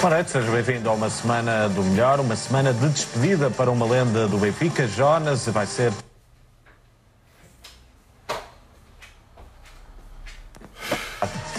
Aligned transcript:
Boa 0.00 0.14
noite, 0.14 0.30
seja 0.30 0.50
bem-vindo 0.50 0.90
a 0.90 0.92
uma 0.92 1.08
semana 1.08 1.68
do 1.68 1.82
melhor, 1.82 2.20
uma 2.20 2.36
semana 2.36 2.72
de 2.72 2.88
despedida 2.88 3.50
para 3.50 3.70
uma 3.70 3.86
lenda 3.86 4.28
do 4.28 4.36
Benfica. 4.36 4.86
Jonas 4.86 5.46
vai 5.46 5.66
ser 5.66 5.92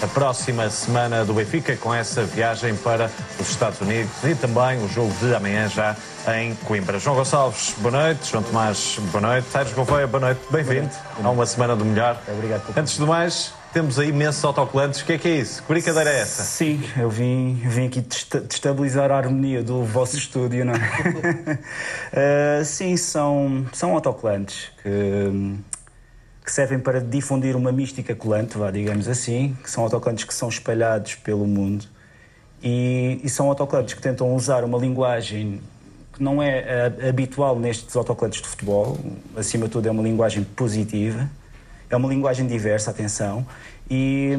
a 0.01 0.07
próxima 0.13 0.69
semana 0.69 1.25
do 1.25 1.33
Benfica 1.33 1.75
com 1.77 1.93
essa 1.93 2.23
viagem 2.23 2.75
para 2.75 3.09
os 3.39 3.49
Estados 3.49 3.81
Unidos 3.81 4.11
e 4.23 4.35
também 4.35 4.83
o 4.83 4.87
jogo 4.87 5.11
de 5.19 5.33
amanhã 5.33 5.67
já 5.67 5.95
em 6.39 6.53
Coimbra. 6.55 6.99
João 6.99 7.15
Gonçalves, 7.15 7.73
boa 7.79 7.91
noite. 7.91 8.29
João 8.29 8.43
Tomás, 8.43 8.99
boa 9.11 9.21
noite. 9.21 9.47
Sérgio 9.49 9.75
Gouveia, 9.75 10.05
boa 10.05 10.21
noite. 10.21 10.41
Bem-vindo 10.51 10.91
a 11.23 11.29
uma 11.29 11.45
semana 11.45 11.75
do 11.75 11.83
melhor. 11.83 12.21
Obrigado. 12.27 12.63
Antes 12.77 12.97
de 12.97 13.05
mais, 13.05 13.51
temos 13.77 13.99
aí 13.99 14.09
imensos 14.09 14.43
autocolantes. 14.43 15.01
O 15.01 15.05
que 15.05 15.13
é 15.13 15.17
que 15.19 15.27
é 15.27 15.35
isso? 15.35 15.61
Que 15.61 15.67
brincadeira 15.67 16.09
é 16.09 16.21
essa? 16.21 16.41
Sim, 16.41 16.81
eu 16.97 17.11
vim, 17.11 17.53
vim 17.63 17.85
aqui 17.85 18.01
destabilizar 18.01 19.11
a 19.11 19.17
harmonia 19.17 19.61
do 19.61 19.83
vosso 19.83 20.17
estúdio, 20.17 20.65
não 20.65 20.73
é? 20.73 22.61
uh, 22.61 22.65
sim, 22.65 22.97
são, 22.97 23.67
são 23.71 23.93
autocolantes 23.93 24.71
que 24.81 25.57
que 26.43 26.51
servem 26.51 26.79
para 26.79 27.01
difundir 27.01 27.57
uma 27.57 27.73
mística 27.73 28.15
colante, 28.15 28.57
vá, 28.57 28.71
digamos 28.71 29.09
assim, 29.09 29.55
que 29.61 29.69
são 29.69 29.83
autocolantes 29.83 30.23
que 30.23 30.33
são 30.33 30.47
espalhados 30.47 31.15
pelo 31.15 31.45
mundo 31.45 31.85
e, 32.63 33.19
e 33.21 33.29
são 33.29 33.49
autocolantes 33.49 33.93
que 33.93 34.01
tentam 34.01 34.33
usar 34.33 34.63
uma 34.63 34.77
linguagem 34.77 35.61
que 36.13 36.23
não 36.23 36.41
é 36.41 36.63
uh, 37.03 37.09
habitual 37.09 37.59
nestes 37.59 37.93
autocolantes 37.97 38.41
de 38.41 38.47
futebol, 38.47 38.97
acima 39.35 39.65
de 39.65 39.71
tudo 39.71 39.87
é 39.87 39.91
uma 39.91 40.01
linguagem 40.01 40.43
positiva, 40.43 41.29
é 41.89 41.95
uma 41.95 42.09
linguagem 42.09 42.45
diversa, 42.45 42.91
atenção, 42.91 43.45
e, 43.89 44.31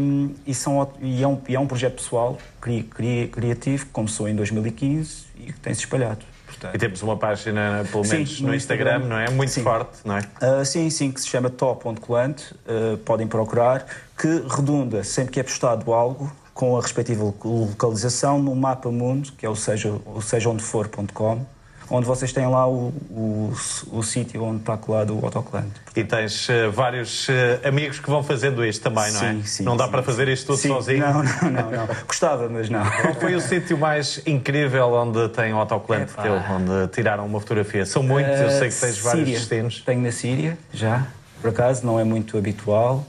e, 0.47 0.55
são, 0.55 0.91
e, 1.01 1.23
é, 1.23 1.29
um, 1.29 1.41
e 1.49 1.57
é 1.57 1.61
um 1.61 1.67
projeto 1.67 1.95
pessoal, 1.95 2.39
cri, 2.61 2.83
cri, 2.83 3.29
criativo, 3.29 3.87
que 3.87 3.93
começou 3.93 4.29
em 4.29 4.35
2015 4.35 5.27
e 5.37 5.53
que 5.53 5.61
tem 5.61 5.73
se 5.73 5.81
espalhado. 5.81 6.25
Portanto. 6.47 6.75
E 6.75 6.79
temos 6.79 7.03
uma 7.03 7.17
página, 7.17 7.87
pelo 7.91 8.07
menos 8.07 8.37
sim, 8.37 8.45
no, 8.45 8.55
Instagram, 8.55 8.97
Instagram, 8.97 9.09
não 9.09 9.19
é? 9.19 9.31
Muito 9.31 9.53
sim. 9.53 9.63
forte, 9.63 9.99
não 10.05 10.17
é? 10.17 10.21
Uh, 10.21 10.65
sim, 10.65 10.91
sim, 10.91 11.11
que 11.11 11.21
se 11.21 11.29
chama 11.29 11.49
top.colante, 11.51 12.53
uh, 12.53 12.97
podem 12.99 13.27
procurar, 13.27 13.87
que 14.17 14.45
redunda, 14.49 15.05
sempre 15.05 15.33
que 15.33 15.41
é 15.41 15.43
postado 15.43 15.93
algo, 15.93 16.31
com 16.53 16.77
a 16.77 16.81
respectiva 16.81 17.23
localização 17.45 18.43
no 18.43 18.55
mapa 18.57 18.91
mundo, 18.91 19.33
que 19.39 19.47
é 19.47 19.49
o 19.49 19.55
seja, 19.55 19.95
o 20.07 20.21
seja 20.21 20.51
onde 20.51 20.63
for.com 20.63 21.47
onde 21.91 22.07
vocês 22.07 22.33
têm 22.33 22.47
lá 22.47 22.67
o, 22.67 22.93
o, 23.11 23.53
o 23.93 24.03
sítio 24.03 24.43
onde 24.45 24.61
está 24.61 24.77
colado 24.77 25.19
o 25.19 25.25
autocolante. 25.25 25.81
E 25.97 26.05
tens 26.05 26.49
uh, 26.49 26.71
vários 26.73 27.29
uh, 27.29 27.33
amigos 27.65 27.99
que 27.99 28.09
vão 28.09 28.23
fazendo 28.23 28.65
este 28.65 28.81
também, 28.81 29.11
não 29.13 29.23
é? 29.23 29.33
Sim, 29.33 29.43
sim. 29.45 29.63
Não 29.65 29.77
dá 29.77 29.87
sim. 29.87 29.91
para 29.91 30.03
fazer 30.03 30.29
isto 30.29 30.47
tudo 30.47 30.59
sim. 30.59 30.69
sozinho? 30.69 31.01
Não, 31.01 31.23
não, 31.23 31.51
não, 31.51 31.71
não. 31.71 31.89
Gostava, 32.07 32.49
mas 32.49 32.69
não. 32.69 32.85
Qual 32.89 33.15
foi 33.15 33.35
o 33.35 33.41
sítio 33.41 33.79
mais 33.79 34.21
incrível 34.27 34.93
onde 34.93 35.29
tem 35.31 35.53
o 35.53 35.57
autocolante 35.57 36.13
é, 36.19 36.23
teu, 36.23 36.35
onde 36.35 36.89
tiraram 36.93 37.27
uma 37.27 37.41
fotografia? 37.41 37.87
São 37.87 38.03
muitos, 38.03 38.41
eu 38.41 38.51
sei 38.51 38.69
que 38.69 38.77
tens 38.77 38.99
vários 38.99 39.29
destinos. 39.29 39.81
Tenho 39.81 40.03
na 40.03 40.13
Síria, 40.13 40.59
já. 40.73 41.07
Por 41.41 41.51
acaso, 41.51 41.87
não 41.87 41.99
é 41.99 42.05
muito 42.05 42.37
habitual. 42.37 43.07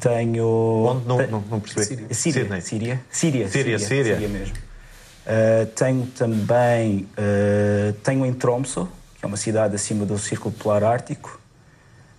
Tenho. 0.00 0.46
Onde? 0.46 1.06
Não, 1.06 1.26
não, 1.26 1.44
não 1.50 1.60
percebi. 1.60 1.84
Síria. 2.14 2.14
Síria. 2.14 2.60
Síria. 2.60 3.00
Síria. 3.10 3.48
Síria. 3.48 3.78
Síria. 3.78 4.14
Síria 4.16 4.28
mesmo. 4.28 4.54
Uh, 5.24 5.64
tenho 5.74 6.06
também 6.06 7.08
uh, 7.16 7.92
tenho 8.02 8.26
em 8.26 8.32
Tromsø, 8.32 8.86
que 9.18 9.24
é 9.24 9.26
uma 9.26 9.38
cidade 9.38 9.74
acima 9.74 10.04
do 10.04 10.18
Círculo 10.18 10.54
Polar 10.54 10.84
Ártico. 10.84 11.40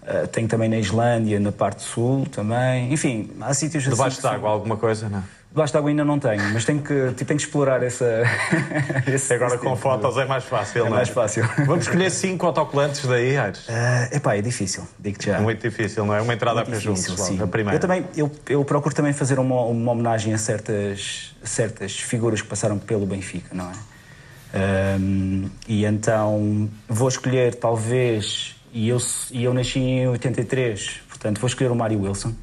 Uh, 0.01 0.27
tenho 0.27 0.47
também 0.47 0.69
na 0.69 0.77
Islândia, 0.77 1.39
na 1.39 1.51
parte 1.51 1.83
sul 1.83 2.25
também. 2.31 2.91
Enfim, 2.91 3.31
há 3.41 3.53
sítios 3.53 3.83
assim. 3.83 3.91
Debaixo 3.91 4.21
d'água, 4.21 4.49
alguma 4.49 4.77
coisa, 4.77 5.07
não? 5.07 5.23
Debaixo 5.55 5.71
d'água 5.71 5.89
ainda 5.89 6.03
não 6.03 6.19
tenho, 6.19 6.43
mas 6.53 6.65
tenho 6.65 6.81
que, 6.81 6.93
tipo, 7.11 7.23
tenho 7.23 7.39
que 7.39 7.45
explorar 7.45 7.81
essa. 7.81 8.23
esse, 9.07 9.33
Agora 9.33 9.55
esse 9.55 9.63
com 9.63 9.69
tipo 9.69 9.81
fotos 9.81 10.17
é 10.17 10.25
mais 10.25 10.43
fácil, 10.43 10.79
é 10.79 10.81
não 10.81 10.87
é? 10.87 10.95
mais 10.97 11.07
fácil. 11.07 11.45
Vamos 11.65 11.85
escolher 11.85 12.11
cinco 12.11 12.45
autocolantes 12.45 13.05
daí, 13.05 13.37
Aires? 13.37 13.65
Uh, 13.69 14.17
epá, 14.17 14.35
é 14.35 14.41
difícil, 14.41 14.85
digo-te 14.99 15.27
já. 15.27 15.39
Muito 15.39 15.61
difícil, 15.61 16.05
não 16.05 16.13
é? 16.13 16.21
Uma 16.21 16.33
entrada 16.33 16.59
Muito 16.65 16.75
a 16.75 16.79
juntos, 16.79 17.05
sim. 17.05 17.41
a 17.41 17.47
primeira. 17.47 17.77
Eu 17.77 17.79
também, 17.79 18.05
eu, 18.17 18.29
eu 18.49 18.65
procuro 18.65 18.93
também 18.93 19.13
fazer 19.13 19.39
uma, 19.39 19.61
uma 19.61 19.93
homenagem 19.93 20.33
a 20.33 20.37
certas, 20.37 21.33
certas 21.41 21.97
figuras 21.97 22.41
que 22.41 22.49
passaram 22.49 22.77
pelo 22.77 23.05
Benfica, 23.05 23.55
não 23.55 23.71
é? 23.71 24.97
Um, 24.99 25.49
e 25.69 25.85
então 25.85 26.69
vou 26.85 27.07
escolher, 27.07 27.55
talvez, 27.55 28.57
e 28.73 28.89
eu, 28.89 28.97
e 29.31 29.45
eu 29.45 29.53
nasci 29.53 29.79
em 29.79 30.09
83, 30.09 30.99
portanto 31.07 31.39
vou 31.39 31.47
escolher 31.47 31.71
o 31.71 31.75
Mário 31.77 32.01
Wilson 32.01 32.33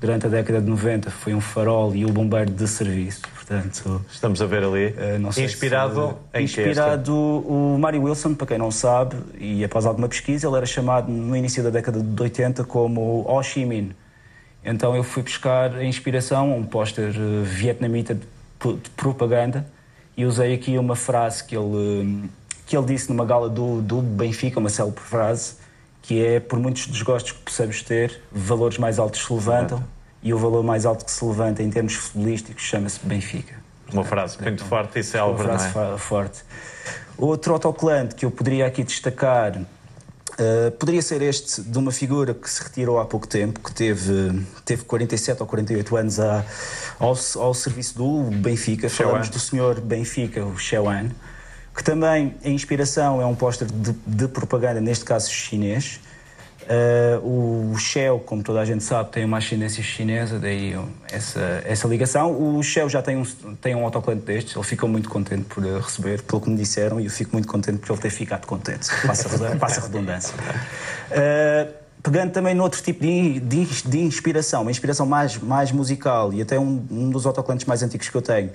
durante 0.00 0.26
a 0.26 0.28
década 0.28 0.60
de 0.60 0.68
90 0.68 1.10
foi 1.10 1.34
um 1.34 1.40
farol 1.40 1.94
e 1.94 2.04
o 2.04 2.08
bombeiro 2.08 2.50
de 2.50 2.66
serviço. 2.66 3.22
Portanto, 3.34 4.04
Estamos 4.10 4.40
a 4.40 4.46
ver 4.46 4.62
ali. 4.62 4.86
Uh, 4.88 5.40
inspirado 5.40 6.16
se, 6.32 6.38
em 6.38 6.44
Inspirado 6.44 7.14
o 7.14 7.78
Mário 7.78 8.02
Wilson, 8.02 8.34
para 8.34 8.46
quem 8.46 8.58
não 8.58 8.70
sabe, 8.70 9.16
e 9.38 9.64
após 9.64 9.86
alguma 9.86 10.08
pesquisa, 10.08 10.46
ele 10.46 10.56
era 10.56 10.66
chamado 10.66 11.10
no 11.10 11.36
início 11.36 11.62
da 11.62 11.70
década 11.70 12.00
de 12.00 12.22
80 12.22 12.64
como 12.64 13.24
Ho 13.26 13.42
Chi 13.42 13.64
Minh. 13.64 13.90
Então 14.64 14.94
eu 14.94 15.02
fui 15.02 15.22
buscar 15.22 15.74
a 15.74 15.84
inspiração 15.84 16.56
um 16.56 16.64
póster 16.64 17.10
uh, 17.10 17.42
vietnamita 17.44 18.14
de, 18.14 18.20
de, 18.20 18.90
propaganda 18.90 19.66
e 20.16 20.24
usei 20.24 20.52
aqui 20.52 20.76
uma 20.76 20.96
frase 20.96 21.42
que 21.44 21.56
ele, 21.56 22.28
que 22.66 22.76
ele 22.76 22.86
disse 22.86 23.08
numa 23.08 23.24
gala 23.24 23.48
do, 23.48 23.80
do 23.80 24.02
Benfica, 24.02 24.58
uma 24.58 24.68
célebre 24.68 25.00
frase, 25.00 25.54
que 26.08 26.24
é, 26.24 26.40
por 26.40 26.58
muitos 26.58 26.86
desgostos 26.86 27.32
que 27.32 27.40
possamos 27.40 27.82
ter, 27.82 28.22
valores 28.32 28.78
mais 28.78 28.98
altos 28.98 29.22
se 29.22 29.30
levantam 29.30 29.84
e 30.22 30.32
o 30.32 30.38
valor 30.38 30.64
mais 30.64 30.86
alto 30.86 31.04
que 31.04 31.10
se 31.10 31.22
levanta 31.22 31.62
em 31.62 31.68
termos 31.68 31.92
futebolísticos 31.92 32.64
chama-se 32.64 32.98
Benfica. 33.02 33.56
Uma 33.92 34.02
frase 34.02 34.40
muito 34.40 34.64
forte 34.64 35.00
e 35.00 35.04
célebre, 35.04 35.44
Uma 35.44 35.58
frase 35.58 35.94
é? 35.94 35.98
forte. 35.98 36.38
Outro 37.18 37.52
autocolante 37.52 38.14
que 38.14 38.24
eu 38.24 38.30
poderia 38.30 38.66
aqui 38.66 38.82
destacar 38.82 39.58
uh, 39.58 40.70
poderia 40.78 41.02
ser 41.02 41.20
este 41.20 41.60
de 41.60 41.76
uma 41.76 41.92
figura 41.92 42.32
que 42.32 42.48
se 42.48 42.62
retirou 42.62 42.98
há 42.98 43.04
pouco 43.04 43.28
tempo, 43.28 43.60
que 43.60 43.70
teve, 43.70 44.46
teve 44.64 44.84
47 44.84 45.42
ou 45.42 45.46
48 45.46 45.94
anos 45.94 46.18
a, 46.18 46.42
ao, 46.98 47.14
ao 47.36 47.52
serviço 47.52 47.98
do 47.98 48.22
Benfica. 48.30 48.88
Falamos 48.88 49.28
do 49.28 49.38
senhor 49.38 49.78
Benfica, 49.78 50.42
o 50.42 50.56
Xiaoan 50.56 51.10
que 51.78 51.84
também 51.84 52.34
a 52.44 52.48
inspiração 52.48 53.22
é 53.22 53.24
um 53.24 53.36
póster 53.36 53.68
de, 53.70 53.94
de, 54.04 54.26
propaganda, 54.26 54.80
neste 54.80 55.04
caso 55.04 55.30
chinês. 55.30 56.00
Uh, 56.64 57.72
o 57.72 57.78
Shell, 57.78 58.18
como 58.18 58.42
toda 58.42 58.60
a 58.60 58.64
gente 58.64 58.82
sabe, 58.82 59.10
tem 59.12 59.24
uma 59.24 59.38
ascendência 59.38 59.80
chinesa, 59.80 60.40
daí 60.40 60.74
essa, 61.08 61.62
essa 61.64 61.86
ligação. 61.86 62.32
O 62.32 62.60
Shell 62.64 62.88
já 62.88 63.00
tem 63.00 63.16
um, 63.16 63.24
tem 63.54 63.76
um 63.76 63.84
autocolante 63.84 64.24
destes, 64.24 64.56
ele 64.56 64.64
ficou 64.64 64.88
muito 64.88 65.08
contente 65.08 65.44
por 65.44 65.62
receber, 65.62 66.20
pelo 66.22 66.40
que 66.40 66.50
me 66.50 66.56
disseram, 66.56 66.98
e 66.98 67.04
eu 67.04 67.10
fico 67.12 67.30
muito 67.32 67.46
contente 67.46 67.78
por 67.78 67.92
ele 67.92 68.02
ter 68.02 68.10
ficado 68.10 68.44
contente. 68.44 68.88
Passa, 69.06 69.28
passa 69.56 69.80
a 69.80 69.84
redundância. 69.84 70.34
Uh, 70.34 71.72
pegando 72.02 72.32
também 72.32 72.56
noutro 72.56 72.82
tipo 72.82 73.02
de, 73.02 73.38
de, 73.38 73.64
de, 73.64 74.00
inspiração, 74.00 74.62
uma 74.62 74.70
inspiração 74.72 75.06
mais, 75.06 75.38
mais 75.38 75.70
musical, 75.70 76.34
e 76.34 76.42
até 76.42 76.58
um, 76.58 76.84
um 76.90 77.08
dos 77.08 77.24
autocolantes 77.24 77.66
mais 77.66 77.84
antigos 77.84 78.08
que 78.08 78.16
eu 78.16 78.22
tenho 78.22 78.50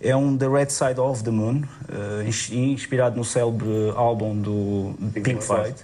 é 0.00 0.14
um 0.14 0.36
The 0.36 0.48
Red 0.48 0.70
Side 0.70 1.00
of 1.00 1.22
the 1.24 1.30
Moon, 1.30 1.62
uh, 1.88 2.54
inspirado 2.54 3.16
no 3.16 3.24
célebre 3.24 3.92
álbum 3.96 4.36
do 4.36 4.94
Pink, 5.12 5.42
Floyd. 5.42 5.74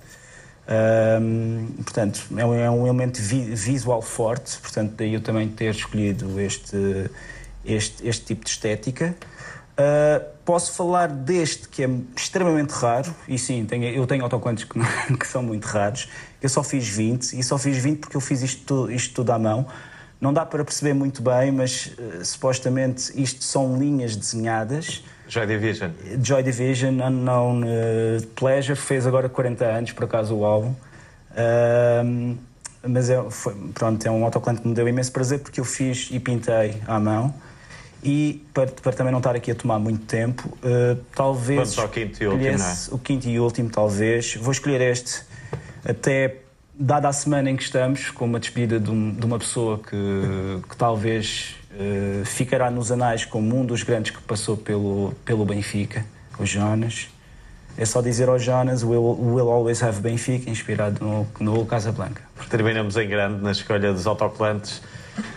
Um, 0.71 1.67
portanto, 1.83 2.23
é 2.37 2.45
um, 2.45 2.55
é 2.55 2.71
um 2.71 2.87
elemento 2.87 3.21
vi 3.21 3.41
visual 3.55 4.01
forte, 4.01 4.59
portanto, 4.59 4.95
daí 4.97 5.15
eu 5.15 5.21
também 5.21 5.49
ter 5.49 5.75
escolhido 5.75 6.41
este, 6.41 7.11
este, 7.65 8.07
este 8.07 8.27
tipo 8.27 8.45
de 8.45 8.51
estética. 8.51 9.17
Uh, 9.73 10.25
posso 10.45 10.73
falar 10.75 11.09
deste 11.09 11.69
que 11.69 11.83
é 11.83 11.91
extremamente 12.15 12.71
raro, 12.71 13.15
e 13.27 13.39
sim, 13.39 13.65
tenho, 13.65 13.85
eu 13.85 14.07
tenho 14.07 14.23
autocolantes 14.23 14.65
que, 14.65 14.79
que, 15.17 15.27
são 15.27 15.43
muito 15.43 15.65
raros. 15.65 16.09
Eu 16.41 16.49
só 16.49 16.63
fiz 16.63 16.87
20, 16.87 17.39
e 17.39 17.43
só 17.43 17.59
fiz 17.59 17.77
20 17.79 17.99
porque 17.99 18.17
eu 18.17 18.21
fiz 18.21 18.43
isto, 18.43 18.91
isto 18.91 19.15
tudo 19.15 19.31
à 19.33 19.39
mão. 19.39 19.67
Não 20.21 20.35
dá 20.35 20.45
para 20.45 20.63
perceber 20.65 20.93
muito 20.93 21.23
bem, 21.23 21.51
mas 21.51 21.87
uh, 21.87 22.25
supostamente 22.25 23.11
isto 23.21 23.43
são 23.43 23.79
linhas 23.79 24.15
desenhadas. 24.15 25.03
Joy 25.27 25.47
Division. 25.47 25.91
Joy 26.23 26.43
Division, 26.43 27.01
Unknown 27.01 27.63
uh, 27.63 28.27
Pleasure, 28.35 28.79
fez 28.79 29.07
agora 29.07 29.29
40 29.29 29.65
anos, 29.65 29.93
por 29.93 30.05
acaso, 30.05 30.35
o 30.35 30.45
álbum. 30.45 30.75
Uh, 31.31 32.37
mas 32.87 33.09
é, 33.09 33.23
foi, 33.31 33.55
pronto, 33.75 34.05
é 34.07 34.11
um 34.11 34.25
autocolante 34.25 34.63
que 34.63 34.69
me 34.69 34.75
deu 34.75 34.89
imenso 34.89 35.13
prazer 35.13 35.39
porque 35.41 35.61
eu 35.61 35.65
fiz 35.65 36.09
e 36.11 36.21
pintei 36.21 36.83
à 36.87 36.99
mão. 36.99 37.33
E 38.03 38.47
para, 38.55 38.67
para 38.67 38.93
também 38.93 39.13
não 39.13 39.19
estar 39.21 39.37
aqui 39.37 39.51
a 39.51 39.55
tomar 39.55 39.79
muito 39.79 40.05
tempo, 40.07 40.49
uh, 40.49 40.99
talvez. 41.15 41.59
Vamos 41.59 41.79
ao 41.79 41.89
quinto 41.89 42.23
e 42.23 42.27
último, 42.27 42.59
não 42.59 42.67
é? 42.67 42.75
O 42.91 42.99
quinto 42.99 43.29
e 43.29 43.39
último, 43.41 43.71
talvez. 43.71 44.37
Vou 44.37 44.53
escolher 44.53 44.81
este, 44.81 45.23
até 45.85 46.37
dada 46.81 47.09
a 47.09 47.13
semana 47.13 47.51
em 47.51 47.57
que 47.57 47.63
estamos, 47.63 48.11
com 48.11 48.25
uma 48.25 48.41
despedida 48.41 48.81
de, 48.81 48.91
um, 48.91 49.13
de 49.13 49.27
uma 49.27 49.39
pessoa 49.39 49.79
que, 49.79 50.67
que 50.67 50.77
talvez 50.77 51.55
uh, 51.73 52.25
ficará 52.25 52.71
nos 52.71 52.91
anais 52.91 53.27
como 53.27 53.55
um 53.55 53.67
dos 53.67 53.83
grandes 53.83 54.11
que 54.11 54.23
passou 54.23 54.57
pelo, 54.57 55.13
pelo 55.25 55.45
Benfica, 55.45 56.05
o 56.39 56.47
Jonas. 56.47 57.09
É 57.77 57.85
só 57.85 58.01
dizer 58.01 58.29
ao 58.29 58.39
Jonas, 58.39 58.83
we'll, 58.83 59.17
we'll 59.21 59.51
always 59.51 59.83
have 59.83 60.01
Benfica, 60.01 60.49
inspirado 60.49 61.05
no, 61.05 61.27
no 61.39 61.67
Casablanca. 61.67 62.23
Terminamos 62.49 62.97
em 62.97 63.09
grande 63.09 63.43
na 63.43 63.53
escolha 63.53 63.93
dos 63.93 64.07
autocolantes 64.07 64.83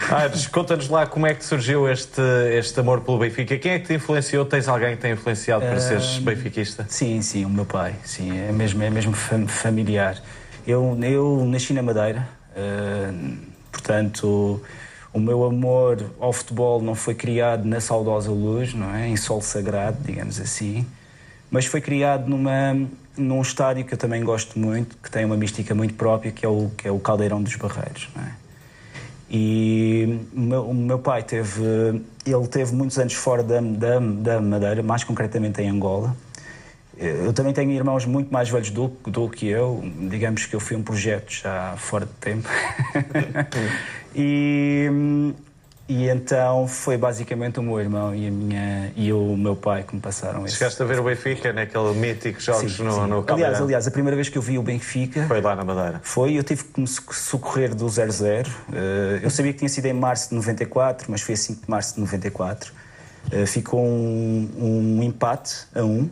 Aires, 0.10 0.48
conta-nos 0.48 0.90
lá 0.90 1.06
como 1.06 1.26
é 1.28 1.34
que 1.34 1.44
surgiu 1.44 1.90
este, 1.90 2.22
este 2.58 2.80
amor 2.80 3.02
pelo 3.02 3.18
Benfica. 3.18 3.58
Quem 3.58 3.74
é 3.74 3.80
que 3.80 3.88
te 3.88 3.94
influenciou? 3.96 4.46
Tens 4.46 4.68
alguém 4.68 4.96
que 4.96 5.02
te 5.02 5.10
influenciado 5.12 5.66
para 5.66 5.80
seres 5.80 6.20
benfiquista? 6.20 6.86
Sim, 6.88 7.22
sim, 7.22 7.46
o 7.46 7.50
meu 7.50 7.66
pai. 7.66 7.96
Sim, 8.04 8.38
é 8.38 8.52
mesmo, 8.52 8.82
é 8.84 8.90
mesmo 8.90 9.14
familiar. 9.14 10.18
Eu, 10.66 10.98
eu 11.02 11.46
nasci 11.46 11.74
na 11.74 11.82
Madeira, 11.82 12.28
uh, 12.56 13.38
portanto, 13.72 14.62
o 15.14 15.20
meu 15.20 15.44
amor 15.44 16.04
ao 16.20 16.32
futebol 16.32 16.82
não 16.82 16.96
foi 16.96 17.14
criado 17.14 17.66
na 17.66 17.80
saudosa 17.80 18.32
luz, 18.32 18.74
não 18.74 18.94
é? 18.94 19.08
Em 19.08 19.16
sol 19.18 19.42
sagrado, 19.42 19.98
digamos 20.02 20.40
assim, 20.40 20.86
mas 21.52 21.66
foi 21.66 21.82
criado 21.82 22.28
numa 22.28 22.76
num 23.18 23.42
estádio 23.42 23.86
que 23.86 23.94
eu 23.94 23.98
também 23.98 24.24
gosto 24.24 24.58
muito, 24.58 24.98
que 24.98 25.10
tem 25.10 25.24
uma 25.24 25.38
mística 25.38 25.76
muito 25.76 25.94
própria, 25.94 26.32
que 26.32 26.46
é 26.46 26.50
o, 26.50 26.72
que 26.76 26.88
é 26.88 26.92
o 26.92 27.00
Caldeirão 27.00 27.42
dos 27.42 27.56
Barreiros. 27.56 28.10
É? 28.18 28.32
E 29.30 30.20
o 30.34 30.40
meu, 30.40 30.70
o 30.70 30.74
meu, 30.74 31.00
pai 31.00 31.24
teve, 31.24 31.64
ele 32.26 32.48
teve 32.50 32.74
muitos 32.74 32.98
anos 33.00 33.14
fora 33.14 33.42
da, 33.44 33.60
da, 33.60 34.00
da, 34.00 34.42
Madeira, 34.42 34.84
mais 34.84 35.04
concretamente 35.04 35.62
em 35.62 35.70
Angola. 35.70 36.16
Eu 36.98 37.34
também 37.34 37.54
tenho 37.54 37.72
irmãos 37.72 38.06
muito 38.06 38.32
mais 38.32 38.50
velhos 38.50 38.70
do, 38.70 38.88
do 38.88 39.28
que 39.28 39.48
eu, 39.48 39.84
digamos 40.10 40.46
que 40.46 40.56
eu 40.56 40.60
fui 40.60 40.78
um 40.78 40.84
projeto 40.84 41.32
já 41.32 41.76
fora 41.78 42.06
de 42.06 42.14
tempo. 42.14 42.48
e 44.16 45.34
e 45.88 46.08
então 46.08 46.66
foi 46.66 46.98
basicamente 46.98 47.60
o 47.60 47.64
meu 47.64 47.80
irmão 47.80 48.16
e, 48.16 48.28
a 48.28 48.32
minha, 48.32 48.92
e 48.96 49.12
o 49.12 49.36
meu 49.36 49.54
pai 49.54 49.84
que 49.84 49.94
me 49.94 50.02
passaram 50.02 50.46
esse. 50.46 50.56
Chegaste 50.56 50.82
a 50.82 50.86
ver 50.86 50.98
o 50.98 51.04
Benfica 51.04 51.52
naquele 51.52 51.94
mítico 51.94 52.40
jogos 52.40 52.78
sim, 52.78 52.84
no, 52.84 52.94
sim. 52.94 53.08
no 53.08 53.26
aliás, 53.28 53.62
aliás, 53.62 53.88
a 53.88 53.92
primeira 53.92 54.16
vez 54.16 54.30
que 54.30 54.38
eu 54.38 54.42
vi 54.42 54.58
o 54.58 54.64
Benfica. 54.64 55.26
Foi 55.28 55.42
lá 55.42 55.56
na 55.56 55.66
Madeira. 55.66 56.00
Foi, 56.02 56.34
eu 56.34 56.44
tive 56.44 56.64
que 56.64 56.80
me 56.80 56.88
socorrer 56.88 57.76
do 57.76 57.86
0-0. 57.86 58.48
Eh, 58.72 59.20
eu 59.22 59.30
sabia 59.30 59.52
que 59.52 59.60
tinha 59.60 59.70
sido 59.70 59.86
em 59.86 59.94
março 59.94 60.30
de 60.30 60.36
94, 60.36 61.12
mas 61.12 61.22
foi 61.22 61.34
a 61.34 61.38
5 61.38 61.66
de 61.66 61.70
março 61.70 61.96
de 61.96 62.00
94. 62.00 62.74
Eh, 63.32 63.46
ficou 63.46 63.86
um, 63.86 64.50
um 64.58 65.04
empate 65.04 65.68
a 65.76 65.84
1. 65.84 65.86
Um 65.86 66.10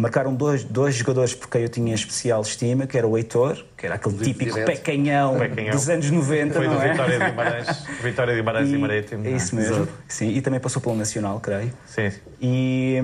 marcaram 0.00 0.34
dois, 0.34 0.64
dois 0.64 0.94
jogadores 0.94 1.34
por 1.34 1.48
quem 1.48 1.62
eu 1.62 1.68
tinha 1.68 1.94
especial 1.94 2.40
estima, 2.40 2.86
que 2.86 2.96
era 2.96 3.06
o 3.06 3.16
Heitor, 3.16 3.62
que 3.76 3.84
era 3.84 3.96
aquele 3.96 4.16
típico 4.16 4.54
pecanhão, 4.64 5.38
pecanhão, 5.38 5.72
dos 5.72 5.88
anos 5.88 6.10
90, 6.10 6.54
Foi 6.54 6.66
não 6.66 6.76
do 6.76 6.82
é? 6.82 6.90
Vitória 6.90 7.18
de 7.18 7.24
Guimarães, 7.26 7.84
Vitória 8.02 8.34
de 8.34 8.40
Guimarães 8.40 8.68
e, 8.70 8.74
e 8.74 8.78
Marítimo. 8.78 9.26
É 9.26 9.30
isso 9.30 9.54
mesmo, 9.54 9.86
sim, 10.08 10.30
e 10.30 10.40
também 10.40 10.58
passou 10.58 10.80
pelo 10.80 10.96
Nacional, 10.96 11.38
creio. 11.40 11.70
Sim. 11.86 12.10
E, 12.40 12.98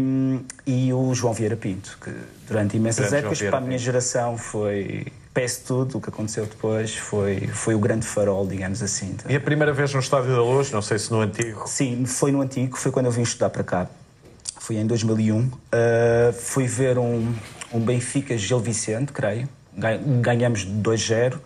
e 0.67 0.93
o 0.93 1.15
João 1.15 1.35
Vieira 1.35 1.57
Pinto, 1.57 1.99
que 2.03 2.11
durante 2.49 2.77
imensas 2.77 3.11
Grande 3.11 3.27
épocas, 3.27 3.43
para 3.43 3.59
a 3.59 3.61
minha 3.61 3.79
geração, 3.79 4.39
foi 4.39 5.07
peço 5.35 5.65
tudo, 5.67 5.99
o 5.99 6.01
que 6.01 6.09
aconteceu 6.09 6.47
depois 6.47 6.97
foi, 6.97 7.47
foi 7.49 7.75
o 7.75 7.79
grande 7.79 8.07
farol, 8.07 8.47
digamos 8.47 8.83
assim. 8.83 9.15
E 9.29 9.37
a 9.37 9.41
primeira 9.41 9.71
vez 9.71 9.93
no 9.93 10.01
Estádio 10.01 10.35
da 10.35 10.43
Luz, 10.43 10.71
não 10.71 10.81
sei 10.81 10.99
se 10.99 11.13
no 11.13 11.21
Antigo? 11.21 11.65
Sim, 11.67 12.07
foi 12.07 12.33
no 12.33 12.41
Antigo, 12.41 12.75
foi 12.79 12.91
quando 12.91 13.05
eu 13.05 13.13
vim 13.13 13.21
estudar 13.21 13.51
para 13.51 13.63
cá 13.63 13.87
foi 14.67 14.77
em 14.77 14.87
2001. 14.87 15.39
Uh, 15.39 15.51
ah, 15.71 16.33
fui 16.33 16.67
ver 16.67 16.99
um, 16.99 17.33
um 17.73 17.79
Benfica 17.79 18.37
Gil 18.37 18.59
Vicente, 18.59 19.13
creio. 19.13 19.49
Ganhamos 20.21 20.67
2-0 20.67 21.39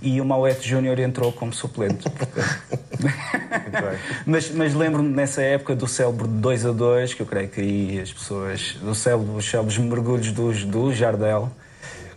e 0.00 0.20
o 0.20 0.24
Mauete 0.24 0.66
Júnior 0.66 0.98
entrou 0.98 1.32
como 1.32 1.52
suplente. 1.52 2.06
mas 4.24 4.50
mas 4.52 4.72
lembro-me 4.72 5.08
nessa 5.08 5.42
época 5.42 5.74
do 5.74 5.86
célebre 5.86 6.26
2 6.28 6.66
a 6.66 6.72
2, 6.72 7.14
que 7.14 7.22
eu 7.22 7.26
creio 7.26 7.48
que 7.48 7.60
aí 7.60 8.00
as 8.00 8.12
pessoas, 8.12 8.78
do 8.80 8.94
célebre, 8.94 9.36
os 9.36 9.44
célebres 9.44 9.76
mergulhos 9.78 10.30
do, 10.30 10.52
do 10.66 10.94
Jardel, 10.94 11.50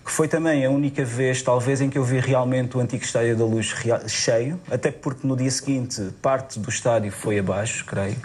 que 0.05 0.11
foi 0.11 0.27
também 0.27 0.65
a 0.65 0.69
única 0.69 1.03
vez, 1.03 1.41
talvez, 1.41 1.81
em 1.81 1.89
que 1.89 1.97
eu 1.97 2.03
vi 2.03 2.19
realmente 2.19 2.77
o 2.77 2.79
antigo 2.79 3.03
Estádio 3.03 3.35
da 3.35 3.45
Luz 3.45 3.73
cheio, 4.07 4.59
até 4.71 4.91
porque 4.91 5.27
no 5.27 5.35
dia 5.35 5.51
seguinte 5.51 6.11
parte 6.21 6.59
do 6.59 6.69
estádio 6.69 7.11
foi 7.11 7.39
abaixo, 7.39 7.83
creio 7.85 8.17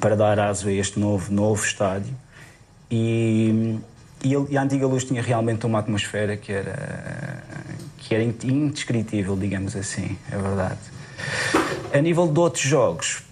para 0.00 0.16
dar 0.16 0.38
aso 0.38 0.68
a 0.68 0.72
este 0.72 0.98
novo, 0.98 1.32
novo 1.32 1.64
estádio. 1.64 2.14
E, 2.90 3.78
e, 4.22 4.34
e, 4.50 4.56
a 4.56 4.62
Antiga 4.62 4.86
Luz 4.86 5.04
tinha 5.04 5.22
realmente 5.22 5.64
uma 5.66 5.78
atmosfera 5.78 6.36
que 6.36 6.52
era, 6.52 7.42
que 7.98 8.14
era 8.14 8.22
indescritível, 8.22 9.36
digamos 9.36 9.74
assim, 9.74 10.16
é 10.30 10.36
verdade. 10.36 10.80
A 11.92 12.00
nível 12.00 12.26
de 12.28 12.38
outros 12.38 12.62
jogos, 12.62 13.22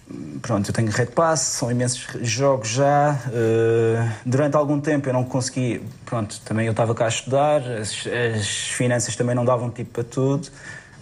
pronto, 0.41 0.69
eu 0.69 0.73
tenho 0.73 0.89
Red 0.91 1.07
Pass, 1.07 1.41
são 1.41 1.71
imensos 1.71 2.07
jogos 2.21 2.69
já. 2.69 3.19
Uh, 3.27 4.11
durante 4.25 4.55
algum 4.55 4.79
tempo 4.79 5.09
eu 5.09 5.13
não 5.13 5.23
consegui, 5.23 5.81
pronto, 6.05 6.39
também 6.45 6.65
eu 6.65 6.71
estava 6.71 6.93
cá 6.93 7.05
a 7.05 7.09
estudar, 7.09 7.61
as, 7.61 8.05
as 8.37 8.47
finanças 8.47 9.15
também 9.15 9.35
não 9.35 9.45
davam 9.45 9.69
tipo 9.69 9.91
para 9.91 10.03
tudo 10.03 10.49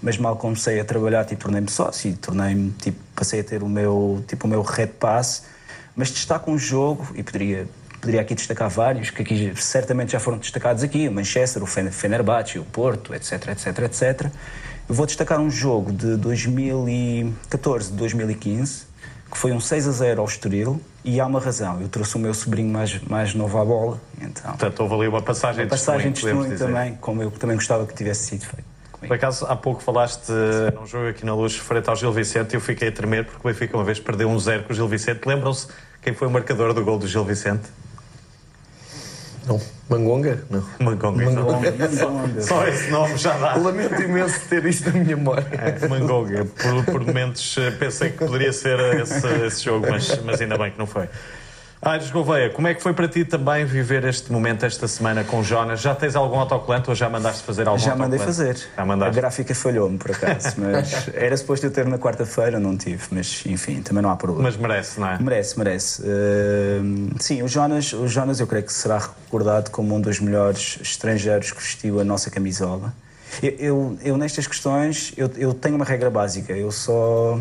mas 0.02 0.18
mal 0.18 0.36
comecei 0.36 0.80
a 0.80 0.86
trabalhar, 0.86 1.26
tipo, 1.26 1.44
tornei-me 1.44 1.70
sócio, 1.70 2.16
tornei-me, 2.18 2.72
tipo, 2.72 2.98
passei 3.16 3.42
a 3.42 3.44
ter 3.44 3.64
o 3.64 3.70
meu, 3.70 4.24
tipo, 4.28 4.48
o 4.48 4.50
meu 4.50 4.62
red 4.62 4.88
pass, 4.88 5.44
mas 5.96 6.10
destaco 6.10 6.50
um 6.50 6.58
jogo, 6.58 7.08
e 7.16 7.24
poderia, 7.24 7.68
poderia 8.00 8.22
aqui 8.22 8.34
destacar 8.34 8.70
vários, 8.70 9.10
que 9.10 9.22
aqui 9.22 9.54
certamente 9.56 10.14
já 10.14 10.20
foram 10.20 10.38
destacados 10.38 10.84
aqui, 10.84 11.08
o 11.08 11.12
Manchester, 11.12 11.62
o 11.64 11.66
Fenerbahçe, 11.66 12.60
o 12.60 12.64
Porto, 12.64 13.14
etc, 13.14 13.50
etc, 13.50 13.80
etc. 13.80 14.32
Eu 14.88 14.96
vou 14.96 15.06
destacar 15.06 15.40
um 15.40 15.50
jogo 15.50 15.92
de 15.92 16.16
2014, 16.16 17.92
2015, 17.92 18.88
que 19.30 19.38
foi 19.38 19.52
um 19.52 19.60
6 19.60 19.88
a 19.88 19.92
0 19.92 20.22
ao 20.22 20.28
Estoril, 20.28 20.82
e 21.04 21.20
há 21.20 21.26
uma 21.26 21.40
razão, 21.40 21.82
eu 21.82 21.90
trouxe 21.90 22.16
o 22.16 22.20
meu 22.20 22.34
sobrinho 22.34 22.72
mais, 22.72 23.00
mais 23.04 23.34
novo 23.34 23.60
à 23.60 23.66
bola, 23.66 24.02
então... 24.22 24.52
Portanto, 24.52 24.80
houve 24.80 24.96
ali 24.96 25.08
uma 25.08 25.22
passagem 25.22 25.66
uma 25.66 25.70
passagem 25.70 26.12
de 26.12 26.22
testemunho 26.22 26.58
também, 26.58 26.96
como 26.96 27.22
eu 27.22 27.30
também 27.32 27.58
gostava 27.58 27.86
que 27.86 27.94
tivesse 27.94 28.28
sido 28.28 28.46
feito. 28.46 28.69
Por 29.00 29.14
acaso, 29.14 29.46
há 29.46 29.56
pouco 29.56 29.82
falaste 29.82 30.32
num 30.76 30.86
jogo 30.86 31.08
aqui 31.08 31.26
na 31.26 31.34
Luz 31.34 31.56
frente 31.56 31.90
ao 31.90 31.96
Gil 31.96 32.12
Vicente 32.12 32.54
e 32.54 32.56
eu 32.58 32.62
fiquei 32.62 32.90
a 32.90 32.92
tremer 32.92 33.26
porque 33.26 33.40
o 33.48 33.52
Benfica 33.52 33.78
uma 33.78 33.84
vez 33.84 34.00
perdeu 34.00 34.30
um 34.30 34.38
zero 34.38 34.64
com 34.64 34.74
o 34.74 34.76
Gil 34.76 34.88
Vicente. 34.88 35.22
Lembram-se 35.26 35.68
quem 36.02 36.14
foi 36.14 36.28
o 36.28 36.32
marcador 36.32 36.74
do 36.74 36.84
gol 36.84 37.00
do 37.00 37.08
Gil 37.08 37.24
Vicente? 37.24 37.70
Não. 39.48 39.60
Mangonga? 39.90 40.44
Não. 40.50 40.64
Mangonga. 40.80 41.26
Mangonga. 41.26 41.72
Mangonga. 41.72 42.42
Só, 42.42 42.42
só, 42.62 42.68
esse 42.68 42.92
nome 42.92 43.18
já 43.18 43.36
dá. 43.38 43.56
Lamento 43.56 44.00
imenso 44.02 44.40
ter 44.48 44.64
isto 44.66 44.92
na 44.92 45.00
minha 45.00 45.18
memória. 45.18 45.48
É, 45.52 45.88
Mangonga. 45.88 46.46
Por, 46.46 46.86
por 46.86 47.06
momentos 47.06 47.58
eh, 47.58 47.72
pensei 47.72 48.12
que 48.12 48.18
poderia 48.20 48.54
ser 48.54 48.80
esse, 49.02 49.28
esse 49.46 49.64
jogo, 49.64 49.88
mas, 49.90 50.22
mas 50.24 50.40
ainda 50.40 50.58
bem 50.58 50.72
que 50.72 50.78
não 50.78 50.86
foi. 50.86 51.10
Aires 51.82 52.12
Gouveia, 52.12 52.50
como 52.50 52.68
é 52.68 52.74
que 52.74 52.84
foi 52.84 52.94
para 52.94 53.08
ti 53.08 53.24
também 53.24 53.64
viver 53.64 54.04
este 54.04 54.30
momento, 54.34 54.66
esta 54.66 54.86
semana 54.86 55.24
com 55.24 55.42
Jonas? 55.42 55.80
Já 55.80 55.96
tens 55.96 56.14
algum 56.14 56.38
autocolante 56.38 56.90
ou 56.90 56.96
já 56.96 57.10
mandaste 57.10 57.42
fazer 57.42 57.70
algum 57.70 57.80
Já 57.80 57.96
mandei 57.96 58.20
fazer. 58.20 58.58
Já 58.76 58.86
mandaste? 58.86 59.18
A 59.18 59.22
gráfica 59.22 59.56
falhou-me, 59.56 59.98
por 59.98 60.12
acaso, 60.12 60.56
mas 60.60 61.10
era 61.14 61.38
suposto 61.38 61.66
eu 61.66 61.72
ter 61.72 61.86
na 61.86 61.98
quarta-feira, 61.98 62.60
não 62.60 62.76
tive, 62.76 63.02
mas 63.12 63.44
enfim, 63.46 63.82
também 63.82 64.04
não 64.04 64.10
há 64.10 64.18
problema. 64.18 64.44
Mas 64.44 64.58
merece, 64.58 65.00
não 65.00 65.10
é? 65.10 65.20
Merece, 65.20 65.58
merece. 65.58 66.02
Uh, 66.02 67.16
sim, 67.18 67.44
o 67.44 67.48
Jonas, 67.48 67.94
o 67.94 68.10
Jonas 68.10 68.42
eu 68.42 68.48
creio 68.48 68.66
que 68.66 68.74
será 68.74 68.98
recordado 68.98 69.72
como 69.72 69.96
um 69.96 70.02
dos 70.02 70.20
melhores 70.20 70.80
estrangeiros 70.82 71.52
que 71.52 71.62
vestiu 71.62 72.02
a 72.02 72.04
nossa 72.04 72.30
camisola. 72.30 72.94
Eu, 73.42 73.56
eu, 73.58 73.98
eu 74.04 74.18
nestas 74.18 74.48
questões, 74.48 75.14
eu, 75.16 75.32
eu 75.38 75.54
tenho 75.54 75.78
uma 75.78 75.86
regra 75.86 76.10
básica, 76.10 76.52
eu 76.52 76.72
só 76.72 77.40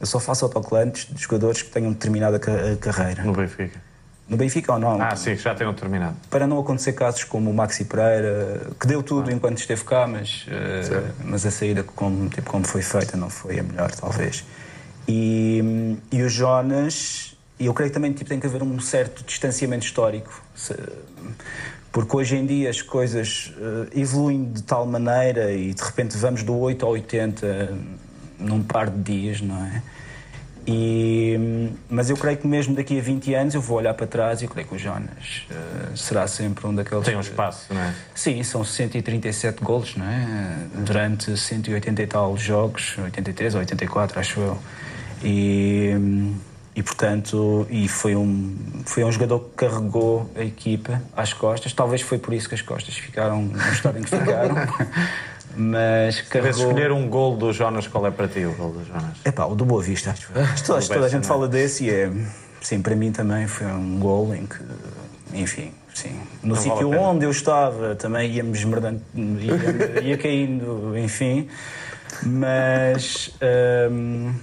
eu 0.00 0.06
só 0.06 0.18
faço 0.18 0.46
autocolantes 0.46 1.06
de 1.12 1.22
jogadores 1.22 1.60
que 1.60 1.70
tenham 1.70 1.92
determinada 1.92 2.38
carreira. 2.38 3.22
No 3.22 3.34
Benfica? 3.34 3.78
No 4.26 4.36
Benfica 4.36 4.72
ou 4.72 4.78
não? 4.78 5.02
Ah, 5.02 5.14
sim, 5.14 5.36
já 5.36 5.54
tenham 5.54 5.74
terminado. 5.74 6.16
Para 6.30 6.46
não 6.46 6.58
acontecer 6.58 6.92
casos 6.92 7.24
como 7.24 7.50
o 7.50 7.54
Maxi 7.54 7.84
Pereira, 7.84 8.70
que 8.78 8.86
deu 8.86 9.02
tudo 9.02 9.28
ah. 9.28 9.32
enquanto 9.32 9.58
esteve 9.58 9.84
cá, 9.84 10.06
mas, 10.06 10.46
uh, 10.46 11.12
mas 11.24 11.44
a 11.44 11.50
saída 11.50 11.82
como, 11.82 12.28
tipo, 12.28 12.48
como 12.48 12.64
foi 12.64 12.80
feita 12.80 13.16
não 13.16 13.28
foi 13.28 13.58
a 13.58 13.62
melhor, 13.62 13.90
talvez. 13.90 14.44
E, 15.06 15.98
e 16.12 16.22
o 16.22 16.28
Jonas, 16.28 17.36
eu 17.58 17.74
creio 17.74 17.90
que 17.90 17.94
também 17.94 18.12
tipo, 18.12 18.30
tem 18.30 18.38
que 18.38 18.46
haver 18.46 18.62
um 18.62 18.78
certo 18.78 19.24
distanciamento 19.24 19.84
histórico. 19.84 20.40
Porque 21.92 22.16
hoje 22.16 22.36
em 22.36 22.46
dia 22.46 22.70
as 22.70 22.80
coisas 22.80 23.52
uh, 23.56 23.98
evoluem 23.98 24.52
de 24.52 24.62
tal 24.62 24.86
maneira 24.86 25.50
e 25.50 25.74
de 25.74 25.82
repente 25.82 26.16
vamos 26.16 26.44
do 26.44 26.56
8 26.56 26.86
ao 26.86 26.92
80 26.92 27.76
num 28.40 28.62
par 28.62 28.90
de 28.90 29.02
dias, 29.02 29.40
não 29.40 29.64
é? 29.64 29.82
E, 30.66 31.70
mas 31.88 32.10
eu 32.10 32.16
creio 32.16 32.36
que 32.36 32.46
mesmo 32.46 32.74
daqui 32.74 32.98
a 32.98 33.02
20 33.02 33.34
anos 33.34 33.54
eu 33.54 33.60
vou 33.60 33.78
olhar 33.78 33.94
para 33.94 34.06
trás 34.06 34.42
e 34.42 34.46
creio 34.46 34.68
que 34.68 34.74
o 34.74 34.78
Jonas 34.78 35.46
uh, 35.50 35.96
será 35.96 36.26
sempre 36.28 36.66
um 36.66 36.74
daqueles. 36.74 37.04
Tem 37.04 37.16
um 37.16 37.20
espaço, 37.20 37.72
não 37.72 37.80
é? 37.80 37.94
Sim, 38.14 38.42
são 38.42 38.62
137 38.62 39.64
golos, 39.64 39.96
não 39.96 40.06
é? 40.06 40.66
Durante 40.84 41.36
180 41.36 42.02
e 42.02 42.06
tal 42.06 42.36
jogos, 42.36 42.96
83 42.98 43.54
ou 43.54 43.60
84, 43.60 44.20
acho 44.20 44.40
eu. 44.40 44.58
E, 45.24 45.90
e 46.76 46.82
portanto, 46.82 47.66
e 47.70 47.88
foi 47.88 48.14
um, 48.14 48.56
foi 48.84 49.02
um 49.02 49.10
jogador 49.10 49.40
que 49.40 49.56
carregou 49.56 50.30
a 50.36 50.42
equipa 50.42 51.02
às 51.16 51.32
costas. 51.32 51.72
Talvez 51.72 52.02
foi 52.02 52.18
por 52.18 52.34
isso 52.34 52.48
que 52.48 52.54
as 52.54 52.62
costas 52.62 52.94
ficaram 52.94 53.42
no 53.42 53.72
estado 53.72 53.98
em 53.98 54.02
que 54.02 54.10
ficaram. 54.10 54.54
Mas 55.56 56.20
carregou... 56.22 56.52
Se 56.52 56.60
escolher 56.60 56.92
um 56.92 57.08
gol 57.08 57.36
do 57.36 57.52
Jonas, 57.52 57.86
qual 57.86 58.06
é 58.06 58.10
para 58.10 58.28
ti 58.28 58.44
o 58.44 58.52
gol 58.52 58.72
do 58.72 58.84
Jonas? 58.84 59.16
É 59.24 59.30
pá, 59.30 59.46
o 59.46 59.54
do 59.54 59.64
Boa 59.64 59.82
Vista. 59.82 60.10
Acho, 60.10 60.30
toda, 60.64 60.80
toda 60.86 61.06
a 61.06 61.08
gente 61.08 61.26
fala 61.26 61.48
desse 61.48 61.86
e 61.86 61.90
é... 61.90 62.10
Sim, 62.60 62.82
para 62.82 62.94
mim 62.94 63.10
também 63.10 63.46
foi 63.46 63.66
um 63.66 63.98
gol 63.98 64.34
em 64.34 64.46
que, 64.46 64.58
enfim, 65.32 65.72
sim. 65.94 66.20
No 66.42 66.54
sítio 66.54 66.90
onde 66.90 67.24
eu 67.24 67.30
estava 67.30 67.94
também 67.94 68.30
ia-me 68.30 68.52
esmerdando, 68.52 69.00
ia, 69.14 70.02
ia 70.02 70.18
caindo, 70.18 70.92
enfim. 70.98 71.48
Mas, 72.22 73.30
hum, 73.90 74.34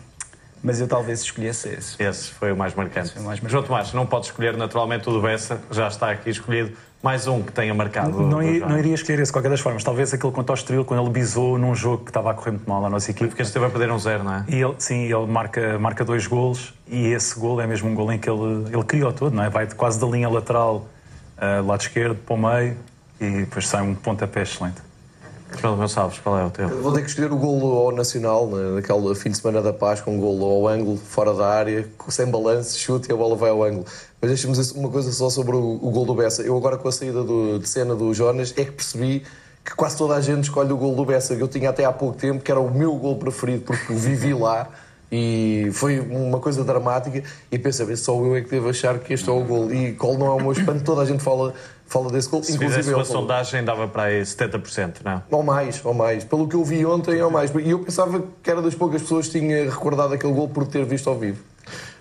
mas 0.68 0.82
eu 0.82 0.88
talvez 0.88 1.22
escolhesse 1.22 1.70
esse. 1.70 2.04
Esse 2.04 2.30
foi 2.32 2.52
o 2.52 2.58
mais 2.58 2.76
marcante. 2.76 3.14
foi 3.14 3.22
o 3.22 3.26
mais 3.26 3.40
marcante. 3.40 3.52
João 3.54 3.64
Tomás, 3.64 3.94
não 3.94 4.06
pode 4.06 4.26
escolher 4.26 4.58
naturalmente 4.58 5.08
o 5.08 5.14
do 5.14 5.22
Bessa, 5.22 5.62
já 5.72 5.88
está 5.88 6.12
aqui 6.12 6.30
escolhido. 6.30 6.74
Mais 7.02 7.26
um 7.26 7.42
que 7.42 7.52
tenha 7.54 7.74
marcado. 7.74 8.20
Não, 8.22 8.40
o 8.40 8.44
i- 8.44 8.58
João. 8.58 8.72
não 8.72 8.78
iria 8.80 8.94
escolher 8.96 9.20
esse 9.22 9.30
de 9.30 9.34
qualquer 9.34 9.50
das 9.50 9.62
formas. 9.62 9.82
Talvez 9.84 10.14
aquele 10.14 10.34
contra 10.34 10.52
o 10.52 10.56
Estoril, 10.56 10.84
quando 10.84 11.02
ele 11.04 11.10
bisou 11.12 11.58
num 11.58 11.74
jogo 11.74 12.04
que 12.04 12.10
estava 12.10 12.32
a 12.32 12.34
correr 12.34 12.52
muito 12.52 12.68
mal 12.70 12.84
à 12.86 12.90
nossa 12.90 13.10
equipe. 13.12 13.28
Porque 13.30 13.44
esteve 13.44 13.66
a 13.66 13.70
perder 13.70 13.90
um 13.92 14.00
zero, 14.00 14.24
não 14.26 14.34
é? 14.34 14.46
E 14.50 14.56
ele, 14.62 14.74
sim, 14.80 15.04
ele 15.06 15.26
marca, 15.28 15.80
marca 15.80 16.04
dois 16.04 16.28
golos 16.28 16.74
e 16.88 17.06
esse 17.08 17.40
gol 17.40 17.62
é 17.62 17.68
mesmo 17.68 17.90
um 17.90 17.96
gol 17.96 18.12
em 18.12 18.18
que 18.20 18.30
ele, 18.30 18.66
ele 18.74 18.84
criou 18.84 19.14
todo, 19.14 19.34
não 19.34 19.44
é? 19.44 19.50
Vai 19.50 19.66
de 19.68 19.76
quase 19.76 19.98
da 20.02 20.08
linha 20.08 20.28
lateral, 20.28 20.86
ah, 21.38 21.62
lado 21.66 21.80
esquerdo, 21.82 22.16
para 22.26 22.34
o 22.34 22.38
meio 22.38 22.76
e 23.22 23.30
depois 23.42 23.68
sai 23.68 23.84
um 23.84 23.94
pontapé 23.96 24.42
excelente. 24.42 24.82
João 25.62 25.76
Gonçalves, 25.76 26.20
qual 26.20 26.38
é 26.38 26.46
o 26.46 26.50
teu? 26.50 26.68
Vou 26.70 26.92
ter 26.94 27.02
que 27.02 27.08
escolher 27.10 27.32
o 27.32 27.36
golo 27.38 27.78
ao 27.78 27.92
Nacional, 27.92 28.48
né, 28.48 28.76
naquele 28.76 29.16
fim 29.16 29.30
de 29.32 29.38
semana 29.38 29.62
da 29.62 29.74
paz, 29.74 30.02
com 30.02 30.16
um 30.16 30.20
golo 30.20 30.46
ao 30.46 30.68
ângulo, 30.68 30.98
fora 30.98 31.34
da 31.34 31.48
área, 31.48 31.88
sem 32.10 32.26
balanço, 32.28 32.78
chute 32.78 33.10
e 33.10 33.14
a 33.14 33.16
bola 33.16 33.36
vai 33.36 33.50
ao 33.50 33.64
ângulo. 33.64 33.86
Mas 34.22 34.30
deixa-me 34.32 34.56
uma 34.80 34.90
coisa 34.90 35.12
só 35.12 35.30
sobre 35.30 35.56
o, 35.56 35.80
o 35.82 35.90
gol 35.92 36.06
do 36.06 36.14
Bessa. 36.16 36.42
Eu 36.44 36.56
agora 36.58 36.78
com 36.78 36.88
a 36.88 36.92
saída 36.92 37.24
do- 37.24 37.60
de 37.60 37.68
cena 37.68 37.96
do 37.96 38.14
Jonas 38.14 38.54
é 38.58 38.64
que 38.66 38.72
percebi 38.72 39.24
que 39.66 39.76
quase 39.76 39.98
toda 39.98 40.16
a 40.16 40.22
gente 40.22 40.46
escolhe 40.46 40.72
o 40.72 40.78
gol 40.78 40.96
do 40.96 41.04
Bessa, 41.06 41.36
que 41.36 41.42
eu 41.44 41.48
tinha 41.48 41.70
até 41.70 41.84
há 41.86 41.92
pouco 41.92 42.18
tempo, 42.18 42.44
que 42.44 42.50
era 42.52 42.60
o 42.60 42.72
meu 42.74 42.96
gol 42.96 43.18
preferido, 43.18 43.64
porque 43.66 43.92
o 43.92 43.98
vivi 43.98 44.34
lá. 44.34 44.70
E 45.12 45.70
foi 45.74 46.00
uma 46.00 46.40
coisa 46.40 46.64
dramática 46.64 47.24
e 47.52 47.58
pensei, 47.58 47.86
"Bem, 47.86 47.96
só 47.96 48.14
eu 48.14 48.36
é 48.36 48.42
que 48.42 48.50
devo 48.50 48.70
achar 48.70 49.00
que 49.00 49.14
este 49.14 49.30
é 49.30 49.32
o 49.32 49.42
gol. 49.42 49.72
E 49.72 49.94
qual 49.94 50.18
não 50.18 50.28
é 50.28 50.32
o 50.32 50.38
meu 50.42 50.52
espanto, 50.52 50.84
toda 50.84 51.02
a 51.02 51.06
gente 51.06 51.24
fala, 51.24 51.54
fala 51.86 52.12
desse 52.12 52.30
gol, 52.30 52.44
Se 52.44 52.58
fizesse 52.58 52.90
ele 52.90 52.96
uma 52.96 53.06
sondagem, 53.06 53.64
dava 53.64 53.88
para 53.88 54.04
aí 54.04 54.22
70%, 54.22 54.98
não? 55.04 55.24
Ou 55.32 55.44
mais, 55.44 55.84
ou 55.86 55.94
mais. 55.94 56.26
Pelo 56.26 56.48
que 56.48 56.56
eu 56.56 56.64
vi 56.64 56.86
ontem, 56.86 57.22
ou 57.22 57.32
mais. 57.32 57.52
E 57.56 57.70
eu 57.70 57.80
pensava 57.80 58.22
que 58.44 58.52
era 58.52 58.62
das 58.62 58.76
poucas 58.76 59.02
pessoas 59.02 59.28
que 59.28 59.40
tinha 59.40 59.70
recordado 59.70 60.14
aquele 60.14 60.34
gol 60.34 60.50
por 60.50 60.68
ter 60.68 60.84
visto 60.86 61.10
ao 61.10 61.18
vivo. 61.18 61.42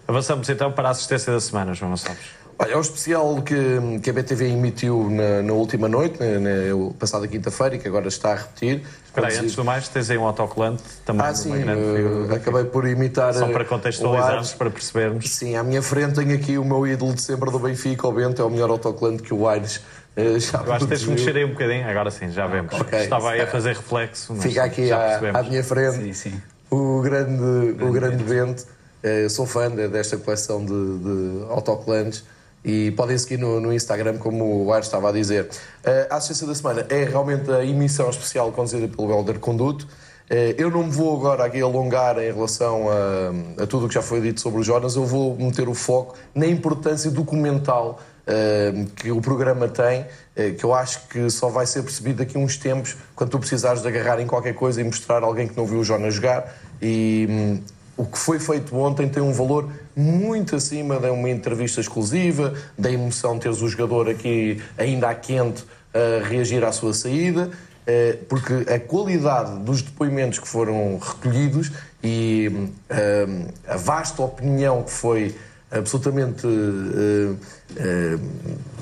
Avançamos 0.08 0.48
então 0.48 0.70
para 0.72 0.88
a 0.88 0.90
assistência 0.90 1.32
da 1.32 1.40
semana, 1.40 1.74
João 1.74 1.90
Gonçalves. 1.92 2.24
Olha, 2.58 2.72
é 2.72 2.76
um 2.76 2.80
especial 2.80 3.42
que, 3.42 3.54
que 4.02 4.08
a 4.08 4.12
BTV 4.14 4.48
emitiu 4.48 5.10
na, 5.10 5.42
na 5.42 5.52
última 5.52 5.88
noite, 5.88 6.18
na, 6.18 6.38
na 6.40 6.90
passada 6.98 7.28
quinta-feira, 7.28 7.76
e 7.76 7.78
que 7.78 7.86
agora 7.86 8.08
está 8.08 8.32
a 8.32 8.36
repetir. 8.36 8.82
Espera 9.06 9.28
aí, 9.28 9.36
antes 9.36 9.54
do 9.54 9.62
mais, 9.64 9.88
tens 9.88 10.08
aí 10.08 10.16
um 10.16 10.24
autocolante 10.24 10.82
também. 11.04 11.26
Ah, 11.26 11.34
sim, 11.34 11.50
grande 11.50 12.32
eh, 12.32 12.34
acabei 12.36 12.64
por 12.64 12.86
imitar. 12.86 13.34
Só 13.34 13.46
eh, 13.46 13.52
para 13.52 13.62
o 13.62 13.66
contextualizarmos, 13.66 14.54
para 14.54 14.70
percebermos. 14.70 15.28
Sim, 15.28 15.54
à 15.56 15.62
minha 15.62 15.82
frente 15.82 16.14
tenho 16.14 16.34
aqui 16.34 16.56
o 16.56 16.64
meu 16.64 16.86
ídolo 16.86 17.12
de 17.14 17.20
sempre 17.20 17.50
do 17.50 17.58
Benfica, 17.58 18.08
o 18.08 18.12
Bento, 18.12 18.40
é 18.40 18.44
o 18.44 18.50
melhor 18.50 18.70
autocolante 18.70 19.22
que 19.22 19.34
o 19.34 19.46
Aires 19.46 19.82
eh, 20.16 20.38
já 20.40 20.62
Eu 20.64 20.72
acho 20.72 20.84
que 20.86 20.88
tens 20.88 21.00
de 21.00 21.06
produziu. 21.06 21.10
mexer 21.12 21.36
aí 21.36 21.44
um 21.44 21.50
bocadinho, 21.52 21.86
agora 21.90 22.10
sim, 22.10 22.30
já 22.30 22.46
vemos. 22.46 22.72
Ok. 22.72 22.98
Estava 23.00 23.30
aí 23.32 23.40
a 23.42 23.46
fazer 23.46 23.74
reflexo, 23.76 24.32
mas 24.34 24.42
Fica 24.42 24.64
aqui 24.64 24.86
já 24.86 24.96
à, 24.96 25.08
percebemos. 25.08 25.40
à 25.40 25.42
minha 25.42 25.62
frente. 25.64 25.96
Sim, 25.96 26.12
sim. 26.14 26.42
O 26.70 27.02
grande, 27.02 27.82
o 27.84 27.92
grande 27.92 28.24
Bento. 28.24 28.64
Eh, 29.02 29.28
sou 29.28 29.44
fã 29.46 29.70
de- 29.70 29.88
desta 29.88 30.16
coleção 30.16 30.64
de, 30.64 30.72
de 30.72 31.44
autocolantes 31.50 32.24
e 32.66 32.90
podem 32.90 33.16
seguir 33.16 33.38
no, 33.38 33.60
no 33.60 33.72
Instagram, 33.72 34.18
como 34.18 34.64
o 34.64 34.72
Aires 34.72 34.88
estava 34.88 35.10
a 35.10 35.12
dizer. 35.12 35.48
Eh, 35.84 36.08
a 36.10 36.16
assistência 36.16 36.48
da 36.48 36.54
semana 36.54 36.84
é 36.90 37.04
realmente 37.04 37.48
a 37.48 37.64
emissão 37.64 38.10
especial 38.10 38.50
conduzida 38.50 38.88
pelo 38.88 39.08
Helder 39.08 39.38
Conduto. 39.38 39.86
Eh, 40.28 40.56
eu 40.58 40.68
não 40.68 40.82
me 40.82 40.90
vou 40.90 41.16
agora 41.16 41.44
aqui 41.44 41.60
alongar 41.60 42.18
em 42.18 42.32
relação 42.32 42.88
a, 42.90 43.62
a 43.62 43.66
tudo 43.68 43.86
o 43.86 43.88
que 43.88 43.94
já 43.94 44.02
foi 44.02 44.20
dito 44.20 44.40
sobre 44.40 44.60
o 44.60 44.64
Jonas, 44.64 44.96
eu 44.96 45.06
vou 45.06 45.36
meter 45.36 45.68
o 45.68 45.74
foco 45.74 46.16
na 46.34 46.48
importância 46.48 47.08
documental 47.08 48.00
eh, 48.26 48.86
que 48.96 49.12
o 49.12 49.20
programa 49.20 49.68
tem, 49.68 50.04
eh, 50.34 50.50
que 50.50 50.64
eu 50.64 50.74
acho 50.74 51.06
que 51.06 51.30
só 51.30 51.48
vai 51.48 51.64
ser 51.64 51.82
percebido 51.82 52.18
daqui 52.18 52.36
a 52.36 52.40
uns 52.40 52.56
tempos, 52.56 52.96
quando 53.14 53.30
tu 53.30 53.38
precisares 53.38 53.82
de 53.82 53.86
agarrar 53.86 54.20
em 54.20 54.26
qualquer 54.26 54.52
coisa 54.52 54.80
e 54.80 54.84
mostrar 54.84 55.22
a 55.22 55.26
alguém 55.26 55.46
que 55.46 55.56
não 55.56 55.64
viu 55.64 55.78
o 55.78 55.84
Jonas 55.84 56.14
jogar. 56.14 56.52
E 56.82 57.28
hum, 57.30 57.60
o 57.96 58.04
que 58.04 58.18
foi 58.18 58.38
feito 58.38 58.76
ontem 58.76 59.08
tem 59.08 59.22
um 59.22 59.32
valor 59.32 59.70
muito 59.94 60.54
acima 60.56 60.98
de 60.98 61.08
uma 61.08 61.30
entrevista 61.30 61.80
exclusiva, 61.80 62.52
da 62.78 62.90
emoção 62.90 63.38
teres 63.38 63.62
o 63.62 63.68
jogador 63.68 64.08
aqui 64.08 64.62
ainda 64.76 65.08
a 65.08 65.14
quente 65.14 65.64
a 65.94 66.26
reagir 66.28 66.62
à 66.64 66.72
sua 66.72 66.92
saída. 66.92 67.50
eh, 67.86 68.18
Porque 68.28 68.52
a 68.70 68.78
qualidade 68.78 69.58
dos 69.60 69.80
depoimentos 69.80 70.38
que 70.38 70.46
foram 70.46 70.98
recolhidos 70.98 71.72
e 72.02 72.50
hum, 72.52 73.46
a 73.66 73.76
vasta 73.76 74.22
opinião 74.22 74.82
que 74.82 74.90
foi 74.90 75.34
absolutamente 75.70 76.46
eh, 76.46 77.34
eh, 77.76 78.18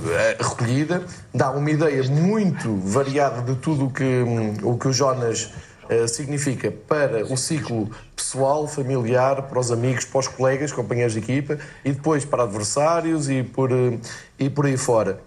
eh, 0.06 0.36
recolhida, 0.38 1.02
dá 1.32 1.50
uma 1.50 1.70
ideia 1.70 2.02
muito 2.04 2.76
variada 2.76 3.40
de 3.42 3.58
tudo 3.60 3.86
o 3.86 3.90
que, 3.90 4.22
o 4.62 4.76
que 4.76 4.88
o 4.88 4.92
Jonas 4.92 5.50
eh, 5.88 6.06
significa 6.06 6.70
para 6.70 7.24
o 7.24 7.36
ciclo 7.36 7.90
pessoal, 8.14 8.66
familiar, 8.66 9.42
para 9.42 9.58
os 9.58 9.70
amigos, 9.70 10.04
para 10.04 10.20
os 10.20 10.28
colegas, 10.28 10.72
companheiros 10.72 11.12
de 11.12 11.18
equipa 11.18 11.58
e 11.84 11.92
depois 11.92 12.24
para 12.24 12.44
adversários 12.44 13.28
e 13.28 13.42
por, 13.42 13.72
eh, 13.72 13.98
e 14.38 14.48
por 14.48 14.66
aí 14.66 14.76
fora. 14.76 15.20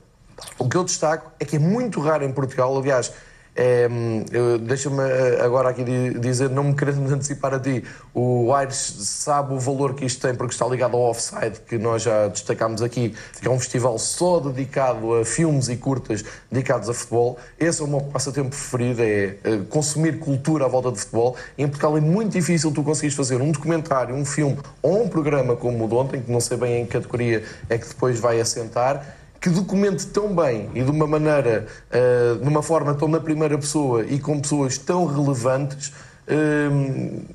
O 0.58 0.70
que 0.70 0.78
eu 0.78 0.84
destaco 0.84 1.32
é 1.40 1.46
que 1.46 1.56
é 1.56 1.60
muito 1.60 2.00
raro 2.00 2.24
em 2.24 2.32
Portugal, 2.32 2.78
aliás, 2.78 3.12
é, 3.58 3.88
eu- 4.32 4.58
Deixa-me 4.60 5.02
eh, 5.02 5.40
agora 5.42 5.70
aqui 5.70 5.84
di- 5.84 6.20
dizer, 6.20 6.50
não 6.50 6.64
me 6.66 6.76
querendo 6.76 7.02
antecipar 7.12 7.54
a 7.54 7.60
ti, 7.60 7.84
o 8.14 8.54
Aires 8.54 8.76
sabe 8.78 9.54
o 9.54 9.60
valor 9.60 9.96
que 9.96 10.06
isto 10.06 10.22
tem 10.22 10.36
porque 10.36 10.54
está 10.54 10.66
ligado 10.68 10.96
ao 10.96 11.10
Offside, 11.10 11.60
que 11.68 11.78
nós 11.78 12.04
já 12.04 12.28
destacámos 12.28 12.82
aqui, 12.82 13.16
que 13.42 13.48
é 13.48 13.52
um 13.52 13.58
festival 13.60 13.98
só 13.98 14.40
dedicado 14.40 15.16
a 15.16 15.26
filmes 15.26 15.70
e 15.70 15.76
curtas 15.76 16.24
dedicados 16.52 16.88
a 16.90 16.94
futebol. 16.94 17.38
Esse 17.60 17.82
é 17.82 17.86
o 17.86 17.88
meu 17.88 18.02
passatempo 18.02 18.50
preferido, 18.50 19.02
é 19.02 19.36
eh, 19.44 19.60
consumir 19.70 20.20
cultura 20.20 20.66
à 20.66 20.68
volta 20.68 20.92
de 20.92 21.00
futebol. 21.00 21.36
Em 21.58 21.68
Portugal 21.68 21.98
é 21.98 22.02
muito 22.02 22.34
difícil 22.34 22.72
tu 22.72 22.84
conseguires 22.84 23.16
fazer 23.16 23.42
um 23.42 23.52
documentário, 23.52 24.14
um 24.16 24.24
filme 24.26 24.58
ou 24.82 25.04
um 25.04 25.08
programa 25.08 25.56
como 25.56 25.86
o 25.86 25.88
de 25.88 25.96
ontem, 25.96 26.22
que 26.22 26.32
não 26.32 26.40
sei 26.40 26.58
bem 26.58 26.82
em 26.82 26.86
que 26.86 26.92
categoria 26.92 27.44
é 27.70 27.78
que 27.78 27.88
depois 27.88 28.20
vai 28.20 28.40
assentar, 28.40 29.04
que 29.48 29.50
documente 29.50 30.08
tão 30.08 30.36
bem 30.36 30.70
e 30.76 30.84
de 30.84 30.92
uma 30.92 31.08
maneira, 31.08 31.68
eh, 31.90 32.36
de 32.42 32.48
uma 32.48 32.62
forma 32.62 32.94
tão 32.94 33.08
na 33.08 33.20
primeira 33.20 33.58
pessoa 33.58 34.06
e 34.06 34.20
com 34.20 34.42
pessoas 34.42 34.78
tão 34.78 35.06
relevantes 35.06 35.94
eh, 36.28 36.68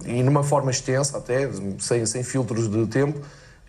e 0.05 0.23
numa 0.23 0.43
forma 0.43 0.71
extensa 0.71 1.17
até, 1.17 1.49
sem, 1.79 2.05
sem 2.05 2.23
filtros 2.23 2.69
de 2.69 2.87
tempo, 2.87 3.19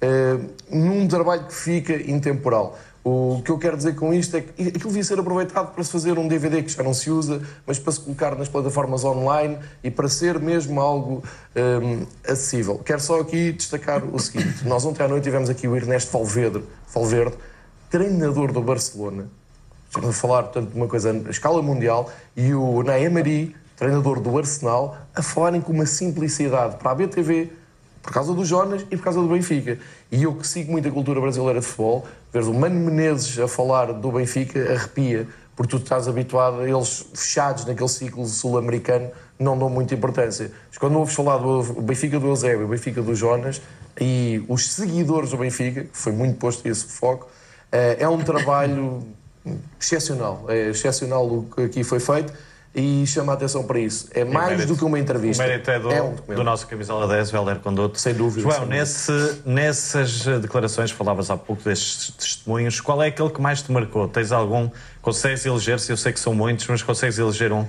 eh, 0.02 0.38
num 0.70 1.08
trabalho 1.08 1.46
que 1.46 1.54
fica 1.54 1.94
intemporal. 1.94 2.78
O 3.02 3.42
que 3.44 3.52
eu 3.52 3.58
quero 3.58 3.78
dizer 3.78 3.96
com 3.96 4.14
isto 4.14 4.36
é 4.36 4.42
que 4.42 4.68
aquilo 4.68 4.90
devia 4.90 5.04
ser 5.04 5.20
aproveitado 5.20 5.74
para 5.74 5.84
se 5.84 5.92
fazer 5.92 6.18
um 6.18 6.28
DVD 6.28 6.64
que 6.64 6.70
já 6.70 6.84
não 6.84 6.94
se 6.94 7.10
usa, 7.10 7.42
mas 7.66 7.80
para 7.80 7.94
se 7.94 8.02
colocar 8.02 8.36
nas 8.36 8.50
plataformas 8.50 9.06
online 9.06 9.58
e 9.82 9.90
para 9.90 10.10
ser 10.10 10.38
mesmo 10.38 10.82
algo 10.82 11.24
eh, 11.56 12.06
acessível. 12.28 12.78
Quero 12.80 13.00
só 13.00 13.22
aqui 13.22 13.54
destacar 13.54 14.04
o 14.04 14.20
seguinte: 14.20 14.68
nós 14.68 14.84
ontem 14.84 15.04
à 15.04 15.08
noite 15.08 15.24
tivemos 15.24 15.50
aqui 15.50 15.66
o 15.66 15.76
Ernesto 15.78 16.12
Valverde 16.12 17.34
treinador 17.94 18.52
do 18.52 18.60
Barcelona, 18.60 19.30
estamos 19.86 20.10
a 20.10 20.14
falar, 20.14 20.42
portanto, 20.46 20.72
de 20.72 20.76
uma 20.76 20.88
coisa 20.88 21.12
a 21.12 21.30
escala 21.30 21.62
mundial, 21.62 22.10
e 22.36 22.52
o 22.52 22.82
Naemari, 22.82 23.56
treinador 23.78 24.20
do 24.20 24.36
Arsenal, 24.36 24.98
a 25.14 25.22
falarem 25.22 25.62
com 25.62 25.72
uma 25.72 25.86
simplicidade 25.86 26.78
para 26.78 26.90
a 26.90 26.96
BTV, 26.96 27.52
por 28.02 28.12
causa 28.12 28.34
do 28.34 28.44
Jonas 28.44 28.84
e 28.90 28.98
por 28.98 29.04
causa 29.04 29.22
do 29.22 29.28
Benfica. 29.28 29.78
E 30.12 30.24
eu 30.24 30.34
que 30.34 30.48
sigo 30.48 30.72
muito 30.72 30.88
a 30.88 30.92
cultura 30.92 31.22
brasileira 31.22 31.60
de 31.60 31.68
futebol, 31.68 32.04
ver 32.34 32.42
o 32.46 32.54
Mano 32.56 32.80
Menezes 32.80 33.38
a 33.38 33.48
falar 33.48 33.94
do 33.94 34.12
Benfica 34.12 34.74
arrepia, 34.74 35.28
porque 35.56 35.78
tu 35.78 35.84
estás 35.84 36.08
habituado 36.08 36.62
a 36.62 36.68
eles 36.68 37.06
fechados 37.14 37.64
naquele 37.64 37.90
ciclo 37.90 38.26
sul-americano, 38.26 39.12
não 39.38 39.56
dão 39.56 39.70
muita 39.70 39.94
importância. 39.94 40.52
Mas 40.68 40.80
quando 40.80 40.98
ouves 40.98 41.14
falar 41.14 41.38
do 41.38 41.62
Benfica 41.84 42.20
do 42.20 42.26
Eusébio, 42.26 42.66
o 42.66 42.70
Benfica 42.70 43.04
do 43.04 43.14
Jonas 43.14 43.62
e 44.02 44.44
os 44.48 44.72
seguidores 44.72 45.30
do 45.30 45.38
Benfica, 45.38 45.84
que 45.84 45.96
foi 45.96 46.12
muito 46.12 46.40
posto 46.40 46.68
esse 46.68 46.86
foco, 46.86 47.30
é 48.00 48.08
um 48.08 48.20
trabalho 48.24 49.04
excepcional. 49.80 50.46
É 50.48 50.70
excepcional 50.70 51.26
o 51.28 51.44
que 51.56 51.64
aqui 51.64 51.84
foi 51.84 52.00
feito 52.00 52.34
e 52.76 53.06
chama 53.06 53.34
a 53.34 53.36
atenção 53.36 53.64
para 53.64 53.80
isso. 53.80 54.08
É 54.14 54.24
mais 54.24 54.50
mérito- 54.52 54.74
do 54.74 54.78
que 54.78 54.84
uma 54.84 54.98
entrevista. 55.00 55.44
O 55.44 55.48
mérito 55.48 55.70
é 55.70 55.80
do, 55.80 55.90
um 55.90 56.16
documento. 56.16 56.36
do 56.40 56.44
nosso 56.44 56.68
camisola 56.68 57.08
10, 57.08 57.32
o 57.32 57.36
Helder 57.38 57.60
Conduto. 57.60 58.00
Sem 58.00 58.14
dúvida, 58.16 58.42
João, 58.42 58.52
sem 58.54 58.62
dúvida. 58.62 58.80
nesse, 58.80 59.42
nessas 59.46 60.26
declarações, 60.42 60.90
falavas 60.92 61.30
há 61.30 61.38
pouco 61.38 61.64
destes 61.64 62.12
testemunhos, 62.12 62.80
qual 62.82 63.02
é 63.04 63.08
aquele 63.08 63.30
que 63.30 63.42
mais 63.42 63.62
te 63.62 63.72
marcou? 63.72 64.08
Tens 64.08 64.32
algum? 64.32 64.70
Consegues 65.02 65.46
eleger-se? 65.46 65.92
Eu 65.92 65.98
sei 65.98 66.14
que 66.14 66.20
são 66.20 66.34
muitos, 66.34 66.66
mas 66.68 66.82
consegues 66.82 67.20
eleger 67.20 67.52
um? 67.52 67.66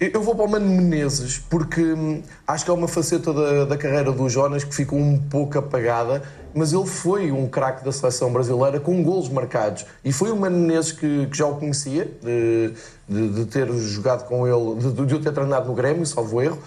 Eu 0.00 0.10
eu 0.14 0.22
vou 0.22 0.34
para 0.34 0.46
o 0.46 0.50
Mano 0.50 0.66
Menezes 0.66 1.38
porque 1.50 1.82
hum, 1.82 2.22
acho 2.48 2.64
que 2.64 2.70
é 2.70 2.74
uma 2.74 2.88
faceta 2.88 3.34
da, 3.34 3.66
da 3.66 3.76
carreira 3.76 4.10
do 4.10 4.28
Jonas 4.30 4.64
que 4.64 4.74
ficou 4.74 4.98
um 4.98 5.18
pouco 5.18 5.58
apagada, 5.58 6.22
mas 6.54 6.72
ele 6.72 6.86
foi 6.86 7.30
um 7.32 7.48
craque 7.48 7.84
da 7.84 7.92
seleção 7.92 8.32
brasileira 8.32 8.78
com 8.80 9.02
golos 9.02 9.28
marcados. 9.28 9.84
E 10.04 10.12
foi 10.12 10.30
o 10.30 10.36
Mano 10.36 10.58
Menezes 10.58 10.92
que, 10.92 11.26
que 11.26 11.36
já 11.36 11.46
o 11.46 11.56
conhecia, 11.56 12.10
de, 12.22 12.72
de- 13.08 13.28
de 13.34 13.44
ter 13.46 13.70
jogado 13.72 14.26
com 14.26 14.46
ele, 14.46 14.80
de, 14.80 15.06
de 15.06 15.14
eu 15.14 15.20
ter 15.20 15.32
treinado 15.32 15.68
no 15.68 15.74
Grêmio, 15.74 16.04
salvo 16.06 16.40
erro, 16.40 16.58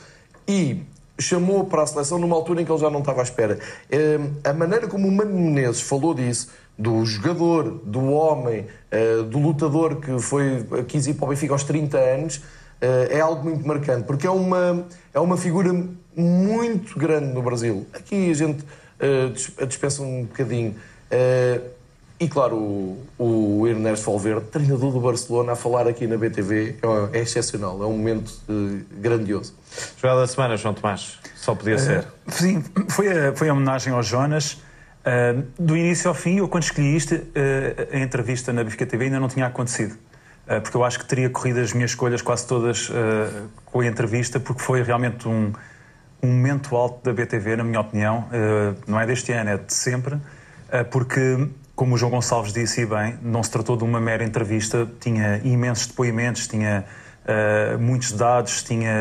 e 0.48 0.82
chamou 1.20 1.66
para 1.66 1.84
a 1.84 1.88
seleção 1.88 2.18
numa 2.18 2.36
altura 2.36 2.62
em 2.62 2.66
que 2.66 2.72
ele 2.72 2.80
já 2.80 2.90
não 2.90 3.00
estava 3.00 3.20
à 3.22 3.24
espera. 3.24 3.60
Hum, 3.92 4.32
a 4.44 4.54
maneira 4.54 4.88
como 4.88 5.08
o 5.08 5.12
Mano 5.12 5.34
Menezes 5.34 5.82
falou 5.82 6.14
disso, 6.14 6.50
do 6.78 7.06
jogador, 7.06 7.82
do 7.86 8.12
homem, 8.12 8.66
eh, 8.90 9.18
do 9.22 9.38
lutador 9.38 9.98
que 9.98 10.20
foi, 10.20 10.66
quis 10.88 11.06
ir 11.06 11.14
para 11.14 11.26
o 11.26 11.30
Benfica 11.30 11.54
aos 11.54 11.64
30 11.64 11.98
anos, 12.00 12.38
uh, 12.38 13.12
é 13.12 13.20
algo 13.22 13.44
muito 13.44 13.66
marcante, 13.68 14.06
porque 14.06 14.26
é 14.26 14.32
uma, 14.32 14.86
é 15.14 15.20
uma 15.20 15.38
figura 15.38 15.72
muito 16.16 16.98
grande 16.98 17.28
no 17.28 17.44
Brasil. 17.44 17.86
Aqui 17.94 18.32
a 18.32 18.34
gente 18.34 18.64
uh, 19.00 19.66
dispensa 19.66 20.02
um 20.02 20.24
bocadinho. 20.24 20.76
Uh, 21.12 21.74
e 22.24 22.28
claro, 22.30 22.56
o, 22.56 23.06
o 23.20 23.68
Ernesto 23.68 24.06
Valverde, 24.06 24.46
treinador 24.46 24.94
do 24.94 25.00
Barcelona, 25.02 25.52
a 25.52 25.56
falar 25.58 25.88
aqui 25.88 26.08
na 26.08 26.16
BTV 26.16 26.78
é, 27.12 27.20
é 27.20 27.22
excepcional, 27.22 27.84
é 27.84 27.86
um 27.86 27.98
momento 27.98 28.30
uh, 28.48 28.82
grandioso. 28.98 29.54
Jogada 29.98 30.22
da 30.22 30.28
semana, 30.28 30.56
João 30.56 30.74
Tomás, 30.74 31.20
só 31.36 31.54
podia 31.54 31.78
ser. 31.78 32.00
Uh, 32.00 32.32
sim, 32.32 32.64
foi 32.88 33.10
a, 33.10 33.36
foi 33.36 33.50
a 33.50 33.54
homenagem 33.54 33.92
ao 33.92 34.02
Jonas. 34.02 34.54
Uh, 34.54 35.44
do 35.60 35.76
início 35.76 36.08
ao 36.08 36.14
fim, 36.14 36.38
eu 36.38 36.48
quando 36.48 36.64
escolhi 36.64 36.96
isto, 36.96 37.14
a 37.92 38.00
entrevista 38.00 38.54
na 38.54 38.64
Benfica 38.64 38.86
TV 38.86 39.06
ainda 39.06 39.20
não 39.20 39.28
tinha 39.28 39.48
acontecido. 39.48 39.98
porque 40.64 40.78
eu 40.78 40.84
acho 40.86 41.00
que 41.00 41.06
teria 41.06 41.30
corrido 41.30 41.60
as 41.60 41.74
minhas 41.74 41.92
escolhas 41.92 42.22
quase 42.22 42.48
todas 42.48 42.90
com 43.66 43.82
a 43.82 43.86
entrevista, 43.86 44.40
porque 44.40 44.62
foi 44.62 44.82
realmente 44.82 45.28
um, 45.28 45.52
um 46.24 46.28
momento 46.28 46.76
alto 46.76 47.04
da 47.04 47.14
BTV, 47.14 47.58
na 47.58 47.64
minha 47.64 47.82
opinião. 47.82 48.28
não 48.88 49.00
é 49.00 49.06
deste 49.06 49.32
ano, 49.34 49.50
é 49.50 49.58
de 49.58 49.74
sempre. 49.74 50.18
porque 50.90 51.50
como 51.76 51.96
o 51.96 51.98
João 51.98 52.12
Gonçalves 52.12 52.54
disse 52.54 52.86
bem, 52.86 53.18
não 53.22 53.44
se 53.44 53.52
tratou 53.52 53.76
de 53.76 53.84
uma 53.84 54.00
mera 54.00 54.24
entrevista, 54.24 54.90
tinha 55.00 55.42
imensos 55.44 55.88
depoimentos, 55.88 56.48
tinha 56.48 56.86
uh, 57.26 57.80
muitos 57.80 58.14
dados, 58.14 58.64
tinha 58.64 58.94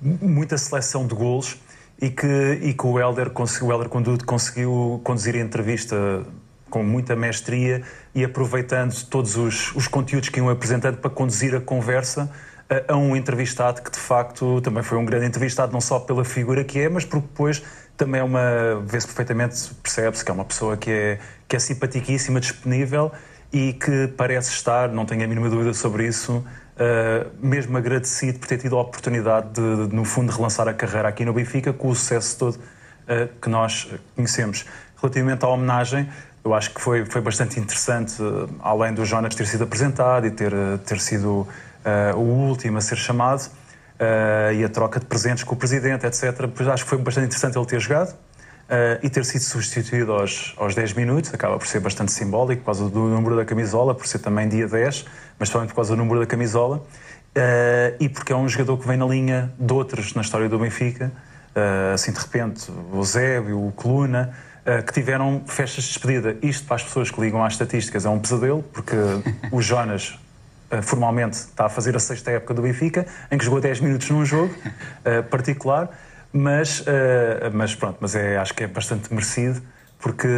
muita 0.00 0.58
seleção 0.58 1.06
de 1.06 1.14
golos 1.14 1.58
e 2.00 2.10
que, 2.10 2.58
e 2.62 2.74
que 2.74 2.86
o 2.86 2.98
Helder, 2.98 3.30
o 3.34 3.72
Helder 3.72 3.88
Conduto 3.88 4.24
conseguiu 4.24 5.00
conduzir 5.04 5.34
a 5.36 5.38
entrevista 5.38 6.24
com 6.68 6.82
muita 6.82 7.14
mestria 7.14 7.82
e 8.14 8.24
aproveitando 8.24 8.94
todos 9.06 9.36
os, 9.36 9.74
os 9.76 9.86
conteúdos 9.86 10.28
que 10.28 10.40
iam 10.40 10.48
apresentando 10.48 10.98
para 10.98 11.10
conduzir 11.10 11.54
a 11.54 11.60
conversa 11.60 12.30
a, 12.88 12.96
um 12.96 13.14
entrevistado 13.14 13.82
que 13.82 13.90
de 13.90 13.98
facto 13.98 14.60
também 14.60 14.82
foi 14.82 14.98
um 14.98 15.04
grande 15.04 15.26
entrevistado, 15.26 15.72
não 15.72 15.80
só 15.80 16.00
pela 16.00 16.24
figura 16.24 16.64
que 16.64 16.78
é, 16.80 16.88
mas 16.88 17.04
porque 17.04 17.26
depois 17.26 17.62
também 17.96 18.20
é 18.20 18.24
uma. 18.24 18.82
vê-se 18.84 19.06
perfeitamente, 19.06 19.72
percebe-se 19.82 20.24
que 20.24 20.30
é 20.30 20.34
uma 20.34 20.44
pessoa 20.44 20.76
que 20.76 20.90
é, 20.90 21.18
que 21.46 21.56
é 21.56 21.58
simpaticíssima, 21.58 22.40
disponível 22.40 23.12
e 23.52 23.72
que 23.72 24.08
parece 24.16 24.50
estar, 24.50 24.88
não 24.88 25.06
tenho 25.06 25.22
a 25.22 25.26
mínima 25.28 25.48
dúvida 25.48 25.72
sobre 25.72 26.06
isso, 26.08 26.38
uh, 26.38 27.30
mesmo 27.40 27.76
agradecido 27.76 28.40
por 28.40 28.48
ter 28.48 28.58
tido 28.58 28.76
a 28.76 28.80
oportunidade 28.80 29.52
de, 29.52 29.88
de, 29.88 29.94
no 29.94 30.04
fundo, 30.04 30.32
relançar 30.32 30.66
a 30.66 30.74
carreira 30.74 31.08
aqui 31.08 31.24
no 31.24 31.32
Benfica 31.32 31.72
com 31.72 31.88
o 31.88 31.94
sucesso 31.94 32.36
todo 32.36 32.54
uh, 32.56 33.28
que 33.40 33.48
nós 33.48 33.88
conhecemos. 34.16 34.66
Relativamente 35.00 35.44
à 35.44 35.48
homenagem, 35.48 36.08
eu 36.42 36.52
acho 36.52 36.74
que 36.74 36.80
foi, 36.80 37.04
foi 37.04 37.20
bastante 37.20 37.60
interessante, 37.60 38.20
uh, 38.20 38.50
além 38.60 38.92
do 38.92 39.04
Jonas 39.04 39.36
ter 39.36 39.46
sido 39.46 39.62
apresentado 39.62 40.26
e 40.26 40.32
ter, 40.32 40.52
ter 40.84 40.98
sido 40.98 41.46
o 42.16 42.20
último 42.20 42.78
a 42.78 42.80
ser 42.80 42.96
chamado 42.96 43.50
uh, 43.94 44.52
e 44.52 44.64
a 44.64 44.68
troca 44.68 45.00
de 45.00 45.06
presentes 45.06 45.44
com 45.44 45.54
o 45.54 45.58
presidente, 45.58 46.06
etc. 46.06 46.48
Pois 46.54 46.68
acho 46.68 46.84
que 46.84 46.90
foi 46.90 46.98
bastante 46.98 47.26
interessante 47.26 47.56
ele 47.56 47.66
ter 47.66 47.80
jogado 47.80 48.10
uh, 48.10 48.98
e 49.02 49.08
ter 49.08 49.24
sido 49.24 49.42
substituído 49.42 50.12
aos, 50.12 50.54
aos 50.56 50.74
10 50.74 50.94
minutos, 50.94 51.32
acaba 51.32 51.58
por 51.58 51.66
ser 51.66 51.80
bastante 51.80 52.12
simbólico 52.12 52.62
por 52.62 52.66
causa 52.66 52.88
do 52.88 53.00
número 53.00 53.36
da 53.36 53.44
camisola, 53.44 53.94
por 53.94 54.06
ser 54.06 54.18
também 54.18 54.48
dia 54.48 54.66
10, 54.66 55.04
mas 55.38 55.50
também 55.50 55.68
por 55.68 55.74
causa 55.74 55.94
do 55.94 55.96
número 55.96 56.20
da 56.20 56.26
camisola. 56.26 56.78
Uh, 57.36 57.96
e 57.98 58.08
porque 58.08 58.32
é 58.32 58.36
um 58.36 58.48
jogador 58.48 58.78
que 58.78 58.86
vem 58.86 58.96
na 58.96 59.06
linha 59.06 59.52
de 59.58 59.72
outros 59.72 60.14
na 60.14 60.22
história 60.22 60.48
do 60.48 60.58
Benfica, 60.58 61.10
assim 61.92 62.10
de 62.10 62.18
repente, 62.18 62.68
o 62.92 63.04
Zébio, 63.04 63.64
o 63.64 63.70
Coluna, 63.70 64.34
que 64.84 64.92
tiveram 64.92 65.44
festas 65.46 65.84
de 65.84 65.90
despedida. 65.90 66.36
Isto 66.42 66.66
para 66.66 66.74
as 66.74 66.82
pessoas 66.82 67.12
que 67.12 67.20
ligam 67.20 67.44
às 67.44 67.52
estatísticas 67.52 68.04
é 68.04 68.08
um 68.08 68.18
pesadelo, 68.18 68.64
porque 68.72 68.96
o 69.52 69.62
Jonas 69.62 70.18
formalmente 70.82 71.34
está 71.34 71.66
a 71.66 71.68
fazer 71.68 71.96
a 71.96 71.98
sexta 71.98 72.30
época 72.30 72.54
do 72.54 72.62
Benfica, 72.62 73.06
em 73.30 73.38
que 73.38 73.44
jogou 73.44 73.60
10 73.60 73.80
minutos 73.80 74.10
num 74.10 74.24
jogo 74.24 74.54
uh, 74.54 75.22
particular, 75.30 75.90
mas, 76.32 76.80
uh, 76.80 76.84
mas 77.52 77.74
pronto, 77.74 77.98
mas 78.00 78.14
é, 78.14 78.36
acho 78.36 78.54
que 78.54 78.64
é 78.64 78.66
bastante 78.66 79.12
merecido, 79.12 79.62
porque, 79.98 80.28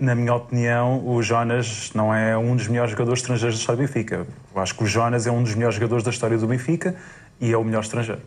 na 0.00 0.14
minha 0.14 0.34
opinião, 0.34 1.06
o 1.06 1.22
Jonas 1.22 1.92
não 1.94 2.12
é 2.12 2.36
um 2.36 2.56
dos 2.56 2.66
melhores 2.66 2.90
jogadores 2.90 3.20
estrangeiros 3.20 3.56
da 3.56 3.60
história 3.60 3.80
do 3.80 3.86
Benfica. 3.86 4.26
Eu 4.52 4.60
acho 4.60 4.74
que 4.74 4.82
o 4.82 4.86
Jonas 4.86 5.28
é 5.28 5.30
um 5.30 5.42
dos 5.42 5.54
melhores 5.54 5.76
jogadores 5.76 6.02
da 6.02 6.10
história 6.10 6.36
do 6.36 6.46
Benfica 6.46 6.96
e 7.40 7.52
é 7.52 7.56
o 7.56 7.62
melhor 7.62 7.82
estrangeiro. 7.82 8.20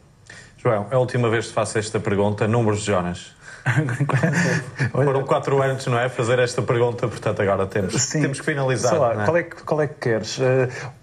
João, 0.58 0.88
é 0.89 0.96
a 0.96 0.98
última 0.98 1.30
vez 1.30 1.48
que 1.48 1.54
faço 1.54 1.78
esta 1.78 2.00
pergunta. 2.00 2.48
Números 2.48 2.80
de 2.80 2.88
Jonas? 2.88 3.35
Foram 4.91 5.23
quatro 5.23 5.62
anos, 5.62 5.86
não 5.88 5.99
é? 5.99 6.08
Fazer 6.08 6.39
esta 6.39 6.62
pergunta, 6.62 7.08
portanto 7.08 7.41
agora 7.41 7.65
temos, 7.65 7.93
Sim, 8.01 8.21
temos 8.21 8.39
que 8.39 8.45
finalizar. 8.45 8.97
Lá, 8.99 9.23
é? 9.23 9.25
qual, 9.25 9.38
é 9.38 9.43
que, 9.43 9.63
qual 9.63 9.82
é 9.82 9.88
que 9.88 9.95
queres? 9.95 10.38
Uh, 10.38 10.43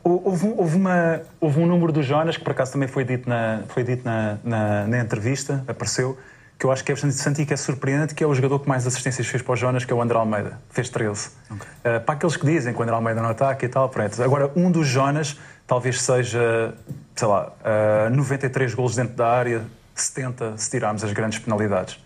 houve, 0.05 0.47
houve, 0.57 0.77
uma, 0.77 1.21
houve 1.41 1.61
um 1.61 1.67
número 1.67 1.93
do 1.93 2.03
Jonas, 2.03 2.37
que 2.37 2.45
por 2.45 2.53
acaso 2.53 2.73
também 2.73 2.89
foi 2.89 3.05
dito 3.05 3.29
na, 3.29 3.63
foi 3.69 3.83
dito 3.83 4.05
na, 4.05 4.39
na, 4.45 4.87
na 4.87 4.99
entrevista, 4.99 5.65
apareceu, 5.67 6.17
que 6.59 6.65
eu 6.65 6.71
acho 6.71 6.85
que 6.85 6.93
é 6.93 6.95
bastante 6.95 7.15
interessante 7.15 7.43
e 7.43 7.47
que 7.47 7.53
é 7.53 7.57
surpreendente, 7.57 8.15
que 8.15 8.23
é 8.23 8.27
o 8.27 8.35
jogador 8.35 8.61
que 8.61 8.69
mais 8.69 8.87
assistências 8.87 9.27
fez 9.27 9.43
para 9.43 9.53
o 9.53 9.57
Jonas, 9.57 9.85
que 9.85 9.93
é 9.93 9.97
o 9.97 10.01
André 10.01 10.17
Almeida. 10.17 10.61
Fez 10.71 10.89
13. 10.89 11.31
Okay. 11.51 11.97
Uh, 11.97 12.01
para 12.01 12.15
aqueles 12.15 12.37
que 12.37 12.47
dizem 12.47 12.73
que 12.73 12.79
o 12.79 12.83
André 12.83 12.95
Almeida 12.95 13.21
não 13.21 13.31
ataca 13.31 13.65
e 13.67 13.69
tal, 13.69 13.89
pronto. 13.89 14.23
Agora, 14.23 14.51
um 14.55 14.71
dos 14.71 14.87
Jonas 14.87 15.37
talvez 15.67 16.01
seja, 16.01 16.75
sei 17.15 17.29
lá, 17.29 17.49
uh, 17.49 18.07
eh, 18.07 18.11
93 18.11 18.75
golos 18.75 18.95
dentro 18.95 19.15
da 19.15 19.29
área, 19.29 19.63
70 19.95 20.57
se 20.59 20.71
tirarmos 20.71 21.03
as 21.03 21.13
grandes 21.13 21.39
penalidades. 21.39 22.02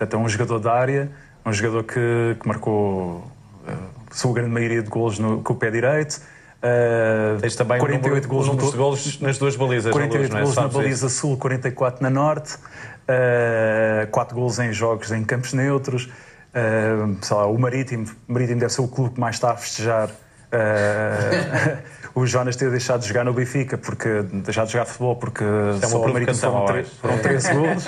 Portanto, 0.00 0.16
é 0.16 0.18
um 0.18 0.28
jogador 0.30 0.58
da 0.60 0.72
área, 0.72 1.10
um 1.44 1.52
jogador 1.52 1.84
que, 1.84 2.34
que 2.40 2.48
marcou 2.48 3.22
a 3.68 3.72
eh, 3.72 3.76
sua 4.10 4.32
grande 4.32 4.50
maioria 4.50 4.82
de 4.82 4.88
golos 4.88 5.18
no, 5.18 5.42
com 5.42 5.52
o 5.52 5.56
pé 5.56 5.70
direito. 5.70 6.22
Uh, 6.62 7.38
Tens 7.38 7.54
também 7.54 7.78
48 7.78 8.26
gols, 8.26 8.46
número 8.46 8.70
de 8.70 8.76
gols 8.78 9.20
nas 9.20 9.36
duas 9.36 9.56
balizas. 9.56 9.92
48 9.92 10.32
gols 10.34 10.56
na, 10.56 10.62
é? 10.62 10.64
na 10.64 10.70
baliza 10.72 11.06
isso? 11.06 11.20
sul, 11.20 11.36
44 11.36 12.02
na 12.02 12.08
norte, 12.08 12.54
uh, 12.54 14.10
4 14.10 14.34
gols 14.34 14.58
em 14.58 14.72
jogos 14.72 15.12
em 15.12 15.22
campos 15.22 15.52
neutros. 15.52 16.06
Uh, 16.06 17.18
sei 17.20 17.36
lá, 17.36 17.46
o 17.46 17.58
Marítimo, 17.58 18.06
o 18.26 18.32
Marítimo 18.32 18.60
deve 18.60 18.72
ser 18.72 18.80
o 18.80 18.88
clube 18.88 19.14
que 19.14 19.20
mais 19.20 19.36
está 19.36 19.52
a 19.52 19.56
festejar 19.56 20.08
uh, 20.08 21.78
o 22.18 22.26
Jonas 22.26 22.56
ter 22.56 22.70
deixado 22.70 23.02
de 23.02 23.08
jogar 23.08 23.24
no 23.24 23.34
Benfica, 23.34 23.76
porque 23.76 24.22
deixado 24.22 24.66
de 24.66 24.72
jogar 24.72 24.86
futebol 24.86 25.16
porque 25.16 25.44
é 25.44 25.86
só 25.86 26.02
o 26.02 26.10
Marítimo 26.10 26.36
foram, 26.36 26.84
foram 26.84 27.18
13 27.18 27.52
golos. 27.52 27.84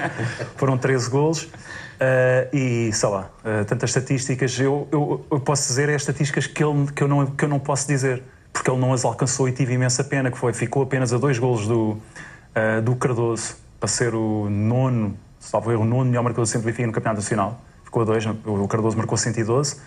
Foram 0.57 0.79
13 0.79 1.11
golos. 1.11 1.49
Uh, 2.01 2.57
e 2.57 2.93
sei 2.93 3.09
lá, 3.09 3.31
uh, 3.45 3.65
tantas 3.65 3.91
estatísticas, 3.91 4.59
eu, 4.59 4.89
eu, 4.91 5.25
eu, 5.31 5.41
posso 5.41 5.69
dizer 5.69 5.89
é 5.89 5.95
estatísticas 5.95 6.47
que, 6.47 6.63
ele, 6.65 6.91
que, 6.91 7.03
eu 7.03 7.09
não, 7.09 7.27
que 7.27 7.45
eu 7.45 7.49
não 7.49 7.61
posso 7.61 7.87
dizer, 7.87 8.23
porque 8.53 8.71
ele 8.71 8.81
não 8.81 8.93
as 8.93 9.05
alcançou 9.05 9.49
e 9.49 9.53
tive 9.53 9.75
imensa 9.75 10.03
pena, 10.03 10.31
que 10.31 10.37
foi, 10.37 10.53
ficou 10.53 10.83
apenas 10.83 11.13
a 11.13 11.19
dois 11.19 11.39
golos 11.39 11.67
do, 11.67 11.91
uh, 11.93 12.83
do 12.83 12.97
Cardoso, 12.97 13.57
para 13.79 13.89
ser 13.89 14.15
o 14.15 14.49
nono, 14.51 15.17
salvo 15.39 15.71
erro, 15.71 15.83
o 15.83 15.85
nono 15.85 16.07
melhor 16.07 16.23
marcador 16.23 16.47
sempre 16.47 16.67
Benfica 16.67 16.87
no 16.87 16.93
Campeonato 16.93 17.21
Nacional. 17.21 17.61
Ficou 17.85 18.03
a 18.03 18.05
dois, 18.05 18.25
o 18.27 18.69
Cardoso 18.69 18.97
marcou 18.97 19.17
112. 19.17 19.75
Uh, 19.75 19.79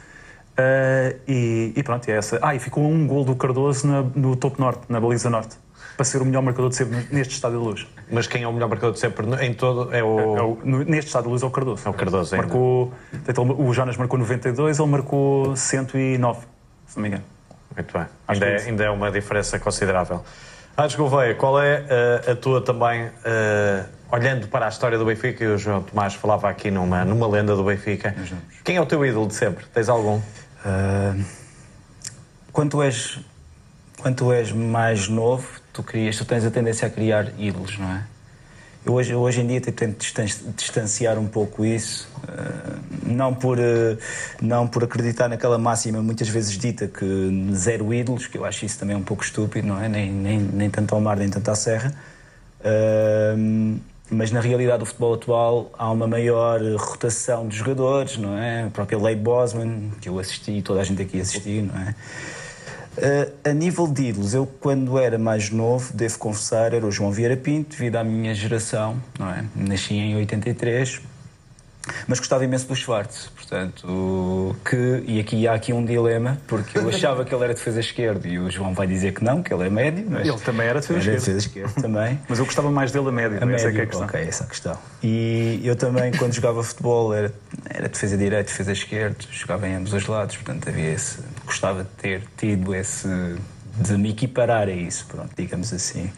e, 1.27 1.73
e 1.75 1.83
pronto, 1.83 2.07
é 2.07 2.13
essa. 2.13 2.39
Ah, 2.41 2.55
e 2.55 2.59
ficou 2.59 2.85
um 2.85 3.05
gol 3.07 3.25
do 3.25 3.35
Cardoso 3.35 3.87
na, 3.87 4.01
no 4.01 4.35
topo 4.35 4.61
norte, 4.61 4.83
na 4.87 5.01
baliza 5.01 5.29
norte 5.29 5.57
para 5.95 6.05
ser 6.05 6.21
o 6.21 6.25
melhor 6.25 6.41
marcador 6.41 6.69
de 6.69 6.75
sempre 6.75 7.07
neste 7.11 7.35
estádio 7.35 7.59
de 7.59 7.65
luz. 7.65 7.87
Mas 8.11 8.27
quem 8.27 8.43
é 8.43 8.47
o 8.47 8.53
melhor 8.53 8.67
marcador 8.69 8.93
de 8.93 8.99
sempre 8.99 9.25
em 9.45 9.53
todo 9.53 9.93
é 9.93 10.03
o. 10.03 10.19
É, 10.19 10.39
é 10.39 10.43
o 10.43 10.85
neste 10.85 11.07
estádio 11.07 11.27
de 11.27 11.33
luz 11.33 11.43
é 11.43 11.45
o 11.45 11.51
Cardoso. 11.51 11.87
É 11.87 11.89
o 11.89 11.93
Cardoso, 11.93 12.35
ainda. 12.35 12.47
Marcou, 12.47 12.93
o 13.57 13.73
Jonas 13.73 13.97
marcou 13.97 14.19
92, 14.19 14.79
ele 14.79 14.89
marcou 14.89 15.55
109, 15.55 16.39
se 16.87 16.95
não 16.97 17.03
me 17.03 17.09
engano. 17.09 17.23
Muito 17.75 17.97
bem. 17.97 18.05
Ainda 18.27 18.45
é, 18.45 18.61
ainda 18.61 18.83
é 18.83 18.89
uma 18.89 19.11
diferença 19.11 19.59
considerável. 19.59 20.23
Antes 20.77 20.95
Gouveia, 20.95 21.33
qual 21.35 21.61
é 21.61 21.85
uh, 22.27 22.31
a 22.31 22.35
tua 22.35 22.61
também, 22.61 23.05
uh, 23.05 23.85
olhando 24.11 24.47
para 24.49 24.65
a 24.65 24.69
história 24.69 24.97
do 24.97 25.05
Benfica, 25.05 25.43
e 25.43 25.47
o 25.47 25.57
João 25.57 25.81
Tomás 25.81 26.13
falava 26.15 26.49
aqui 26.49 26.69
numa, 26.69 27.05
numa 27.05 27.27
lenda 27.27 27.55
do 27.55 27.63
Benfica, 27.63 28.13
quem 28.63 28.75
é 28.75 28.81
o 28.81 28.85
teu 28.85 29.05
ídolo 29.05 29.27
de 29.27 29.35
sempre? 29.35 29.65
Tens 29.73 29.87
algum? 29.87 30.17
Uh, 30.17 31.23
quando, 32.51 32.71
tu 32.71 32.81
és, 32.81 33.19
quando 34.01 34.15
tu 34.17 34.33
és 34.33 34.51
mais 34.51 35.07
novo, 35.07 35.47
tu 35.75 35.83
crias, 35.83 36.15
tu 36.15 36.23
tens 36.23 36.45
a 36.45 36.49
tendência 36.49 36.87
a 36.87 36.89
criar 36.89 37.33
ídolos, 37.37 37.77
não 37.77 37.87
é? 37.87 38.03
Eu 38.85 38.93
hoje, 38.93 39.13
hoje 39.13 39.41
em 39.41 39.47
dia 39.47 39.59
tento 39.59 40.05
distanciar 40.55 41.17
um 41.17 41.27
pouco 41.27 41.65
isso, 41.65 42.07
eh, 42.27 42.75
não 43.03 43.33
por, 43.33 43.59
eh, 43.59 43.97
não 44.39 44.67
por 44.67 44.83
acreditar 44.83 45.27
naquela 45.27 45.57
máxima 45.57 46.01
muitas 46.03 46.29
vezes 46.29 46.55
dita 46.57 46.87
que 46.87 47.51
zero 47.53 47.93
ídolos, 47.93 48.27
que 48.27 48.37
eu 48.37 48.45
acho 48.45 48.63
isso 48.63 48.77
também 48.79 48.95
um 48.95 49.01
pouco 49.01 49.23
estúpido, 49.23 49.67
não 49.67 49.81
é? 49.83 49.89
Nem, 49.89 50.11
nem, 50.11 50.39
nem 50.39 50.69
tanto 50.69 50.93
ao 50.95 51.01
mar, 51.01 51.17
nem 51.17 51.29
tanto 51.29 51.49
à 51.49 51.55
serra. 51.55 51.93
Eh, 52.63 53.35
mas 54.11 54.31
na 54.31 54.39
realidade 54.39 54.79
do 54.79 54.85
futebol 54.85 55.15
atual 55.15 55.71
há 55.77 55.91
uma 55.91 56.07
maior 56.07 56.61
rotação 56.77 57.47
de 57.47 57.57
jogadores, 57.57 58.17
não 58.17 58.37
é? 58.37 58.67
O 58.67 58.71
próprio 58.71 59.01
Leigh 59.01 59.19
Bosman, 59.19 59.91
que 59.99 60.07
eu 60.07 60.19
assisti, 60.19 60.61
toda 60.61 60.79
a 60.79 60.83
gente 60.83 61.01
aqui 61.01 61.19
assistiu, 61.19 61.63
não 61.63 61.75
é? 61.75 61.95
Uh, 62.97 63.49
a 63.49 63.53
nível 63.53 63.87
de 63.87 64.07
ídolos, 64.07 64.33
eu 64.33 64.47
quando 64.59 64.97
era 64.97 65.17
mais 65.17 65.49
novo, 65.49 65.93
devo 65.93 66.17
confessar, 66.17 66.73
era 66.73 66.85
o 66.85 66.91
João 66.91 67.11
Vieira 67.11 67.35
Pinto, 67.35 67.71
devido 67.71 67.97
à 67.97 68.03
minha 68.03 68.33
geração, 68.33 68.95
não 69.19 69.29
é? 69.29 69.43
Nasci 69.55 69.95
em 69.95 70.15
83 70.15 71.01
Mas 72.07 72.19
gostava 72.19 72.43
imenso 72.43 72.67
do 72.67 72.75
Schwartz, 72.75 73.29
portanto, 73.35 74.55
que, 74.67 75.03
e 75.05 75.19
aqui 75.19 75.47
há 75.47 75.53
aqui 75.53 75.71
um 75.71 75.85
dilema, 75.85 76.37
porque 76.47 76.77
eu 76.77 76.89
achava 76.89 77.23
que 77.23 77.33
ele 77.33 77.43
era 77.43 77.53
defesa 77.53 77.79
esquerda 77.79 78.27
e 78.27 78.39
o 78.39 78.49
João 78.49 78.73
vai 78.73 78.87
dizer 78.87 79.13
que 79.13 79.23
não, 79.23 79.43
que 79.43 79.53
ele 79.53 79.67
é 79.67 79.69
médio. 79.69 80.05
Mas 80.09 80.27
Ele 80.27 80.39
também 80.39 80.67
era 80.67 80.79
defesa 80.81 81.11
era 81.11 81.19
defesa 81.19 81.37
esquerda 81.37 81.81
também. 81.81 82.19
Mas 82.27 82.39
eu 82.39 82.45
gostava 82.45 82.71
mais 82.71 82.91
dele 82.91 83.09
a 83.09 83.11
médio, 83.11 83.37
A 83.43 83.51
essa 83.51 83.67
é 83.67 83.71
que 83.71 83.79
é 83.79 83.83
a 83.83 83.85
questão. 83.85 84.05
ok, 84.07 84.21
essa 84.21 84.43
é 84.43 84.45
a 84.45 84.49
questão. 84.49 84.77
E 85.03 85.61
eu 85.63 85.75
também, 85.75 86.11
quando 86.13 86.33
jogava 86.33 86.63
futebol, 86.63 87.13
era, 87.13 87.31
era 87.69 87.87
defesa 87.87 88.17
direita, 88.17 88.49
defesa 88.49 88.71
esquerda, 88.71 89.17
jogava 89.31 89.67
em 89.67 89.75
ambos 89.75 89.93
os 89.93 90.07
lados, 90.07 90.35
portanto 90.37 90.67
havia 90.69 90.91
esse. 90.91 91.19
Gostava 91.45 91.83
de 91.83 91.89
ter 92.01 92.23
tido 92.37 92.73
esse. 92.73 93.07
de 93.77 93.97
me 93.97 94.09
equiparar 94.09 94.67
a 94.67 94.71
isso, 94.71 95.05
pronto, 95.07 95.29
digamos 95.37 95.71
assim. 95.73 96.11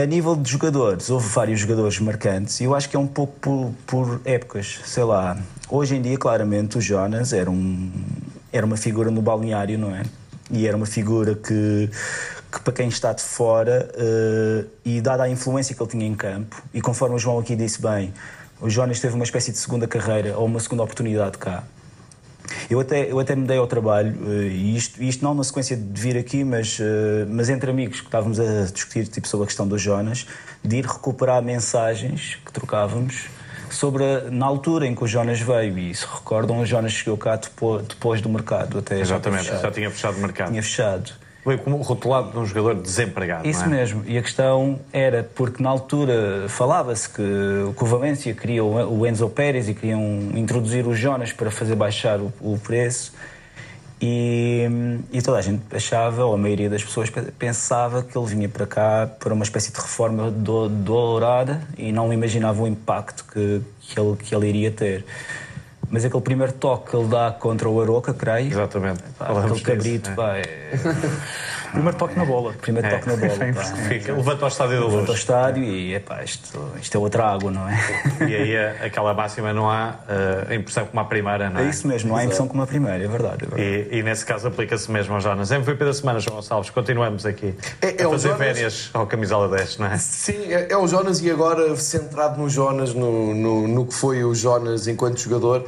A 0.00 0.06
nível 0.06 0.34
de 0.34 0.50
jogadores, 0.50 1.10
houve 1.10 1.28
vários 1.28 1.60
jogadores 1.60 2.00
marcantes 2.00 2.58
e 2.58 2.64
eu 2.64 2.74
acho 2.74 2.88
que 2.88 2.96
é 2.96 2.98
um 2.98 3.06
pouco 3.06 3.34
por, 3.38 3.74
por 3.86 4.20
épocas, 4.24 4.80
sei 4.86 5.04
lá. 5.04 5.36
Hoje 5.68 5.94
em 5.94 6.00
dia, 6.00 6.16
claramente, 6.16 6.78
o 6.78 6.80
Jonas 6.80 7.34
era, 7.34 7.50
um, 7.50 7.92
era 8.50 8.64
uma 8.64 8.78
figura 8.78 9.10
no 9.10 9.20
balneário, 9.20 9.78
não 9.78 9.94
é? 9.94 10.02
E 10.50 10.66
era 10.66 10.74
uma 10.74 10.86
figura 10.86 11.34
que, 11.34 11.90
que 12.50 12.60
para 12.62 12.72
quem 12.72 12.88
está 12.88 13.12
de 13.12 13.20
fora, 13.20 13.90
eh, 13.94 14.64
e 14.86 15.02
dada 15.02 15.24
a 15.24 15.28
influência 15.28 15.74
que 15.74 15.82
ele 15.82 15.90
tinha 15.90 16.06
em 16.06 16.14
campo, 16.14 16.62
e 16.72 16.80
conforme 16.80 17.16
o 17.16 17.18
João 17.18 17.38
aqui 17.38 17.54
disse 17.54 17.82
bem, 17.82 18.14
o 18.58 18.70
Jonas 18.70 19.00
teve 19.00 19.14
uma 19.14 19.24
espécie 19.24 19.52
de 19.52 19.58
segunda 19.58 19.86
carreira 19.86 20.34
ou 20.38 20.46
uma 20.46 20.60
segunda 20.60 20.82
oportunidade 20.82 21.36
cá. 21.36 21.62
Eu 22.68 22.80
até, 22.80 23.10
eu 23.10 23.18
até 23.18 23.34
me 23.36 23.46
dei 23.46 23.56
ao 23.58 23.66
trabalho, 23.66 24.16
eh, 24.26 24.48
e 24.48 24.76
isto, 24.76 25.02
isto 25.02 25.24
não 25.24 25.34
na 25.34 25.44
sequência 25.44 25.76
de 25.76 26.00
vir 26.00 26.16
aqui, 26.16 26.44
mas, 26.44 26.78
eh, 26.80 27.24
mas 27.28 27.48
entre 27.48 27.70
amigos 27.70 28.00
que 28.00 28.06
estávamos 28.06 28.38
a 28.40 28.64
discutir 28.72 29.06
tipo, 29.08 29.26
sobre 29.28 29.44
a 29.44 29.46
questão 29.46 29.66
do 29.66 29.78
Jonas, 29.78 30.26
de 30.64 30.76
ir 30.76 30.84
recuperar 30.86 31.42
mensagens 31.42 32.38
que 32.44 32.52
trocávamos 32.52 33.26
sobre 33.70 34.04
a- 34.04 34.30
na 34.30 34.46
altura 34.46 34.86
em 34.86 34.94
que 34.94 35.04
o 35.04 35.06
Jonas 35.06 35.40
veio. 35.40 35.78
E 35.78 35.94
se 35.94 36.04
recordam, 36.04 36.58
o 36.60 36.66
Jonas 36.66 36.92
chegou 36.92 37.16
cá 37.16 37.36
depois, 37.36 37.86
depois 37.86 38.20
do 38.20 38.28
mercado, 38.28 38.78
até 38.78 38.98
Exatamente, 39.00 39.44
já 39.46 39.70
tinha 39.70 39.90
fechado 39.90 40.16
o 40.16 40.20
mercado. 40.20 40.50
Tinha 40.50 40.62
fechado. 40.62 41.12
Foi 41.42 41.56
como 41.56 41.78
rotulado 41.78 42.32
de 42.32 42.38
um 42.38 42.44
jogador 42.44 42.74
desempregado. 42.74 43.48
Isso 43.48 43.64
é? 43.64 43.68
mesmo. 43.68 44.04
E 44.06 44.18
a 44.18 44.22
questão 44.22 44.78
era 44.92 45.28
porque 45.34 45.62
na 45.62 45.70
altura 45.70 46.46
falava-se 46.48 47.08
que, 47.08 47.22
que 47.76 47.82
o 47.82 47.86
Valência 47.86 48.34
queria 48.34 48.62
o 48.62 49.06
Enzo 49.06 49.28
Pérez 49.30 49.68
e 49.68 49.74
queriam 49.74 50.02
introduzir 50.34 50.86
o 50.86 50.94
Jonas 50.94 51.32
para 51.32 51.50
fazer 51.50 51.74
baixar 51.74 52.20
o, 52.20 52.30
o 52.40 52.58
preço. 52.58 53.14
E, 54.02 54.66
e 55.12 55.20
toda 55.20 55.38
a 55.38 55.42
gente 55.42 55.62
achava, 55.74 56.24
ou 56.24 56.34
a 56.34 56.38
maioria 56.38 56.70
das 56.70 56.82
pessoas 56.82 57.10
pe- 57.10 57.30
pensava 57.38 58.02
que 58.02 58.16
ele 58.16 58.26
vinha 58.26 58.48
para 58.48 58.66
cá 58.66 59.06
para 59.18 59.34
uma 59.34 59.44
espécie 59.44 59.70
de 59.72 59.78
reforma 59.78 60.30
do, 60.30 60.70
dourada 60.70 61.60
e 61.76 61.92
não 61.92 62.10
imaginavam 62.10 62.64
o 62.64 62.68
impacto 62.68 63.26
que, 63.30 63.60
que, 63.80 64.00
ele, 64.00 64.16
que 64.16 64.34
ele 64.34 64.48
iria 64.48 64.70
ter. 64.70 65.04
Mas 65.90 66.04
aquele 66.04 66.22
primeiro 66.22 66.52
toque 66.52 66.90
que 66.90 66.96
ele 66.96 67.08
dá 67.08 67.32
contra 67.32 67.68
o 67.68 67.80
Aroca, 67.82 68.14
creio, 68.14 68.46
Exatamente. 68.52 69.02
pá, 69.18 69.26
aquele 69.26 69.52
disso, 69.54 69.64
cabrito, 69.64 70.10
é. 70.10 70.14
pá, 70.14 70.36
é- 70.36 70.70
Primeiro 71.72 71.96
toque 71.96 72.16
na 72.18 72.24
bola. 72.24 72.52
primeiro 72.60 72.88
É. 72.88 72.98
toque 72.98 73.08
na 73.08 73.16
bola. 73.16 73.52
Pá. 73.54 73.62
Fica, 73.62 74.12
levanta 74.12 74.44
ao 74.44 74.48
estádio 74.48 74.74
da 74.74 74.80
Volta 74.86 74.96
ao 74.98 75.06
luz. 75.06 75.18
estádio 75.20 75.62
e 75.62 75.94
epá, 75.94 76.24
isto, 76.24 76.58
isto 76.82 76.96
é 76.96 76.98
outra 77.00 77.24
água, 77.26 77.48
não 77.52 77.68
é? 77.68 77.78
E 78.28 78.34
aí 78.34 78.52
eh, 78.56 78.76
aquela 78.86 79.14
máxima 79.14 79.52
não 79.52 79.70
há 79.70 79.94
a 80.48 80.54
impressão 80.54 80.84
como 80.86 80.98
a 81.00 81.04
primeira, 81.04 81.48
não 81.48 81.60
é? 81.60 81.66
É 81.66 81.68
isso 81.68 81.86
mesmo, 81.86 82.08
não 82.10 82.16
há 82.16 82.24
impressão 82.24 82.48
como 82.48 82.60
a 82.62 82.66
primeira, 82.66 83.04
é 83.04 83.06
verdade. 83.06 83.44
É 83.44 83.46
verdade. 83.46 83.88
E, 83.94 83.98
e 83.98 84.02
nesse 84.02 84.26
caso 84.26 84.48
aplica-se 84.48 84.90
mesmo 84.90 85.14
ao 85.14 85.20
Jonas. 85.20 85.50
MVP 85.52 85.84
da 85.84 85.92
semana, 85.94 86.18
João 86.18 86.36
Gonçalves, 86.36 86.70
continuamos 86.70 87.24
aqui 87.24 87.54
É- 87.80 88.02
é 88.02 88.04
a 88.04 88.08
fazer 88.10 88.28
Jonas- 88.30 88.38
férias 88.38 88.90
ao 88.92 89.06
camisola 89.06 89.56
10, 89.56 89.78
não 89.78 89.86
é? 89.86 89.96
Sim, 89.98 90.52
é, 90.52 90.72
é 90.72 90.76
o 90.76 90.88
Jonas 90.88 91.20
e 91.20 91.30
agora 91.30 91.74
centrado 91.76 92.40
no 92.40 92.48
Jonas, 92.48 92.94
no, 92.94 93.32
no, 93.32 93.68
no 93.68 93.86
que 93.86 93.94
foi 93.94 94.24
o 94.24 94.34
Jonas 94.34 94.88
enquanto 94.88 95.18
jogador. 95.20 95.64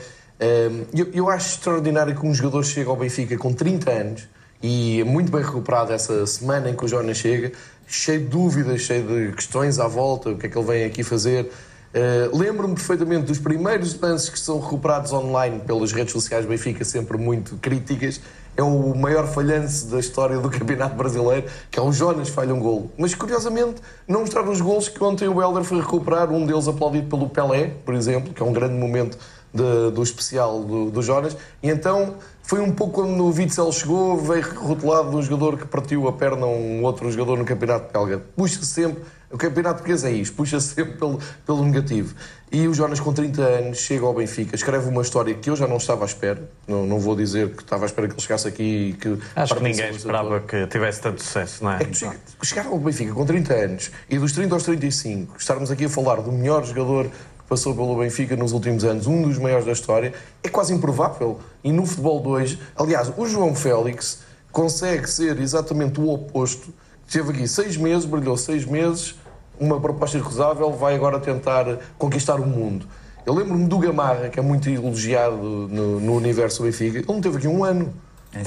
Eu, 0.92 1.08
eu 1.12 1.30
acho 1.30 1.50
extraordinário 1.50 2.14
que 2.14 2.26
um 2.26 2.34
jogador 2.34 2.64
chega 2.64 2.90
ao 2.90 2.96
Benfica 2.96 3.36
com 3.38 3.52
30 3.52 3.90
anos 3.90 4.28
e 4.62 5.00
é 5.00 5.04
muito 5.04 5.30
bem 5.30 5.42
recuperado 5.42 5.92
essa 5.92 6.24
semana 6.26 6.70
em 6.70 6.76
que 6.76 6.84
o 6.84 6.88
Jonas 6.88 7.16
chega, 7.16 7.52
cheio 7.86 8.20
de 8.20 8.26
dúvidas, 8.26 8.80
cheio 8.80 9.06
de 9.06 9.32
questões 9.32 9.78
à 9.78 9.88
volta, 9.88 10.30
o 10.30 10.38
que 10.38 10.46
é 10.46 10.48
que 10.48 10.56
ele 10.56 10.66
vem 10.66 10.84
aqui 10.84 11.02
fazer. 11.02 11.50
Eh, 11.92 12.30
Lembro-me 12.32 12.74
perfeitamente 12.74 13.26
dos 13.26 13.38
primeiros 13.38 13.98
lances 14.00 14.30
que 14.30 14.38
são 14.38 14.60
recuperados 14.60 15.12
online 15.12 15.60
pelas 15.60 15.92
redes 15.92 16.12
sociais 16.12 16.46
Benfica, 16.46 16.84
sempre 16.84 17.18
muito 17.18 17.56
críticas. 17.56 18.20
É 18.56 18.62
o 18.62 18.94
maior 18.94 19.26
falhanço 19.26 19.86
da 19.86 19.98
história 19.98 20.38
do 20.38 20.48
Campeonato 20.50 20.94
Brasileiro, 20.94 21.46
que 21.70 21.78
é 21.78 21.82
o 21.82 21.90
Jonas 21.92 22.28
falha 22.28 22.54
um 22.54 22.60
golo. 22.60 22.90
Mas 22.96 23.14
curiosamente 23.14 23.80
não 24.06 24.20
mostraram 24.20 24.50
os 24.50 24.60
golos 24.60 24.88
que 24.88 25.02
ontem 25.02 25.26
o 25.26 25.42
Helder 25.42 25.64
foi 25.64 25.80
recuperar, 25.80 26.30
um 26.30 26.46
deles 26.46 26.68
aplaudido 26.68 27.08
pelo 27.08 27.28
Pelé, 27.28 27.72
por 27.84 27.94
exemplo, 27.94 28.32
que 28.32 28.42
é 28.42 28.46
um 28.46 28.52
grande 28.52 28.74
momento 28.74 29.18
de- 29.52 29.90
do 29.90 30.02
especial 30.02 30.62
do, 30.64 30.90
do 30.90 31.02
Jonas. 31.02 31.36
E 31.62 31.68
então 31.70 32.16
foi 32.42 32.60
um 32.60 32.72
pouco 32.72 33.02
quando 33.02 33.20
o 33.24 33.28
Witzel 33.32 33.70
chegou, 33.72 34.16
veio 34.16 34.42
rotulado 34.58 35.10
de 35.10 35.16
um 35.16 35.22
jogador 35.22 35.56
que 35.58 35.66
partiu 35.66 36.08
a 36.08 36.12
perna 36.12 36.44
a 36.46 36.48
um 36.48 36.82
outro 36.82 37.10
jogador 37.10 37.36
no 37.38 37.44
Campeonato 37.44 37.92
Belga. 37.92 38.22
Puxa 38.36 38.62
sempre, 38.64 39.02
o 39.30 39.38
Campeonato 39.38 39.76
Português 39.76 40.04
é 40.04 40.10
isto, 40.12 40.34
puxa 40.34 40.60
sempre 40.60 40.94
pelo, 40.94 41.18
pelo 41.46 41.64
negativo. 41.64 42.14
E 42.50 42.68
o 42.68 42.74
Jonas, 42.74 43.00
com 43.00 43.14
30 43.14 43.40
anos, 43.40 43.78
chega 43.78 44.04
ao 44.04 44.12
Benfica, 44.12 44.54
escreve 44.54 44.86
uma 44.86 45.00
história 45.00 45.32
que 45.34 45.48
eu 45.48 45.56
já 45.56 45.66
não 45.66 45.78
estava 45.78 46.04
à 46.04 46.06
espera. 46.06 46.50
Não, 46.68 46.84
não 46.84 46.98
vou 46.98 47.16
dizer 47.16 47.48
que 47.56 47.62
estava 47.62 47.84
à 47.84 47.86
espera 47.86 48.06
que 48.08 48.12
ele 48.12 48.20
chegasse 48.20 48.46
aqui 48.46 48.90
e 48.90 48.92
que. 48.92 49.18
Acho 49.34 49.54
que 49.56 49.62
ninguém 49.62 49.88
esperava 49.90 50.38
que 50.40 50.66
tivesse 50.66 51.00
tanto 51.00 51.22
sucesso, 51.22 51.64
não 51.64 51.72
é? 51.72 51.76
É 51.80 51.84
que 51.86 51.96
chega- 51.96 52.16
chegar 52.42 52.66
ao 52.66 52.78
Benfica 52.78 53.14
com 53.14 53.24
30 53.24 53.54
anos 53.54 53.90
e 54.10 54.18
dos 54.18 54.32
30 54.32 54.54
aos 54.54 54.64
35, 54.64 55.36
estarmos 55.38 55.70
aqui 55.70 55.86
a 55.86 55.88
falar 55.88 56.16
do 56.16 56.30
melhor 56.30 56.62
jogador 56.66 57.06
passou 57.52 57.74
pelo 57.74 57.94
Benfica 57.98 58.34
nos 58.34 58.52
últimos 58.52 58.82
anos, 58.82 59.06
um 59.06 59.20
dos 59.20 59.36
maiores 59.36 59.66
da 59.66 59.72
história, 59.72 60.14
é 60.42 60.48
quase 60.48 60.72
improvável. 60.72 61.38
E 61.62 61.70
no 61.70 61.84
futebol 61.84 62.18
de 62.22 62.28
hoje, 62.28 62.58
aliás, 62.74 63.12
o 63.14 63.26
João 63.26 63.54
Félix 63.54 64.20
consegue 64.50 65.06
ser 65.06 65.38
exatamente 65.38 66.00
o 66.00 66.08
oposto. 66.08 66.72
Esteve 67.06 67.30
aqui 67.30 67.46
seis 67.46 67.76
meses, 67.76 68.06
brilhou 68.06 68.38
seis 68.38 68.64
meses, 68.64 69.16
uma 69.60 69.78
proposta 69.78 70.16
irrecusável, 70.16 70.72
vai 70.72 70.94
agora 70.94 71.20
tentar 71.20 71.78
conquistar 71.98 72.40
o 72.40 72.46
mundo. 72.46 72.86
Eu 73.26 73.34
lembro-me 73.34 73.68
do 73.68 73.78
Gamarra, 73.78 74.30
que 74.30 74.40
é 74.40 74.42
muito 74.42 74.70
elogiado 74.70 75.36
no, 75.36 76.00
no 76.00 76.16
universo 76.16 76.62
Benfica. 76.62 77.00
Ele 77.00 77.06
não 77.06 77.20
teve 77.20 77.36
aqui 77.36 77.48
um 77.48 77.62
ano. 77.62 77.92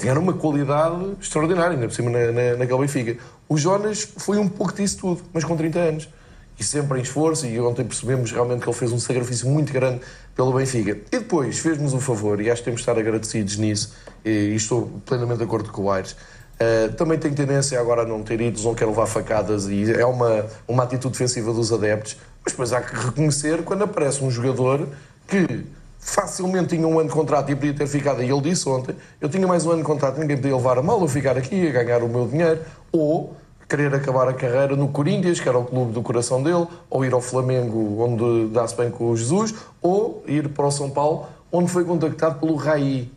Era 0.04 0.20
uma 0.20 0.34
qualidade 0.34 1.12
extraordinária, 1.22 1.76
ainda 1.76 1.88
por 1.88 1.94
cima 1.94 2.10
na, 2.10 2.32
na, 2.32 2.56
naquele 2.58 2.80
Benfica. 2.80 3.18
O 3.48 3.56
Jonas 3.56 4.02
foi 4.18 4.40
um 4.40 4.50
pouco 4.50 4.74
disso 4.74 4.98
tudo, 4.98 5.22
mas 5.32 5.44
com 5.44 5.56
30 5.56 5.78
anos. 5.78 6.10
E 6.58 6.64
sempre 6.64 7.00
em 7.00 7.02
esforço, 7.02 7.46
e 7.46 7.60
ontem 7.60 7.84
percebemos 7.84 8.32
realmente 8.32 8.62
que 8.62 8.70
ele 8.70 8.78
fez 8.78 8.92
um 8.92 9.00
sacrifício 9.00 9.50
muito 9.50 9.74
grande 9.74 10.02
pelo 10.36 10.54
Benfica. 10.54 10.92
E 11.12 11.20
depois 11.20 11.60
fez-nos 11.60 11.94
um 11.94 12.00
favor, 12.00 12.40
e 12.40 12.50
acho 12.50 12.62
que 12.62 12.66
temos 12.66 12.82
de 12.82 12.90
estar 12.90 13.00
agradecidos 13.00 13.58
nisso, 13.58 13.94
e, 14.24 14.56
estou 14.56 14.90
plenamente 15.06 15.40
de 15.40 15.44
acordo 15.44 15.72
com 15.72 15.84
o 15.84 15.92
Aires. 15.92 16.16
Uh, 16.56 16.94
também 16.94 17.20
tem 17.20 17.34
tendência 17.34 17.78
agora 17.80 18.04
a 18.04 18.06
não 18.06 18.24
ter 18.24 18.40
idos, 18.40 18.64
não 18.64 18.74
quer 18.74 18.86
levar 18.86 19.06
facadas, 19.06 19.68
e 19.68 19.92
é 19.92 20.06
uma, 20.06 20.46
uma 20.66 20.84
atitude 20.84 21.12
defensiva 21.12 21.52
dos 21.52 21.74
adeptos. 21.74 22.16
Mas 22.44 22.54
depois 22.54 22.72
há 22.72 22.82
que 22.82 22.96
reconhecer 22.96 23.64
quando 23.64 23.84
aparece 23.84 24.24
um 24.24 24.32
jogador 24.32 24.88
que 25.28 25.66
facilmente 26.00 26.76
tinha 26.76 26.88
um 26.88 27.00
ano 27.00 27.10
de 27.10 27.16
contrato 27.16 27.52
e 27.52 27.56
podia 27.56 27.74
ter 27.74 27.88
ficado, 27.88 28.22
e 28.22 28.32
ele 28.32 28.42
disse 28.42 28.70
ontem, 28.70 28.96
eu 29.20 29.28
tinha 29.28 29.46
mais 29.48 29.66
um 29.66 29.72
ano 29.72 29.80
de 29.80 29.86
contrato, 29.86 30.20
ninguém 30.20 30.38
podia 30.38 30.56
levar 30.56 30.78
a 30.78 30.82
mal 30.84 31.02
eu 31.02 31.08
ficar 31.08 31.36
aqui 31.36 31.68
a 31.68 31.72
ganhar 31.72 32.04
o 32.04 32.08
meu 32.08 32.28
dinheiro, 32.28 32.62
ou 32.92 33.36
querer 33.68 33.94
acabar 33.94 34.28
a 34.28 34.34
carreira 34.34 34.76
no 34.76 34.88
Corinthians, 34.90 35.40
que 35.40 35.50
era 35.50 35.58
o 35.58 35.66
clube 35.66 35.92
do 35.92 36.02
coração 36.02 36.42
dele, 36.42 36.68
ou 36.90 37.04
ir 37.04 37.14
ao 37.14 37.22
Flamengo, 37.22 38.02
onde 38.02 38.54
dá-se 38.54 38.76
bem 38.76 38.90
com 38.92 39.10
o 39.10 39.18
Jesus, 39.18 39.54
ou 39.82 40.24
ir 40.28 40.50
para 40.50 40.66
o 40.66 40.72
São 40.72 40.90
Paulo, 40.90 41.28
onde 41.52 41.72
foi 41.72 41.84
contactado 41.84 42.40
pelo 42.40 42.56
Raí. 42.56 43.12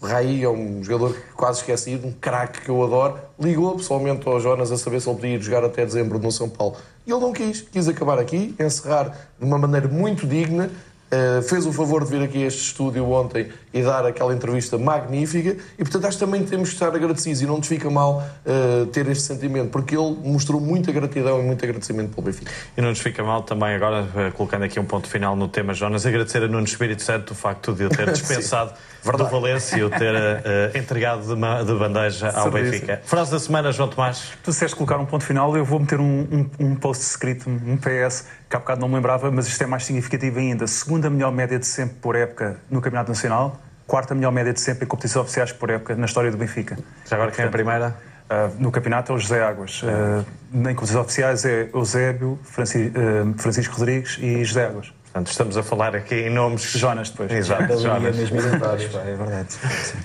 O 0.00 0.06
Raí 0.06 0.42
é 0.42 0.48
um 0.48 0.82
jogador 0.82 1.16
quase 1.36 1.60
esquecido, 1.60 2.08
um 2.08 2.12
craque 2.12 2.62
que 2.62 2.68
eu 2.68 2.82
adoro. 2.82 3.18
Ligou 3.38 3.76
pessoalmente 3.76 4.26
ao 4.28 4.40
Jonas 4.40 4.72
a 4.72 4.76
saber 4.76 5.00
se 5.00 5.08
ele 5.08 5.16
podia 5.16 5.36
ir 5.36 5.40
jogar 5.40 5.64
até 5.64 5.86
dezembro 5.86 6.18
no 6.18 6.32
São 6.32 6.48
Paulo. 6.48 6.74
E 7.06 7.10
ele 7.12 7.20
não 7.20 7.32
quis. 7.32 7.60
Quis 7.60 7.88
acabar 7.88 8.18
aqui, 8.18 8.54
encerrar 8.58 9.16
de 9.38 9.44
uma 9.44 9.58
maneira 9.58 9.86
muito 9.86 10.26
digna. 10.26 10.68
Uh, 11.12 11.42
fez 11.42 11.66
o 11.66 11.72
favor 11.72 12.04
de 12.04 12.10
vir 12.10 12.22
aqui 12.22 12.42
a 12.42 12.46
este 12.46 12.62
estúdio 12.62 13.08
ontem 13.10 13.52
e 13.72 13.82
dar 13.82 14.06
aquela 14.06 14.34
entrevista 14.34 14.76
magnífica. 14.78 15.56
E 15.78 15.82
portanto 15.84 16.06
acho 16.06 16.18
que 16.18 16.24
também 16.24 16.44
temos 16.44 16.68
que 16.68 16.74
estar 16.74 16.94
agradecidos 16.94 17.42
e 17.42 17.46
não 17.46 17.58
nos 17.58 17.66
fica 17.66 17.90
mal 17.90 18.22
uh, 18.44 18.86
ter 18.86 19.06
este 19.08 19.24
sentimento, 19.24 19.70
porque 19.70 19.96
ele 19.96 20.16
mostrou 20.24 20.60
muita 20.60 20.92
gratidão 20.92 21.40
e 21.40 21.42
muito 21.42 21.64
agradecimento 21.64 22.14
pelo 22.14 22.26
Benfica. 22.26 22.50
E 22.76 22.80
não 22.80 22.90
nos 22.90 23.00
fica 23.00 23.22
mal 23.22 23.42
também, 23.42 23.74
agora, 23.74 24.06
eh, 24.16 24.30
colocando 24.30 24.64
aqui 24.64 24.78
um 24.78 24.84
ponto 24.84 25.08
final 25.08 25.34
no 25.36 25.48
tema 25.48 25.74
Jonas, 25.74 26.04
agradecer 26.06 26.42
a 26.42 26.48
Nuno 26.48 26.64
Espírito 26.64 27.02
Santo 27.02 27.32
o 27.32 27.34
facto 27.34 27.72
de 27.72 27.84
o 27.84 27.88
ter 27.88 28.10
dispensado 28.12 28.72
do 29.04 29.26
Valência 29.28 29.76
e 29.76 29.82
o 29.82 29.90
ter 29.90 30.14
uh, 30.14 30.78
entregado 30.78 31.26
de, 31.26 31.34
ma- 31.34 31.62
de 31.62 31.74
bandeja 31.74 32.28
ao 32.28 32.44
Serviço. 32.44 32.70
Benfica. 32.72 33.02
Frase 33.04 33.32
da 33.32 33.38
semana, 33.38 33.72
João 33.72 33.88
Tomás. 33.88 34.32
Tu 34.42 34.50
disseste 34.50 34.76
colocar 34.76 34.98
um 34.98 35.06
ponto 35.06 35.24
final, 35.24 35.56
eu 35.56 35.64
vou 35.64 35.80
meter 35.80 35.98
um, 35.98 36.20
um, 36.30 36.50
um 36.66 36.74
post 36.76 37.02
escrito, 37.02 37.48
um 37.50 37.76
PS, 37.76 38.26
que 38.48 38.56
há 38.56 38.58
bocado 38.58 38.80
não 38.80 38.88
me 38.88 38.94
lembrava, 38.94 39.30
mas 39.30 39.48
isto 39.48 39.62
é 39.62 39.66
mais 39.66 39.84
significativo 39.84 40.38
ainda. 40.38 40.66
Segunda 40.66 41.10
melhor 41.10 41.32
média 41.32 41.58
de 41.58 41.66
sempre 41.66 41.96
por 42.00 42.14
época 42.14 42.60
no 42.70 42.80
Campeonato 42.80 43.10
Nacional, 43.10 43.60
quarta 43.86 44.14
melhor 44.14 44.30
média 44.32 44.52
de 44.52 44.60
sempre 44.60 44.84
em 44.84 44.88
competições 44.88 45.22
oficiais 45.22 45.52
por 45.52 45.70
época 45.70 45.94
na 45.96 46.06
história 46.06 46.30
do 46.30 46.36
Benfica. 46.36 46.78
Já 47.08 47.16
agora 47.16 47.30
quem 47.30 47.44
é 47.44 47.48
a 47.48 47.50
primeira? 47.50 47.94
Ah, 48.30 48.48
no 48.58 48.70
campeonato 48.70 49.12
é 49.12 49.14
o 49.14 49.18
José 49.18 49.42
Águas. 49.42 49.82
Uh, 49.82 50.24
em 50.54 50.74
competições 50.74 50.96
oficiais 51.00 51.44
é 51.44 51.68
Eusébio, 51.74 52.38
Franci- 52.44 52.92
ah, 52.94 53.32
Francisco 53.38 53.76
Rodrigues 53.76 54.18
e 54.20 54.44
José 54.44 54.66
Águas. 54.66 54.92
Portanto, 55.04 55.30
estamos 55.30 55.56
a 55.58 55.62
falar 55.62 55.94
aqui 55.94 56.14
em 56.14 56.30
nomes. 56.30 56.62
Jonas, 56.62 57.10
depois. 57.10 57.30
Exato, 57.30 57.78
Jonas. 57.78 58.16
mesmo 58.16 58.38
identitários, 58.40 58.90
pá, 58.90 59.00
é 59.04 59.14
verdade. 59.14 59.48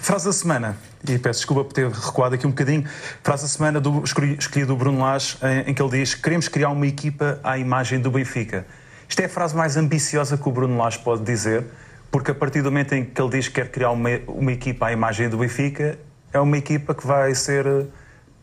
Frase 0.01 0.25
da 0.25 0.33
semana, 0.33 0.75
e 1.07 1.17
peço 1.17 1.39
desculpa 1.39 1.63
por 1.63 1.71
ter 1.71 1.89
recuado 1.89 2.35
aqui 2.35 2.45
um 2.45 2.49
bocadinho. 2.49 2.83
Frase 3.23 3.43
da 3.43 3.47
semana 3.47 3.79
do, 3.79 4.03
escolhi- 4.03 4.35
escolhida 4.37 4.67
do 4.67 4.75
Bruno 4.75 4.99
Lage, 4.99 5.37
em, 5.41 5.71
em 5.71 5.73
que 5.73 5.81
ele 5.81 5.91
diz: 5.91 6.13
Queremos 6.13 6.49
criar 6.49 6.69
uma 6.71 6.85
equipa 6.85 7.39
à 7.41 7.57
imagem 7.57 8.01
do 8.01 8.11
Benfica. 8.11 8.65
Isto 9.07 9.21
é 9.21 9.25
a 9.25 9.29
frase 9.29 9.55
mais 9.55 9.77
ambiciosa 9.77 10.37
que 10.37 10.49
o 10.49 10.51
Bruno 10.51 10.75
Lage 10.77 10.99
pode 10.99 11.23
dizer, 11.23 11.63
porque 12.11 12.31
a 12.31 12.35
partir 12.35 12.61
do 12.61 12.71
momento 12.71 12.93
em 12.93 13.05
que 13.05 13.21
ele 13.21 13.29
diz 13.31 13.47
que 13.47 13.55
quer 13.55 13.69
criar 13.69 13.91
uma, 13.91 14.09
uma 14.27 14.51
equipa 14.51 14.87
à 14.87 14.91
imagem 14.91 15.29
do 15.29 15.37
Benfica, 15.37 15.97
é 16.33 16.39
uma 16.39 16.57
equipa 16.57 16.93
que 16.93 17.05
vai 17.05 17.33
ser 17.35 17.87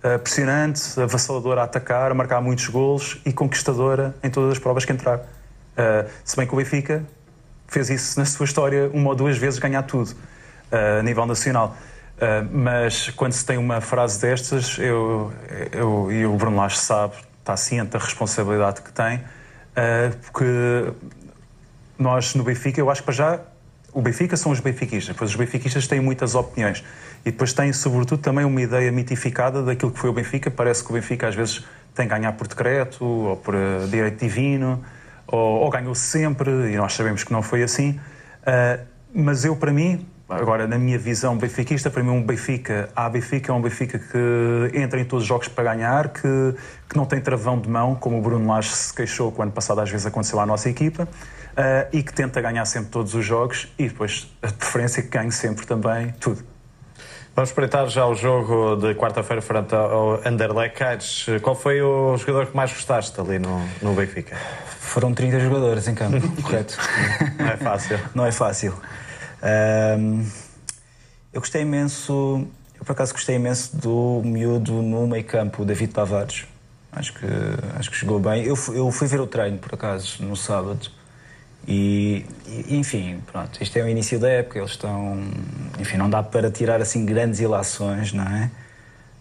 eh, 0.03 0.19
pressionante, 0.19 1.01
avassaladora 1.01 1.63
a 1.63 1.65
atacar, 1.65 2.11
a 2.11 2.15
marcar 2.15 2.41
muitos 2.41 2.69
golos 2.69 3.21
e 3.25 3.33
conquistadora 3.33 4.15
em 4.23 4.31
todas 4.31 4.53
as 4.53 4.59
provas 4.59 4.85
que 4.85 4.93
entrar. 4.93 5.21
Eh, 5.77 6.07
se 6.25 6.37
bem 6.37 6.47
que 6.47 6.55
o 6.55 6.57
Benfica 6.57 7.05
fez 7.67 7.91
isso 7.91 8.19
na 8.19 8.25
sua 8.25 8.45
história 8.45 8.91
uma 8.93 9.11
ou 9.11 9.17
duas 9.17 9.37
vezes 9.37 9.59
ganhar 9.59 9.83
tudo 9.83 10.11
uh, 10.11 11.01
a 11.01 11.03
nível 11.03 11.27
nacional. 11.27 11.77
Uh, 12.17 12.49
mas 12.53 13.11
quando 13.11 13.33
se 13.33 13.45
tem 13.45 13.59
uma 13.59 13.81
frase 13.81 14.21
destas, 14.21 14.79
eu, 14.79 15.33
eu, 15.73 16.13
e 16.13 16.25
o 16.25 16.37
Bruno 16.37 16.57
Lage 16.57 16.79
sabe, 16.79 17.15
está 17.41 17.57
ciente 17.57 17.91
da 17.91 17.99
responsabilidade 17.99 18.81
que 18.83 18.93
tem, 18.93 19.17
uh, 19.17 20.17
porque 20.23 20.93
nós 21.99 22.35
no 22.35 22.45
Benfica, 22.45 22.81
eu 22.81 22.91
acho 22.91 23.03
que 23.03 23.07
para 23.07 23.15
já 23.15 23.41
o 23.95 24.03
Benfica 24.03 24.37
são 24.37 24.51
os 24.51 24.59
benfiquistas, 24.59 25.15
depois 25.15 25.31
os 25.31 25.37
benfiquistas 25.37 25.87
têm 25.87 26.01
muitas 26.01 26.35
opiniões 26.35 26.85
e 27.25 27.31
depois 27.31 27.53
têm, 27.53 27.73
sobretudo, 27.73 28.21
também 28.21 28.45
uma 28.45 28.61
ideia 28.61 28.91
mitificada 28.91 29.63
daquilo 29.63 29.93
que 29.93 29.99
foi 29.99 30.11
o 30.11 30.13
Benfica. 30.13 30.51
Parece 30.51 30.83
que 30.83 30.91
o 30.91 30.95
Benfica 30.95 31.29
às 31.29 31.35
vezes 31.35 31.65
tem 31.95 32.09
que 32.09 32.15
ganhar 32.15 32.33
por 32.33 32.49
decreto 32.49 33.05
ou 33.05 33.37
por 33.37 33.55
uh, 33.55 33.87
direito 33.89 34.19
divino 34.19 34.85
ou, 35.29 35.61
ou 35.61 35.71
ganhou 35.71 35.95
sempre 35.95 36.51
e 36.73 36.77
nós 36.77 36.93
sabemos 36.93 37.23
que 37.23 37.33
não 37.33 37.41
foi 37.41 37.63
assim. 37.63 38.01
Uh, 38.43 38.85
mas 39.15 39.45
eu, 39.45 39.55
para 39.55 39.73
mim, 39.73 40.05
agora 40.35 40.67
na 40.67 40.79
minha 40.79 40.99
visão 40.99 41.37
benfiquista, 41.37 41.91
para 41.91 42.03
mim 42.03 42.11
um 42.11 42.23
Benfica, 42.23 42.89
a 42.95 43.09
Benfica 43.09 43.53
é 43.53 43.55
um 43.55 43.61
Benfica 43.61 43.99
que 43.99 44.79
entra 44.79 45.01
em 45.01 45.05
todos 45.05 45.23
os 45.23 45.29
jogos 45.29 45.49
para 45.49 45.65
ganhar, 45.65 46.09
que, 46.09 46.55
que 46.89 46.97
não 46.97 47.05
tem 47.05 47.21
travão 47.21 47.59
de 47.59 47.69
mão, 47.69 47.95
como 47.95 48.19
o 48.19 48.23
Bruno 48.23 48.47
Lage 48.47 48.71
se 48.71 48.93
queixou 48.95 49.33
quando 49.33 49.53
passado 49.53 49.81
às 49.81 49.91
vezes 49.91 50.07
aconteceu 50.07 50.41
à 50.41 50.47
nossa 50.47 50.69
equipa. 50.69 51.09
Uh, 51.55 51.87
e 51.93 52.03
que 52.03 52.13
tenta 52.13 52.41
ganhar 52.41 52.65
sempre 52.65 52.91
todos 52.91 53.15
os 53.15 53.25
jogos 53.25 53.73
e 53.79 53.87
depois 53.87 54.29
a 54.43 54.49
preferência 54.49 54.99
é 54.99 55.03
que 55.05 55.09
ganhe 55.09 55.31
sempre 55.31 55.65
também 55.65 56.13
tudo. 56.19 56.43
Vamos 57.37 57.51
espreitar 57.51 57.89
já 57.89 58.07
o 58.07 58.15
jogo 58.15 58.77
de 58.77 58.95
quarta-feira 58.95 59.43
frente 59.43 59.75
ao 59.75 60.21
Anderlecht. 60.25 61.41
Qual 61.43 61.57
foi 61.57 61.83
o 61.83 62.17
jogador 62.17 62.47
que 62.47 62.57
mais 62.57 62.73
gostaste 62.73 63.21
ali 63.21 63.39
no, 63.41 63.61
no 63.83 63.93
Benfica? 63.93 64.37
Foram 64.81 65.13
30 65.13 65.41
jogadores 65.41 65.89
em 65.89 65.95
campo, 65.95 66.21
correto? 66.43 66.77
Não 67.39 67.49
é 67.49 67.57
fácil. 67.57 68.01
Não 68.15 68.27
é 68.27 68.33
fácil. 68.33 68.75
Ahm, 69.45 70.25
eu 71.31 71.41
gostei 71.41 71.63
imenso, 71.63 72.49
eu 72.79 72.85
por 72.85 72.93
acaso 72.93 73.13
gostei 73.13 73.37
imenso 73.37 73.77
do 73.77 74.23
miúdo 74.25 74.81
no 74.81 75.07
meio 75.07 75.25
campo, 75.25 75.63
o 75.63 75.67
David 75.67 75.93
Tavares. 75.93 76.47
Acho 76.91 77.13
que, 77.13 77.27
acho 77.77 77.91
que 77.91 77.97
jogou 77.97 78.19
bem. 78.19 78.45
Eu, 78.45 78.57
eu 78.73 78.91
fui 78.91 79.07
ver 79.07 79.21
o 79.21 79.27
treino, 79.27 79.59
por 79.59 79.75
acaso, 79.75 80.23
no 80.23 80.37
sábado. 80.37 80.89
E, 81.67 82.25
e, 82.47 82.77
enfim, 82.77 83.21
pronto, 83.27 83.63
isto 83.63 83.77
é 83.77 83.83
o 83.83 83.89
início 83.89 84.19
da 84.19 84.29
época, 84.29 84.59
eles 84.59 84.71
estão. 84.71 85.19
Enfim, 85.79 85.97
não 85.97 86.09
dá 86.09 86.23
para 86.23 86.51
tirar 86.51 86.81
assim 86.81 87.05
grandes 87.05 87.41
ilações, 87.41 88.13
não 88.13 88.25
é? 88.25 88.51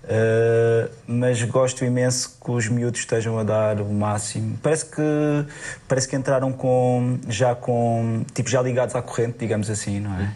Uh, 0.04 0.92
mas 1.08 1.42
gosto 1.44 1.86
imenso 1.86 2.38
que 2.44 2.52
os 2.52 2.68
miúdos 2.68 3.00
estejam 3.00 3.40
a 3.40 3.44
dar 3.44 3.80
o 3.80 3.86
máximo. 3.86 4.58
Parece 4.62 4.86
que, 4.86 5.02
parece 5.88 6.08
que 6.10 6.16
entraram 6.16 6.52
com, 6.52 7.20
já 7.30 7.56
com. 7.56 8.26
tipo, 8.34 8.50
já 8.50 8.62
ligados 8.62 8.96
à 8.96 9.02
corrente, 9.02 9.38
digamos 9.40 9.70
assim, 9.70 10.02
não 10.02 10.14
é? 10.20 10.34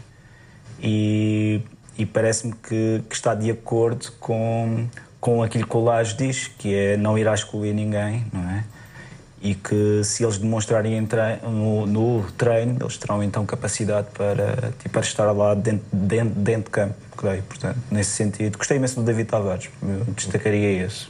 E, 0.79 1.61
e 1.97 2.05
parece-me 2.05 2.53
que, 2.53 3.03
que 3.09 3.15
está 3.15 3.35
de 3.35 3.51
acordo 3.51 4.11
com, 4.19 4.87
com 5.19 5.43
aquilo 5.43 5.67
que 5.67 5.75
o 5.75 5.83
Lage 5.83 6.15
diz, 6.15 6.47
que 6.47 6.73
é 6.73 6.95
não 6.95 7.17
irá 7.17 7.33
excluir 7.33 7.73
ninguém, 7.73 8.25
não 8.31 8.49
é? 8.49 8.63
E 9.41 9.53
que 9.53 10.03
se 10.03 10.23
eles 10.23 10.37
demonstrarem 10.37 10.99
no, 11.43 11.85
no 11.85 12.25
treino, 12.37 12.77
eles 12.81 12.97
terão 12.97 13.21
então 13.21 13.45
capacidade 13.45 14.07
para, 14.17 14.73
tipo, 14.79 14.89
para 14.89 15.01
estar 15.01 15.31
lá 15.31 15.53
dentro, 15.53 15.85
dentro, 15.91 16.33
dentro 16.39 16.63
de 16.63 16.69
campo, 16.71 16.95
creio. 17.15 17.43
Portanto, 17.43 17.77
nesse 17.91 18.11
sentido, 18.11 18.57
gostei 18.57 18.77
imenso 18.77 18.95
do 18.95 19.03
David 19.03 19.29
Tavares, 19.29 19.69
eu 19.81 20.13
destacaria 20.15 20.83
esse. 20.83 21.07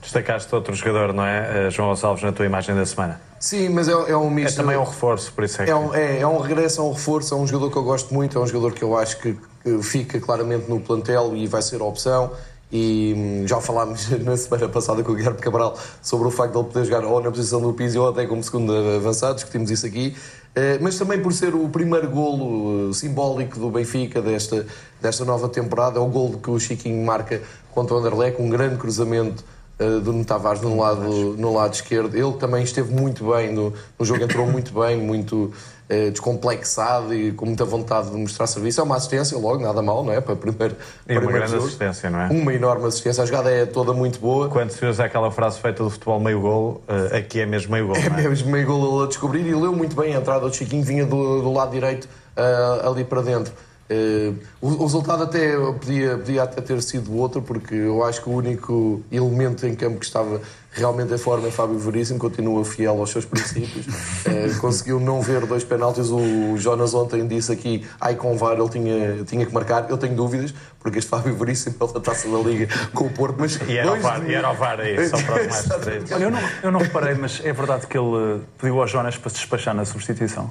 Destacaste 0.00 0.54
outro 0.54 0.74
jogador, 0.74 1.12
não 1.12 1.26
é, 1.26 1.66
eh, 1.66 1.70
João 1.70 1.88
Gonçalves, 1.88 2.22
na 2.22 2.32
tua 2.32 2.46
imagem 2.46 2.74
da 2.74 2.86
semana? 2.86 3.20
Sim, 3.40 3.70
mas 3.70 3.88
é, 3.88 3.92
é 3.92 4.16
um 4.16 4.28
É 4.28 4.30
misto. 4.30 4.56
também 4.56 4.76
um 4.76 4.84
reforço, 4.84 5.32
por 5.32 5.44
isso 5.44 5.60
é 5.60 5.64
que. 5.64 5.70
É 5.70 5.74
um, 5.76 5.94
é, 5.94 6.20
é 6.20 6.26
um 6.26 6.38
regresso, 6.38 6.80
é 6.80 6.84
um 6.84 6.92
reforço, 6.92 7.34
é 7.34 7.36
um 7.36 7.46
jogador 7.46 7.70
que 7.70 7.76
eu 7.76 7.82
gosto 7.82 8.14
muito, 8.14 8.38
é 8.38 8.40
um 8.40 8.46
jogador 8.46 8.72
que 8.72 8.82
eu 8.82 8.96
acho 8.96 9.18
que, 9.18 9.36
que 9.62 9.82
fica 9.82 10.20
claramente 10.20 10.70
no 10.70 10.80
plantel 10.80 11.36
e 11.36 11.46
vai 11.46 11.60
ser 11.60 11.80
a 11.80 11.84
opção. 11.84 12.32
E 12.70 13.14
hum, 13.16 13.46
já 13.46 13.60
falámos 13.60 14.10
na 14.24 14.36
semana 14.36 14.68
passada 14.68 15.02
com 15.02 15.12
o 15.12 15.14
Guilherme 15.14 15.38
Cabral 15.38 15.78
sobre 16.02 16.26
o 16.26 16.30
facto 16.30 16.52
de 16.52 16.58
ele 16.58 16.66
poder 16.66 16.84
jogar 16.84 17.04
ou 17.04 17.20
na 17.20 17.30
posição 17.30 17.60
do 17.60 17.72
Pizzi 17.72 17.98
ou 17.98 18.08
até 18.08 18.26
como 18.26 18.42
segundo 18.42 18.72
avançado, 18.74 19.36
discutimos 19.36 19.70
isso 19.70 19.86
aqui. 19.86 20.16
Eh, 20.56 20.78
Mas 20.80 20.98
também 20.98 21.20
por 21.20 21.32
ser 21.34 21.54
o 21.54 21.68
primeiro 21.68 22.08
golo 22.08 22.90
eh, 22.90 22.92
simbólico 22.94 23.60
do 23.60 23.70
Benfica 23.70 24.22
desta, 24.22 24.66
desta 25.00 25.24
nova 25.24 25.48
temporada, 25.50 25.98
é 25.98 26.02
o 26.02 26.06
golo 26.06 26.38
que 26.38 26.50
o 26.50 26.58
Chiquinho 26.58 27.04
marca 27.04 27.42
contra 27.72 27.94
o 27.94 27.98
Anderlecht, 27.98 28.40
um 28.40 28.48
grande 28.48 28.76
cruzamento 28.76 29.44
uh, 29.78 30.00
do 30.00 30.12
Nuno 30.12 30.24
Tavares 30.24 30.62
no 30.62 30.78
lado, 30.78 31.36
no 31.36 31.52
lado 31.52 31.74
esquerdo. 31.74 32.16
Ele 32.16 32.32
também 32.38 32.64
esteve 32.64 32.90
muito 32.90 33.30
bem 33.30 33.52
no, 33.52 33.72
no 33.98 34.06
jogo, 34.06 34.24
entrou 34.24 34.46
muito 34.46 34.72
bem, 34.72 34.96
muito 34.96 35.52
uh, 35.90 36.10
descomplexado 36.10 37.14
e 37.14 37.32
com 37.32 37.46
muita 37.46 37.64
vontade 37.64 38.10
de 38.10 38.16
mostrar 38.16 38.46
serviço. 38.46 38.80
É 38.80 38.84
uma 38.84 38.96
assistência 38.96 39.36
logo, 39.38 39.62
nada 39.62 39.80
mal, 39.82 40.04
não 40.04 40.12
é? 40.12 40.20
Para 40.20 40.36
primeiro, 40.36 40.76
E 41.08 41.12
uma 41.12 41.20
primeiro 41.20 41.32
grande 41.32 41.52
jogo. 41.52 41.64
assistência, 41.64 42.10
não 42.10 42.20
é? 42.20 42.28
Uma 42.28 42.54
enorme 42.54 42.86
assistência. 42.86 43.22
A 43.22 43.26
jogada 43.26 43.50
é 43.50 43.66
toda 43.66 43.92
muito 43.92 44.18
boa. 44.18 44.48
Quando 44.48 44.70
se 44.70 44.84
usa 44.84 45.04
aquela 45.04 45.30
frase 45.30 45.58
feita 45.58 45.82
do 45.82 45.90
futebol 45.90 46.20
meio 46.20 46.40
golo, 46.40 46.82
eh, 46.88 47.18
aqui 47.18 47.40
é 47.40 47.46
mesmo 47.46 47.72
meio 47.72 47.88
golo. 47.88 47.96
É 48.06 48.06
é? 48.06 48.28
mesmo 48.28 48.50
meio 48.50 48.66
golo 48.66 49.04
a 49.04 49.06
descobrir 49.06 49.46
e 49.46 49.54
leu 49.54 49.72
muito 49.72 49.96
bem 49.96 50.14
a 50.14 50.18
entrada 50.18 50.48
do 50.48 50.54
Chiquinho, 50.54 50.82
vinha 50.82 51.04
do, 51.04 51.42
do 51.42 51.52
lado 51.52 51.70
direito 51.70 52.08
ah, 52.36 52.88
ali 52.88 53.04
para 53.04 53.22
dentro. 53.22 53.52
Eh, 53.88 54.32
o, 54.60 54.68
o 54.68 54.82
resultado 54.84 55.22
até 55.22 55.56
podia, 55.56 56.16
podia 56.18 56.42
até 56.42 56.60
ter 56.60 56.82
sido 56.82 57.14
outro, 57.16 57.40
porque 57.40 57.74
eu 57.74 58.02
acho 58.04 58.22
que 58.22 58.28
o 58.28 58.32
único 58.32 59.02
elemento 59.12 59.64
em 59.66 59.74
campo 59.76 59.98
que 60.00 60.04
estava 60.06 60.40
realmente 60.72 61.14
em 61.14 61.16
forma 61.18 61.46
é 61.48 61.50
Fábio 61.50 61.78
Veríssimo, 61.78 62.18
continua 62.18 62.64
fiel 62.64 62.98
aos 62.98 63.10
seus 63.10 63.24
princípios. 63.24 63.86
Eh, 64.26 64.50
conseguiu 64.60 64.98
não 64.98 65.22
ver 65.22 65.46
dois 65.46 65.62
penaltis. 65.62 66.10
O 66.10 66.56
Jonas 66.58 66.92
ontem 66.94 67.24
disse 67.28 67.52
aqui, 67.52 67.86
ai 68.00 68.16
com 68.16 68.36
VAR 68.36 68.58
ele 68.58 68.68
tinha, 68.68 69.24
tinha 69.24 69.46
que 69.46 69.54
marcar. 69.54 69.88
Eu 69.88 69.96
tenho 69.96 70.16
dúvidas, 70.16 70.52
porque 70.80 70.98
este 70.98 71.08
Fábio 71.08 71.32
Veríssimo 71.36 71.76
pela 71.76 72.00
taça 72.00 72.28
da 72.28 72.38
Liga 72.38 72.66
com 72.92 73.04
o 73.04 73.10
Porto, 73.10 73.36
mas 73.38 73.56
E 73.68 73.78
era 73.78 73.86
o 73.86 73.90
dois 73.90 74.02
VAR, 74.02 74.20
de- 74.20 74.32
e 74.32 74.34
era 74.34 74.50
o 74.50 74.54
VAR 74.56 74.80
aí, 74.80 75.08
só 75.08 75.16
para 75.22 75.42
os 75.42 75.46
mais 75.48 75.64
direitos. 75.84 76.10
Olha, 76.10 76.24
eu 76.24 76.30
não, 76.32 76.40
eu 76.64 76.72
não 76.72 76.80
reparei, 76.80 77.14
mas 77.14 77.40
é 77.44 77.52
verdade 77.52 77.86
que 77.86 77.96
ele 77.96 78.40
pediu 78.58 78.80
ao 78.80 78.88
Jonas 78.88 79.16
para 79.16 79.30
se 79.30 79.36
despachar 79.36 79.74
na 79.76 79.84
substituição. 79.84 80.50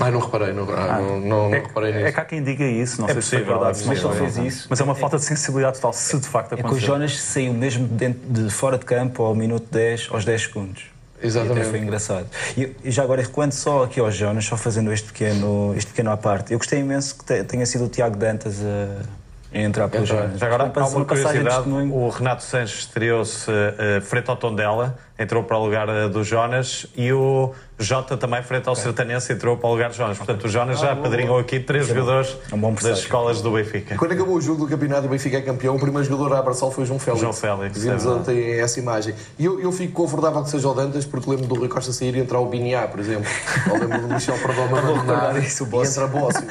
Ai, 0.00 0.10
não 0.10 0.20
reparei, 0.20 0.52
não, 0.52 0.64
ah, 0.70 0.98
não, 0.98 1.20
não, 1.20 1.48
não 1.50 1.54
é, 1.54 1.60
reparei 1.60 1.92
nisso. 1.92 2.06
é 2.06 2.12
que 2.12 2.20
há 2.20 2.24
quem 2.24 2.42
diga 2.42 2.64
isso, 2.64 3.00
não 3.00 3.08
É 3.08 3.12
sei 3.12 3.22
se 3.22 3.36
é 3.36 3.38
possível, 3.38 3.58
verdade. 3.58 3.78
é 3.78 3.82
se 3.82 3.88
Mas 3.88 4.02
não 4.02 4.10
só 4.10 4.16
é. 4.16 4.18
fez 4.30 4.36
isso. 4.54 4.66
Mas 4.68 4.80
é 4.80 4.84
uma 4.84 4.94
falta 4.94 5.16
de 5.18 5.24
sensibilidade 5.24 5.76
total, 5.76 5.92
se 5.92 6.18
de 6.18 6.26
facto 6.26 6.52
É 6.52 6.56
que 6.56 6.62
o 6.62 6.66
acontecer. 6.66 6.86
Jonas 6.86 7.20
saiu 7.20 7.52
mesmo 7.54 7.86
dentro 7.86 8.20
de 8.28 8.50
fora 8.50 8.76
de 8.76 8.84
campo 8.84 9.22
ao 9.22 9.34
minuto 9.34 9.66
10, 9.70 10.08
aos 10.10 10.24
10 10.24 10.42
segundos. 10.42 10.84
Exatamente. 11.22 11.58
E 11.58 11.60
até 11.62 11.70
foi 11.70 11.78
engraçado. 11.78 12.26
E, 12.56 12.76
e 12.84 12.90
já 12.90 13.02
agora, 13.02 13.24
quando 13.26 13.52
só 13.52 13.84
aqui 13.84 14.00
ao 14.00 14.10
Jonas, 14.10 14.44
só 14.44 14.56
fazendo 14.56 14.92
este 14.92 15.06
pequeno, 15.12 15.72
este 15.76 15.90
pequeno 15.90 16.10
à 16.10 16.16
parte, 16.16 16.52
eu 16.52 16.58
gostei 16.58 16.80
imenso 16.80 17.16
que 17.16 17.24
te- 17.24 17.44
tenha 17.44 17.64
sido 17.64 17.84
o 17.84 17.88
Tiago 17.88 18.16
Dantas 18.16 18.60
a, 18.60 19.58
entrar 19.58 19.88
pelo 19.88 20.02
Entrar. 20.04 20.22
Jonas. 20.24 20.40
Já 20.40 20.46
agora, 20.48 20.64
há 20.64 20.66
uma 20.66 20.72
passagem 20.74 21.00
de 21.00 21.06
curiosidade: 21.48 21.68
o 21.70 22.08
Renato 22.08 22.42
Sanches 22.42 22.80
estreou-se 22.80 23.48
eh, 23.50 24.00
frente 24.02 24.28
ao 24.28 24.36
Tondela, 24.36 24.98
entrou 25.18 25.44
para 25.44 25.56
o 25.56 25.64
lugar 25.64 25.88
eh, 25.88 26.08
do 26.08 26.24
Jonas, 26.24 26.86
e 26.96 27.12
o 27.12 27.52
Jota 27.78 28.16
também, 28.16 28.40
frente 28.42 28.68
ao 28.68 28.76
Sertanense, 28.76 29.32
entrou 29.32 29.56
para 29.56 29.68
o 29.68 29.72
lugar 29.72 29.90
do 29.90 29.96
Jonas. 29.96 30.16
Portanto, 30.16 30.44
o 30.44 30.48
Jonas 30.48 30.78
já 30.78 30.92
apadrinhou 30.92 31.38
aqui 31.38 31.58
três 31.58 31.88
jogadores 31.88 32.36
É 32.50 32.54
um 32.54 32.74
das 32.74 32.98
escolas 33.00 33.40
do 33.40 33.50
Benfica. 33.50 33.96
Quando 33.96 34.12
acabou 34.12 34.36
o 34.36 34.40
jogo 34.40 34.64
do 34.64 34.68
campeonato, 34.70 35.06
o 35.06 35.10
Benfica 35.10 35.38
é 35.38 35.40
campeão. 35.42 35.74
O 35.74 35.80
primeiro 35.80 36.06
jogador 36.08 36.34
a 36.36 36.38
abraçá-lo 36.38 36.70
foi 36.70 36.84
o 36.84 36.86
João 36.86 37.00
Félix. 37.00 37.20
João 37.20 37.32
Félix, 37.32 37.82
Vimos 37.82 38.04
é 38.06 38.08
ontem 38.08 38.60
essa 38.60 38.78
imagem. 38.78 39.14
E 39.38 39.44
eu, 39.44 39.60
eu 39.60 39.72
fico 39.72 39.92
confortável 39.92 40.42
que 40.44 40.50
seja 40.50 40.68
o 40.68 40.74
Dantas, 40.74 41.04
porque 41.04 41.28
lembro 41.28 41.46
do 41.46 41.56
Rui 41.56 41.68
Costa 41.68 41.92
sair 41.92 42.14
e 42.14 42.20
entrar 42.20 42.38
o 42.38 42.46
Biniá, 42.46 42.86
por 42.86 43.00
exemplo. 43.00 43.28
Ou 43.68 43.78
lembro 43.78 44.02
do 44.02 44.08
Michel 44.14 44.36
recordar 44.46 44.64
abandonar 44.78 45.42
isso, 45.42 45.64
o 45.64 45.84
e 45.84 45.86
entra 45.88 46.06
Bossi. 46.06 46.44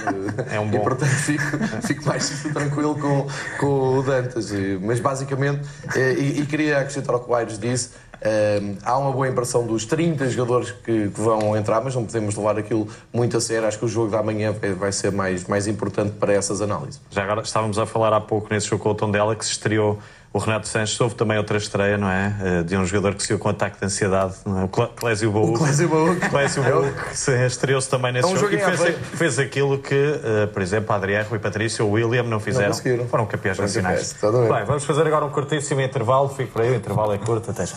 É 0.52 0.60
um 0.60 0.68
E 0.68 0.72
bom. 0.72 0.80
portanto 0.82 1.10
fico, 1.10 1.44
fico 1.88 2.06
mais 2.06 2.30
tranquilo 2.54 2.96
com, 3.00 3.28
com 3.60 3.98
o 4.00 4.04
Dantas. 4.04 4.52
E- 4.52 4.78
Mas 4.82 5.00
basicamente, 5.00 5.62
eh, 5.96 6.14
e, 6.18 6.42
e 6.42 6.46
queria 6.46 6.80
acrescentar 6.80 7.16
ao 7.16 7.22
que 7.22 7.32
o 7.32 7.34
Aires 7.36 7.58
disse. 7.58 7.92
Eh, 8.26 8.62
há 8.84 8.98
uma 8.98 9.12
boa 9.12 9.28
impressão 9.28 9.68
dos 9.68 9.86
30 9.86 10.30
jogadores 10.30 10.72
que, 10.72 11.10
que 11.10 11.20
vão 11.20 11.58
entrar, 11.58 11.84
mas 11.84 11.94
não 11.94 12.06
podemos 12.06 12.36
levar 12.36 12.58
aquilo 12.58 12.88
muito 13.12 13.36
a 13.36 13.42
sério. 13.42 13.68
Acho 13.68 13.78
que 13.78 13.86
o 13.86 13.88
jogo 13.88 14.10
da 14.10 14.24
manhã 14.24 14.54
vai, 14.54 14.72
vai 14.72 14.92
ser 14.94 15.12
mais, 15.12 15.46
mais 15.46 15.68
importante 15.68 16.14
para 16.14 16.32
essas 16.32 16.62
análises. 16.62 17.02
Já 17.12 17.24
agora 17.24 17.42
estávamos 17.42 17.78
a 17.78 17.86
falar 17.86 18.14
há 18.14 18.22
pouco 18.22 18.48
nesse 18.50 18.68
jogo 18.68 18.82
com 18.82 18.92
o 18.92 18.96
Tondela 18.96 19.36
que 19.36 19.44
se 19.44 19.52
estreou 19.52 20.00
o 20.34 20.40
Renato 20.40 20.68
Sanches. 20.68 21.00
Houve 21.00 21.14
também 21.16 21.38
outra 21.38 21.58
estreia, 21.58 21.96
não 21.98 22.10
é? 22.10 22.36
Eh, 22.42 22.64
de 22.64 22.76
um 22.76 22.84
jogador 22.86 23.14
que 23.16 23.22
saiu 23.24 23.38
com 23.38 23.50
ataque 23.50 23.80
de 23.80 23.86
ansiedade, 23.86 24.34
não 24.46 24.62
é? 24.62 24.64
o 24.64 24.68
Clé- 24.68 24.90
Clésio 24.96 25.32
Baúco. 25.32 25.54
O 25.54 25.58
Clésio 25.60 25.88
Baúco. 25.88 26.20
Clésio 26.30 26.64
Baúco, 26.64 27.16
se 27.16 27.46
estreou-se 27.46 27.88
também 27.90 28.12
nesse 28.12 28.28
É 28.28 28.32
um 28.32 28.36
jogo, 28.36 28.52
jogo 28.58 28.72
e 28.74 28.78
fez, 28.78 28.98
fez 29.14 29.40
aquilo 29.40 29.78
que, 29.78 29.94
eh, 29.96 30.48
por 30.48 30.62
exemplo, 30.62 30.94
Adriano, 30.96 31.30
Rui 31.30 31.40
Patrício 31.40 31.86
ou 31.86 31.92
William 31.92 32.24
não 32.24 32.40
fizeram. 32.40 32.70
conseguiram. 32.72 33.08
Foram 33.08 33.26
campeões 33.28 33.58
Foram 33.58 33.68
nacionais. 33.68 34.16
Bem, 34.22 34.66
vamos 34.66 34.84
fazer 34.86 35.06
agora 35.06 35.24
um 35.26 35.30
curtíssimo 35.30 35.82
intervalo. 35.82 36.30
Fico 36.30 36.52
por 36.52 36.62
aí, 36.64 36.72
o 36.72 36.76
intervalo 36.76 37.14
é 37.14 37.18
curto. 37.20 37.52
Até 37.52 37.66
já. 37.68 37.76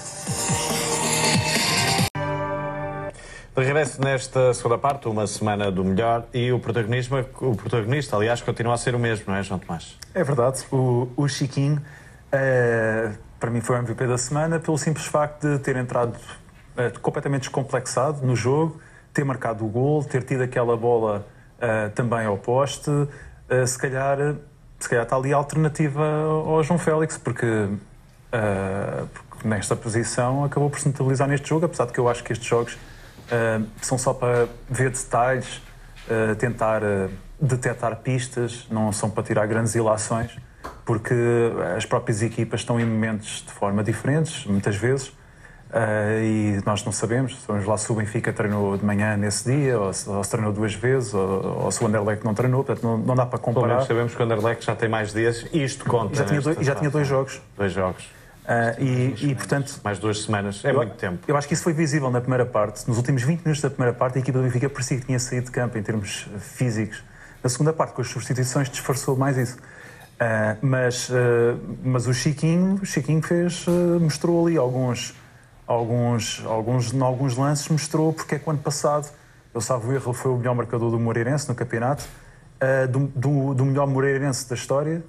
De 3.55 3.63
regresso 3.65 4.03
nesta 4.03 4.53
segunda 4.53 4.77
parte, 4.77 5.09
uma 5.09 5.27
semana 5.27 5.71
do 5.73 5.83
melhor 5.83 6.25
e 6.35 6.53
o 6.53 6.59
protagonismo, 6.59 7.25
o 7.41 7.57
protagonista, 7.57 8.15
aliás, 8.15 8.43
continua 8.43 8.75
a 8.75 8.77
ser 8.77 8.95
o 8.95 8.99
mesmo, 8.99 9.25
não 9.29 9.35
é, 9.35 9.43
João 9.43 9.59
Tomás? 9.59 9.97
É 10.15 10.23
verdade, 10.23 10.63
o, 10.71 11.09
o 11.17 11.27
Chiquinho, 11.27 11.81
eh, 12.33 13.13
para 13.39 13.51
mim, 13.51 13.61
foi 13.61 13.77
o 13.77 13.79
MVP 13.79 14.07
da 14.07 14.19
semana 14.19 14.59
pelo 14.59 14.79
simples 14.79 15.07
facto 15.07 15.47
de 15.47 15.59
ter 15.59 15.77
entrado 15.77 16.17
eh, 16.77 16.91
completamente 17.01 17.43
descomplexado 17.43 18.27
no 18.27 18.35
jogo, 18.35 18.81
ter 19.13 19.25
marcado 19.25 19.65
o 19.65 19.69
gol, 19.69 20.05
ter 20.05 20.23
tido 20.23 20.43
aquela 20.43 20.77
bola 20.77 21.27
eh, 21.61 21.89
também 21.91 22.27
ao 22.27 22.37
poste. 22.37 22.91
se, 23.67 23.79
calhar, 23.79 24.19
se 24.79 24.89
calhar 24.89 25.05
está 25.05 25.17
ali 25.17 25.33
a 25.33 25.37
alternativa 25.37 26.05
ao 26.05 26.63
João 26.65 26.79
Félix, 26.79 27.17
porque, 27.17 27.47
porque 29.15 29.49
nesta 29.49 29.77
posição 29.77 30.45
acabou 30.45 30.69
por 30.69 30.81
se 30.81 30.89
notabilizar 30.89 31.29
neste 31.29 31.49
jogo, 31.49 31.67
apesar 31.67 31.87
de 31.87 31.93
que 31.93 32.01
eu 32.01 32.09
acho 32.09 32.25
que 32.25 32.33
estes 32.33 32.49
jogos 32.49 32.77
são 33.81 33.97
só 33.97 34.13
para 34.13 34.49
ver 34.69 34.91
detalhes, 34.91 35.63
tentar 36.41 36.83
detectar 37.41 37.95
pistas, 37.97 38.67
não 38.69 38.91
são 38.93 39.09
para 39.09 39.23
tirar 39.23 39.47
grandes 39.47 39.77
ilações, 39.77 40.37
porque 40.87 41.15
as 41.77 41.85
próprias 41.85 42.23
equipas 42.23 42.61
estão 42.61 42.81
em 42.81 42.87
momentos 42.87 43.45
de 43.45 43.53
forma 43.53 43.83
diferentes, 43.85 44.47
muitas 44.47 44.77
vezes, 44.77 45.13
eh, 45.73 46.21
e 46.23 46.61
nós 46.65 46.85
não 46.85 46.93
sabemos, 46.93 47.37
vamos 47.47 47.67
lá 47.67 47.77
se 47.77 47.91
o 47.91 47.97
Benfica 47.97 48.33
treinou 48.33 48.79
de 48.79 48.85
manhã 48.85 49.17
nesse 49.17 49.53
dia, 49.53 49.79
ou 49.79 49.93
se, 49.93 50.09
ou 50.09 50.23
se 50.23 50.31
treinou 50.31 50.53
duas 50.53 50.75
vezes, 50.75 51.13
ou, 51.13 51.65
ou 51.65 51.73
se 51.73 51.83
o 51.83 51.89
Anderlecht 51.89 52.25
não 52.25 52.35
treinou, 52.35 52.63
portanto 52.63 52.85
não, 52.85 52.97
não 52.97 53.15
dá 53.17 53.27
para 53.27 53.39
comparar. 53.41 53.83
sabemos 53.83 54.15
que 54.15 54.23
o 54.23 54.25
Anderlecht 54.25 54.65
já 54.65 54.77
tem 54.77 54.89
mais 54.89 55.13
dias 55.13 55.45
e 55.53 55.65
isto 55.65 55.85
conta. 55.85 56.15
E 56.15 56.17
já 56.17 56.25
tinha, 56.25 56.41
dois, 56.41 56.59
já 56.59 56.75
tinha 56.77 56.89
dois 56.89 57.07
jogos. 57.09 57.43
Dois 57.57 57.73
jogos. 57.73 58.09
Ah, 58.47 58.77
e, 58.79 59.13
e, 59.23 59.35
portanto, 59.35 59.81
Mais 59.83 59.99
duas 59.99 60.23
semanas. 60.23 60.65
É 60.65 60.71
eu, 60.71 60.77
muito 60.77 60.95
tempo. 60.95 61.19
eu 61.27 61.37
acho 61.37 61.49
que 61.49 61.55
isso 61.55 61.65
foi 61.65 61.73
visível 61.73 62.09
na 62.13 62.21
primeira 62.21 62.47
parte. 62.47 62.87
Nos 62.87 62.97
últimos 62.97 63.25
20 63.25 63.41
minutos 63.41 63.61
da 63.61 63.69
primeira 63.69 63.93
parte, 63.93 64.19
a 64.19 64.21
equipa 64.21 64.39
do 64.39 64.45
Benfica 64.45 64.71
parecia 64.71 64.99
que 64.99 65.05
tinha 65.05 65.19
saído 65.19 65.47
de 65.47 65.51
campo 65.53 65.77
em 65.77 65.83
termos 65.83 66.29
físicos. 66.39 67.03
Na 67.43 67.51
segunda 67.51 67.73
parte, 67.73 67.93
com 67.93 68.03
as 68.03 68.09
substituições, 68.09 68.71
disfarçou 68.71 69.17
mais 69.17 69.37
isso. 69.37 69.57
Ah, 70.19 70.57
mas, 70.63 71.11
ah, 71.11 71.59
mas 71.85 72.07
o 72.07 72.15
Chiquinho, 72.15 72.75
o 72.83 72.87
Chiquinho 72.87 73.23
fez, 73.23 73.67
ah, 73.69 73.99
mostrou 74.01 74.47
ali 74.47 74.57
alguns, 74.57 75.15
alguns, 75.67 76.43
alguns, 76.47 76.95
alguns 77.01 77.37
lances, 77.37 77.69
mostrou 77.69 78.13
porque 78.13 78.37
é 78.37 78.39
que 78.39 78.49
o 78.49 78.51
ano 78.51 78.61
passado, 78.61 79.11
eu 79.55 79.61
salvo 79.61 79.93
erro, 79.93 80.13
foi 80.13 80.31
o 80.33 80.37
melhor 80.37 80.55
marcador 80.55 80.91
do 80.91 80.99
Moreirense 80.99 81.49
no 81.49 81.55
campeonato, 81.55 82.05
do, 82.91 83.07
do, 83.15 83.55
do 83.55 83.65
melhor 83.67 83.87
Moreirense 83.87 84.49
da 84.49 84.55
história, 84.55 85.03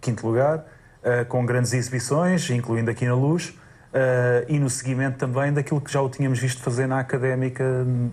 quinto 0.00 0.26
lugar, 0.26 0.58
uh, 0.58 1.24
com 1.26 1.44
grandes 1.44 1.72
exibições, 1.72 2.48
incluindo 2.50 2.90
aqui 2.90 3.04
na 3.06 3.14
Luz, 3.14 3.48
uh, 3.48 4.44
e 4.48 4.58
no 4.58 4.68
seguimento 4.70 5.18
também 5.18 5.52
daquilo 5.52 5.80
que 5.80 5.92
já 5.92 6.00
o 6.00 6.08
tínhamos 6.08 6.38
visto 6.38 6.62
fazer 6.62 6.86
na 6.86 7.00
Académica 7.00 7.64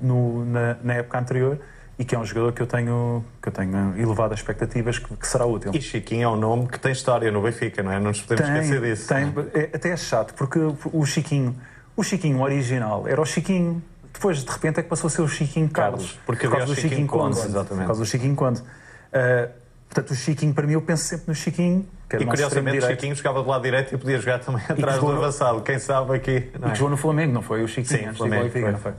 no- 0.01 0.45
na, 0.45 0.77
na 0.83 0.93
época 0.93 1.19
anterior 1.19 1.59
e 2.01 2.03
que 2.03 2.15
é 2.15 2.17
um 2.19 2.25
jogador 2.25 2.51
que 2.51 2.59
eu 2.59 2.65
tenho, 2.65 3.23
que 3.39 3.49
eu 3.49 3.53
tenho 3.53 3.95
elevado 3.95 4.33
expectativas 4.33 4.97
que, 4.97 5.15
que 5.15 5.27
será 5.27 5.45
útil. 5.45 5.71
E 5.71 5.79
Chiquinho 5.79 6.23
é 6.23 6.27
um 6.27 6.35
nome 6.35 6.67
que 6.67 6.79
tem 6.79 6.91
história 6.91 7.31
no 7.31 7.43
Benfica, 7.43 7.83
não 7.83 7.91
é? 7.91 7.99
Não 7.99 8.07
nos 8.07 8.23
podemos 8.23 8.51
esquecer 8.51 8.81
disso. 8.81 9.07
tem, 9.07 9.31
é- 9.53 9.69
até 9.71 9.89
é 9.89 9.97
chato, 9.97 10.33
porque 10.33 10.57
o 10.91 11.05
Chiquinho, 11.05 11.55
o 11.95 12.03
Chiquinho 12.03 12.41
original 12.41 13.07
era 13.07 13.21
o 13.21 13.25
Chiquinho, 13.25 13.83
depois 14.11 14.43
de 14.43 14.49
repente 14.49 14.79
é 14.79 14.83
que 14.83 14.89
passou 14.89 15.09
a 15.09 15.11
ser 15.11 15.21
o 15.21 15.27
Chiquinho 15.27 15.69
Carlos, 15.69 16.05
Carlos, 16.05 16.19
porque 16.25 16.47
por 16.47 16.57
causa 16.57 16.65
do 16.65 16.73
Chiquinho 16.73 16.89
Chiquinho 16.89 17.07
Conde, 17.07 17.35
Conde, 17.35 17.47
exatamente. 17.49 17.81
por 17.81 17.85
causa 17.85 18.01
do 18.01 18.07
Chiquinho 18.07 18.35
Conde. 18.35 18.61
Uh, 18.61 19.60
portanto, 19.93 20.11
o 20.11 20.15
Chiquinho, 20.15 20.53
para 20.53 20.65
mim, 20.65 20.73
eu 20.73 20.81
penso 20.81 21.03
sempre 21.03 21.25
no 21.27 21.35
Chiquinho, 21.35 21.85
que 22.09 22.15
era 22.15 22.23
E 22.23 22.27
curiosamente 22.27 22.77
o. 22.79 22.87
Chiquinho 22.87 23.15
jogava 23.15 23.43
do 23.43 23.49
lado 23.49 23.61
direito 23.61 23.93
e 23.93 23.97
podia 23.97 24.17
jogar 24.19 24.39
também 24.39 24.61
atrás 24.63 24.79
do 24.95 25.01
jogou 25.01 25.11
no- 25.13 25.17
avançado. 25.21 25.61
Quem 25.61 25.77
sabe 25.79 26.15
aqui. 26.15 26.49
não 26.59 26.67
E 26.67 26.69
é? 26.69 26.73
que 26.73 26.77
jogou 26.79 26.89
no 26.91 26.97
Flamengo, 26.97 27.33
não 27.33 27.41
foi? 27.41 27.63
O 27.63 27.67
Chiquinho, 27.67 28.09
Sim, 28.11 28.13
Flamengo, 28.13 28.43
de 28.43 28.49
o 28.49 28.53
Benfica, 28.53 28.61
foi. 28.61 28.71
não 28.71 28.79
foi? 28.79 28.93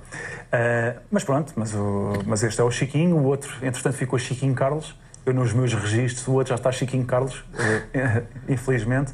Ah, 0.53 0.95
mas 1.11 1.25
pronto, 1.25 1.53
mas, 1.57 1.75
o- 1.75 2.13
mas 2.27 2.43
este 2.43 2.61
é 2.61 2.65
o 2.65 2.71
Chiquinho, 2.71 3.17
o 3.17 3.25
outro, 3.25 3.55
entretanto, 3.63 3.95
ficou 3.97 4.19
Chiquinho 4.19 4.55
Carlos. 4.55 4.95
Eu, 5.25 5.33
nos 5.33 5.53
meus 5.53 5.73
registros, 5.73 6.27
o 6.27 6.33
outro 6.33 6.49
já 6.51 6.57
está 6.57 6.73
Chiquinho 6.73 7.05
Carlos, 7.07 7.45
eh, 7.95 8.23
infelizmente. 8.49 9.13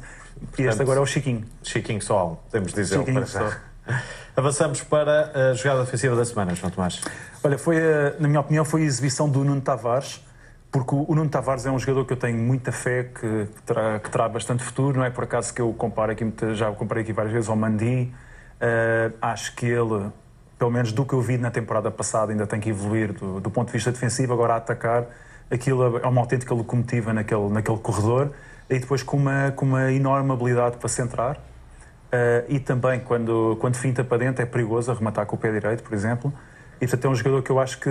E 0.57 0.63
este 0.63 0.81
agora 0.81 0.99
é 0.99 1.01
o 1.01 1.05
Chiquinho. 1.05 1.45
Chiquinho 1.61 2.01
só 2.01 2.17
há 2.19 2.25
um, 2.25 2.35
podemos 2.35 2.73
dizer. 2.73 2.97
Chiquinho 2.97 3.27
só. 3.27 3.47
Avançamos 4.35 4.81
para 4.83 5.31
a 5.51 5.53
jogada 5.53 5.81
ofensiva 5.81 6.15
da 6.15 6.23
semana, 6.23 6.55
João 6.55 6.71
Tomás. 6.71 7.01
Olha, 7.43 7.57
foi, 7.57 7.77
a- 7.77 8.13
na 8.19 8.27
minha 8.27 8.39
opinião, 8.39 8.63
foi 8.63 8.81
a 8.83 8.85
exibição 8.85 9.29
do 9.29 9.43
Nuno 9.43 9.61
Tavares, 9.61 10.23
porque 10.71 10.93
o 10.93 11.15
Nuno 11.15 11.29
Tavares 11.29 11.65
é 11.65 11.71
um 11.71 11.79
jogador 11.79 12.05
que 12.05 12.13
eu 12.13 12.17
tenho 12.17 12.37
muita 12.37 12.71
fé 12.71 13.03
que, 13.03 13.47
que 13.55 13.61
terá, 13.65 13.99
que 13.99 14.09
terá 14.09 14.29
bastante 14.29 14.63
futuro. 14.63 14.99
Não 14.99 15.05
é 15.05 15.09
por 15.09 15.23
acaso 15.23 15.53
que 15.53 15.61
eu 15.61 15.73
comparo 15.73 16.11
aqui, 16.11 16.31
já 16.53 16.69
o 16.69 16.75
comparei 16.75 17.03
aqui 17.03 17.11
várias 17.11 17.33
vezes 17.33 17.49
ao 17.49 17.55
Mandi. 17.55 18.13
Eh, 18.61 19.11
acho 19.19 19.55
que 19.55 19.65
ele, 19.65 20.11
pelo 20.59 20.69
menos 20.69 20.91
do 20.91 21.03
que 21.05 21.13
eu 21.13 21.21
vi 21.21 21.37
na 21.37 21.49
temporada 21.49 21.89
passada, 21.89 22.31
ainda 22.31 22.45
tem 22.45 22.59
que 22.59 22.69
evoluir 22.69 23.13
do, 23.13 23.39
do 23.39 23.49
ponto 23.49 23.67
de 23.67 23.73
vista 23.73 23.91
defensivo. 23.91 24.31
Agora 24.33 24.53
a 24.53 24.57
atacar, 24.57 25.07
aquilo 25.49 25.97
é 25.97 26.07
uma 26.07 26.21
autêntica 26.21 26.53
locomotiva 26.53 27.13
naquele, 27.13 27.49
naquele 27.49 27.77
corredor. 27.79 28.31
E 28.69 28.77
depois 28.77 29.01
com 29.01 29.17
uma, 29.17 29.51
com 29.51 29.65
uma 29.65 29.91
enorme 29.91 30.31
habilidade 30.31 30.77
para 30.77 30.87
centrar. 30.87 31.37
Uh, 31.37 32.45
e 32.47 32.59
também, 32.59 32.99
quando, 32.99 33.57
quando 33.59 33.75
finta 33.75 34.03
para 34.03 34.19
dentro, 34.19 34.43
é 34.43 34.45
perigoso 34.45 34.91
arrematar 34.91 35.25
com 35.25 35.35
o 35.35 35.39
pé 35.39 35.51
direito, 35.51 35.81
por 35.81 35.93
exemplo. 35.93 36.31
E 36.79 36.85
portanto 36.85 37.05
é 37.05 37.09
um 37.09 37.15
jogador 37.15 37.41
que 37.41 37.49
eu 37.49 37.59
acho 37.59 37.79
que 37.79 37.89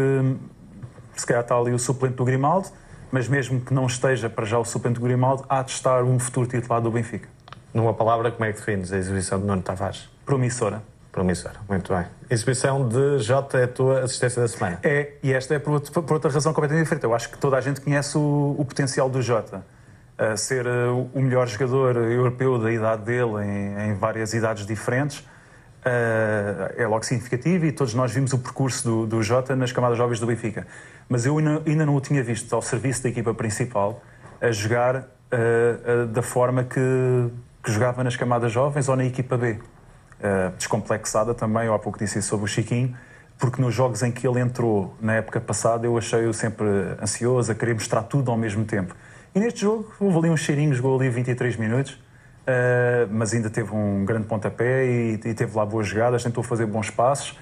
se 1.21 1.27
calhar 1.27 1.43
está 1.43 1.57
ali 1.57 1.73
o 1.73 1.79
suplente 1.79 2.17
do 2.17 2.25
Grimaldo, 2.25 2.69
mas 3.11 3.29
mesmo 3.29 3.61
que 3.61 3.73
não 3.73 3.87
esteja 3.87 4.29
para 4.29 4.45
já 4.45 4.59
o 4.59 4.65
suplente 4.65 5.01
do 5.01 5.05
Grimaldo, 5.05 5.45
há 5.49 5.63
de 5.63 5.71
estar 5.73 6.03
um 6.05 6.19
futuro 6.19 6.47
titular 6.47 6.81
do 6.81 6.91
Benfica. 6.91 7.29
Numa 7.73 7.93
palavra, 7.95 8.31
como 8.31 8.45
é 8.45 8.53
que 8.53 8.59
defines 8.59 8.93
a 8.93 8.97
exibição 8.99 9.39
de 9.41 9.47
Nuno 9.47 9.63
Tavares? 9.63 10.09
Promissora. 10.25 10.83
Promissora. 11.13 11.55
Muito 11.69 11.93
bem. 11.95 12.05
Exibição 12.31 12.87
de 12.87 13.19
Jota 13.19 13.59
é 13.59 13.65
a 13.65 13.69
tua 13.69 14.01
assistência 14.01 14.41
da 14.43 14.49
semana. 14.49 14.79
É, 14.83 15.13
e 15.23 15.33
esta 15.33 15.55
é 15.55 15.59
por, 15.59 15.73
outro- 15.73 16.03
por 16.03 16.13
outra 16.15 16.31
razão 16.31 16.53
completamente 16.53 16.85
diferente. 16.85 17.05
Eu 17.05 17.15
acho 17.15 17.31
que 17.31 17.39
toda 17.39 17.57
a 17.57 17.61
gente 17.61 17.81
conhece 17.81 18.17
o, 18.17 18.55
o 18.59 18.65
potencial 18.65 19.09
do 19.09 19.21
Jota. 19.23 19.65
A 20.17 20.37
ser 20.37 20.67
uh, 20.67 21.09
o 21.15 21.21
melhor 21.21 21.47
jogador 21.47 21.97
europeu 21.97 22.59
da 22.59 22.71
idade 22.73 23.03
dele 23.03 23.45
em, 23.45 23.91
em 23.91 23.95
várias 23.95 24.35
idades 24.35 24.67
diferentes. 24.67 25.25
Uh, 25.85 26.75
é 26.77 26.87
logo 26.87 27.05
significativo 27.05 27.67
e 27.67 27.73
todos 27.73 27.95
nós 27.95 28.13
vimos 28.13 28.33
o 28.33 28.39
percurso 28.39 28.89
do, 28.89 29.07
do 29.07 29.23
Jota 29.23 29.55
nas 29.57 29.73
camadas 29.73 29.97
jovens 29.99 30.21
do 30.21 30.27
Benfica. 30.27 30.67
Mas 31.09 31.25
eu 31.25 31.39
ainda, 31.39 31.63
ainda 31.67 31.87
não 31.87 31.97
o 31.97 32.01
tinha 32.01 32.23
visto 32.23 32.53
ao 32.55 32.63
serviço 32.63 33.03
da 33.03 33.09
equipa 33.09 33.33
principal 33.33 34.03
a 34.41 34.51
jogar 34.51 34.97
uh, 34.97 35.03
uh, 35.03 36.07
da 36.07 36.23
forma 36.23 36.65
que, 36.65 36.81
que 37.63 37.73
jogava 37.73 38.05
nas 38.05 38.17
camadas 38.17 38.53
jovens 38.53 38.89
ou 38.89 38.97
na 38.97 39.05
equipa 39.05 39.37
B. 39.37 39.53
Uh, 39.53 40.57
descomplexada 40.57 41.33
também, 41.35 41.67
eu 41.67 41.75
há 41.75 41.79
pouco 41.79 41.99
disse 41.99 42.19
isso 42.19 42.29
sobre 42.29 42.45
o 42.45 42.49
Chiquinho, 42.49 42.97
porque 43.39 43.63
nos 43.63 43.73
jogos 43.75 44.03
em 44.03 44.11
que 44.11 44.27
ele 44.27 44.41
entrou 44.41 44.97
na 45.01 45.15
época 45.15 45.41
passada 45.41 45.87
eu 45.87 45.97
achei-o 45.97 46.35
sempre 46.35 46.67
ansioso, 47.01 47.53
a 47.53 47.55
querer 47.55 47.75
mostrar 47.75 48.03
tudo 48.03 48.31
ao 48.31 48.37
mesmo 48.37 48.65
tempo. 48.65 48.95
E 49.35 49.39
neste 49.39 49.61
jogo 49.61 49.93
houve 50.01 50.19
ali 50.19 50.31
uns 50.31 50.41
cheirinhos, 50.41 50.79
jogou 50.79 50.99
ali 50.99 51.09
23 51.09 51.57
minutos, 51.57 51.99
mas 53.11 53.33
ainda 53.35 53.51
teve 53.51 53.75
um 53.75 54.05
grande 54.05 54.27
pontapé 54.27 54.87
e, 54.87 55.15
e 55.15 55.35
teve 55.35 55.57
lá 55.57 55.65
boas 55.67 55.87
jogadas, 55.87 56.23
tentou 56.23 56.43
fazer 56.43 56.67
bons 56.67 56.91
passos, 56.91 57.39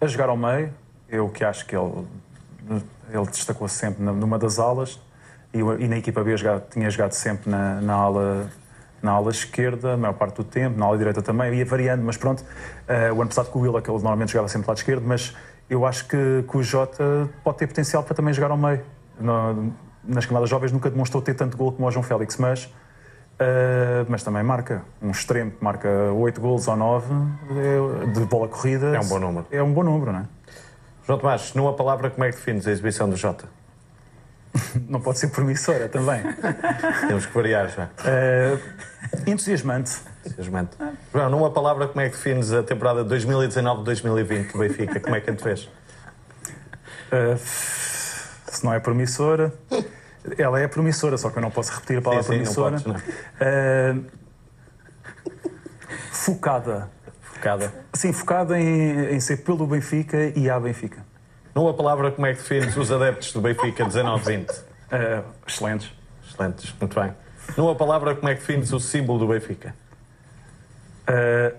a 0.00 0.06
jogar 0.06 0.28
ao 0.28 0.36
meio, 0.36 0.72
eu 1.08 1.28
que 1.28 1.44
acho 1.44 1.66
que 1.66 1.76
ele, 1.76 2.04
ele 3.12 3.26
destacou-se 3.26 3.74
sempre 3.74 4.02
numa 4.02 4.38
das 4.38 4.58
alas. 4.58 5.00
E, 5.52 5.58
e 5.58 5.88
na 5.88 5.98
equipa 5.98 6.22
B 6.22 6.36
jogado- 6.36 6.62
tinha 6.70 6.88
jogado 6.90 7.12
sempre 7.12 7.50
na, 7.50 7.80
na 7.80 7.94
ala 7.94 8.50
na 9.02 9.12
ala 9.12 9.30
esquerda, 9.30 9.94
a 9.94 9.96
maior 9.96 10.12
parte 10.12 10.36
do 10.36 10.44
tempo, 10.44 10.78
na 10.78 10.84
ala 10.84 10.98
direita 10.98 11.22
também, 11.22 11.54
ia 11.54 11.64
variando, 11.64 12.02
mas 12.04 12.18
pronto, 12.18 12.44
eh, 12.86 13.10
o 13.10 13.14
ano 13.22 13.28
passado 13.28 13.48
com 13.50 13.58
o 13.58 13.62
Willa, 13.62 13.80
que 13.80 13.88
ele 13.90 13.96
normalmente 13.96 14.30
jogava 14.30 14.46
sempre 14.46 14.66
do 14.66 14.68
lado 14.68 14.76
esquerdo, 14.76 15.02
mas 15.06 15.34
eu 15.70 15.86
acho 15.86 16.06
que, 16.06 16.44
que 16.46 16.56
o 16.58 16.62
Jota 16.62 17.26
pode 17.42 17.56
ter 17.56 17.66
potencial 17.66 18.02
para 18.02 18.14
também 18.14 18.34
jogar 18.34 18.50
ao 18.50 18.58
meio. 18.58 18.82
No- 19.18 19.72
nas 20.04 20.26
camadas 20.26 20.50
jovens 20.50 20.70
nunca 20.70 20.90
demonstrou 20.90 21.22
ter 21.22 21.32
tanto 21.32 21.56
gol 21.56 21.72
como 21.72 21.88
o 21.88 21.90
João 21.90 22.02
Félix, 22.02 22.36
mas, 22.36 22.70
eh, 23.40 24.04
mas 24.06 24.22
também 24.22 24.42
marca. 24.42 24.82
Um 25.00 25.10
extremo 25.10 25.50
que 25.50 25.64
marca 25.64 25.88
8 26.12 26.40
golos 26.40 26.68
ou 26.68 26.76
9 26.76 27.06
é- 27.50 28.06
de 28.06 28.20
bola 28.26 28.46
corrida. 28.48 28.94
É 28.94 29.00
um 29.00 29.08
bom 29.08 29.18
número. 29.18 29.46
É 29.50 29.62
um 29.62 29.72
bom 29.72 29.82
número, 29.82 30.12
não 30.12 30.20
é? 30.20 30.24
João 31.06 31.18
Tomás, 31.18 31.54
numa 31.54 31.72
palavra, 31.72 32.10
como 32.10 32.22
é 32.24 32.30
que 32.30 32.36
defines 32.36 32.66
a 32.66 32.70
exibição 32.70 33.08
do 33.08 33.16
Jota? 33.16 33.46
Não 34.88 35.00
pode 35.00 35.18
ser 35.18 35.28
promissora 35.28 35.88
também. 35.88 36.22
Temos 37.08 37.24
que 37.24 37.32
variar 37.34 37.68
já. 37.68 37.88
Eh, 38.04 38.58
entusiasmante. 39.26 40.00
Entusiasmante. 40.24 40.76
João, 41.12 41.30
numa 41.30 41.50
palavra, 41.50 41.88
como 41.88 42.00
é 42.00 42.10
que 42.10 42.16
defines 42.16 42.52
a 42.52 42.62
temporada 42.62 43.04
2019-2020 43.04 44.52
do 44.52 44.58
Benfica? 44.58 45.00
Como 45.00 45.16
é 45.16 45.20
que 45.20 45.30
a 45.30 45.32
defes? 45.32 45.64
Uh, 47.10 47.36
se 47.38 48.64
não 48.64 48.72
é 48.72 48.78
promissora, 48.78 49.52
ela 50.38 50.60
é 50.60 50.68
promissora, 50.68 51.16
só 51.16 51.30
que 51.30 51.38
eu 51.38 51.42
não 51.42 51.50
posso 51.50 51.72
repetir 51.72 51.98
a 51.98 52.02
palavra 52.02 52.24
Sim, 52.24 52.44
sim, 52.44 52.44
não 52.44 52.54
promissora. 52.54 52.80
podes, 52.80 53.04
não. 53.40 53.96
Uh, 53.98 54.04
focada. 56.12 56.90
Focada. 57.22 57.72
Sim, 57.94 58.12
focada 58.12 58.58
em, 58.58 59.14
em 59.14 59.20
ser 59.20 59.38
pelo 59.38 59.66
Benfica 59.66 60.32
e 60.36 60.50
à 60.50 60.60
Benfica. 60.60 61.04
Numa 61.54 61.74
palavra, 61.74 62.10
como 62.10 62.26
é 62.26 62.34
que 62.34 62.40
defines 62.40 62.76
os 62.76 62.92
adeptos 62.92 63.32
do 63.32 63.40
Benfica 63.40 63.84
19-20? 63.84 64.50
Uh, 64.50 65.24
excelentes. 65.46 65.90
Excelentes, 66.28 66.74
muito 66.78 67.00
bem. 67.00 67.12
Numa 67.56 67.74
palavra, 67.74 68.14
como 68.14 68.28
é 68.28 68.34
que 68.34 68.40
defines 68.40 68.72
o 68.72 68.78
símbolo 68.78 69.18
do 69.18 69.26
Benfica? 69.26 69.74
Uh, 71.08 71.56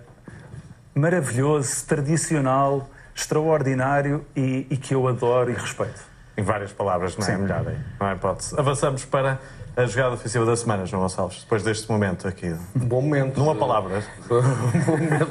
maravilhoso, 0.95 1.85
tradicional, 1.85 2.89
extraordinário 3.13 4.25
e, 4.35 4.67
e, 4.69 4.77
que 4.77 4.93
eu 4.93 5.07
adoro 5.07 5.51
e 5.51 5.53
respeito. 5.53 6.10
Em 6.41 6.43
várias 6.43 6.73
palavras, 6.73 7.15
não 7.15 7.27
é? 7.27 7.31
Sim. 7.31 7.37
Melhor, 7.43 7.65
não 7.99 8.07
é 8.07 8.15
hipótese. 8.15 8.55
Avançamos 8.57 9.05
para 9.05 9.39
a 9.77 9.85
jogada 9.85 10.15
ofensiva 10.15 10.43
da 10.43 10.55
semana, 10.55 10.87
João 10.87 11.03
Gonçalves, 11.03 11.43
depois 11.43 11.61
deste 11.61 11.89
momento 11.89 12.27
aqui. 12.27 12.51
Um 12.75 12.79
bom 12.79 12.99
momento. 12.99 13.37
Numa 13.37 13.53
palavra. 13.53 14.03
um 14.25 14.85
bom 14.85 14.97
momento, 14.97 15.27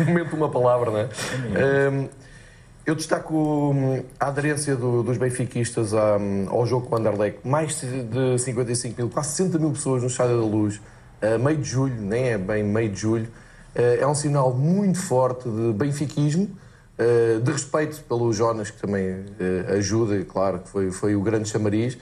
um 0.00 0.04
momento, 0.04 0.36
uma 0.36 0.48
palavra, 0.48 0.90
não 0.90 0.98
é? 0.98 1.08
Um, 1.90 2.08
eu 2.84 2.96
destaco 2.96 3.34
hum, 3.72 4.02
a 4.18 4.26
aderência 4.26 4.74
do, 4.74 5.04
dos 5.04 5.16
benfiquistas 5.16 5.92
ao 5.94 6.66
jogo 6.66 6.88
com 6.88 6.96
o 6.96 6.98
Anderlecht. 6.98 7.38
Mais 7.46 7.80
de 7.80 8.36
55 8.36 9.00
mil, 9.00 9.10
quase 9.10 9.36
60 9.36 9.58
mil 9.60 9.70
pessoas 9.70 10.02
no 10.02 10.08
Estádio 10.08 10.40
da 10.40 10.46
Luz, 10.46 10.80
meio 11.40 11.58
de 11.58 11.68
julho, 11.68 12.00
nem 12.00 12.30
é 12.30 12.38
bem 12.38 12.64
meio 12.64 12.90
de 12.90 12.98
julho. 12.98 13.28
É 13.74 14.06
um 14.06 14.14
sinal 14.14 14.52
muito 14.52 14.98
forte 14.98 15.48
de 15.48 15.72
benfiquismo, 15.72 16.50
de 17.42 17.52
respeito 17.52 18.02
pelo 18.08 18.32
Jonas, 18.32 18.70
que 18.70 18.80
também 18.80 19.24
ajuda, 19.76 20.16
e 20.16 20.24
claro, 20.24 20.58
que 20.58 20.68
foi, 20.68 20.90
foi 20.90 21.14
o 21.14 21.20
grande 21.20 21.48
chamariz. 21.48 21.96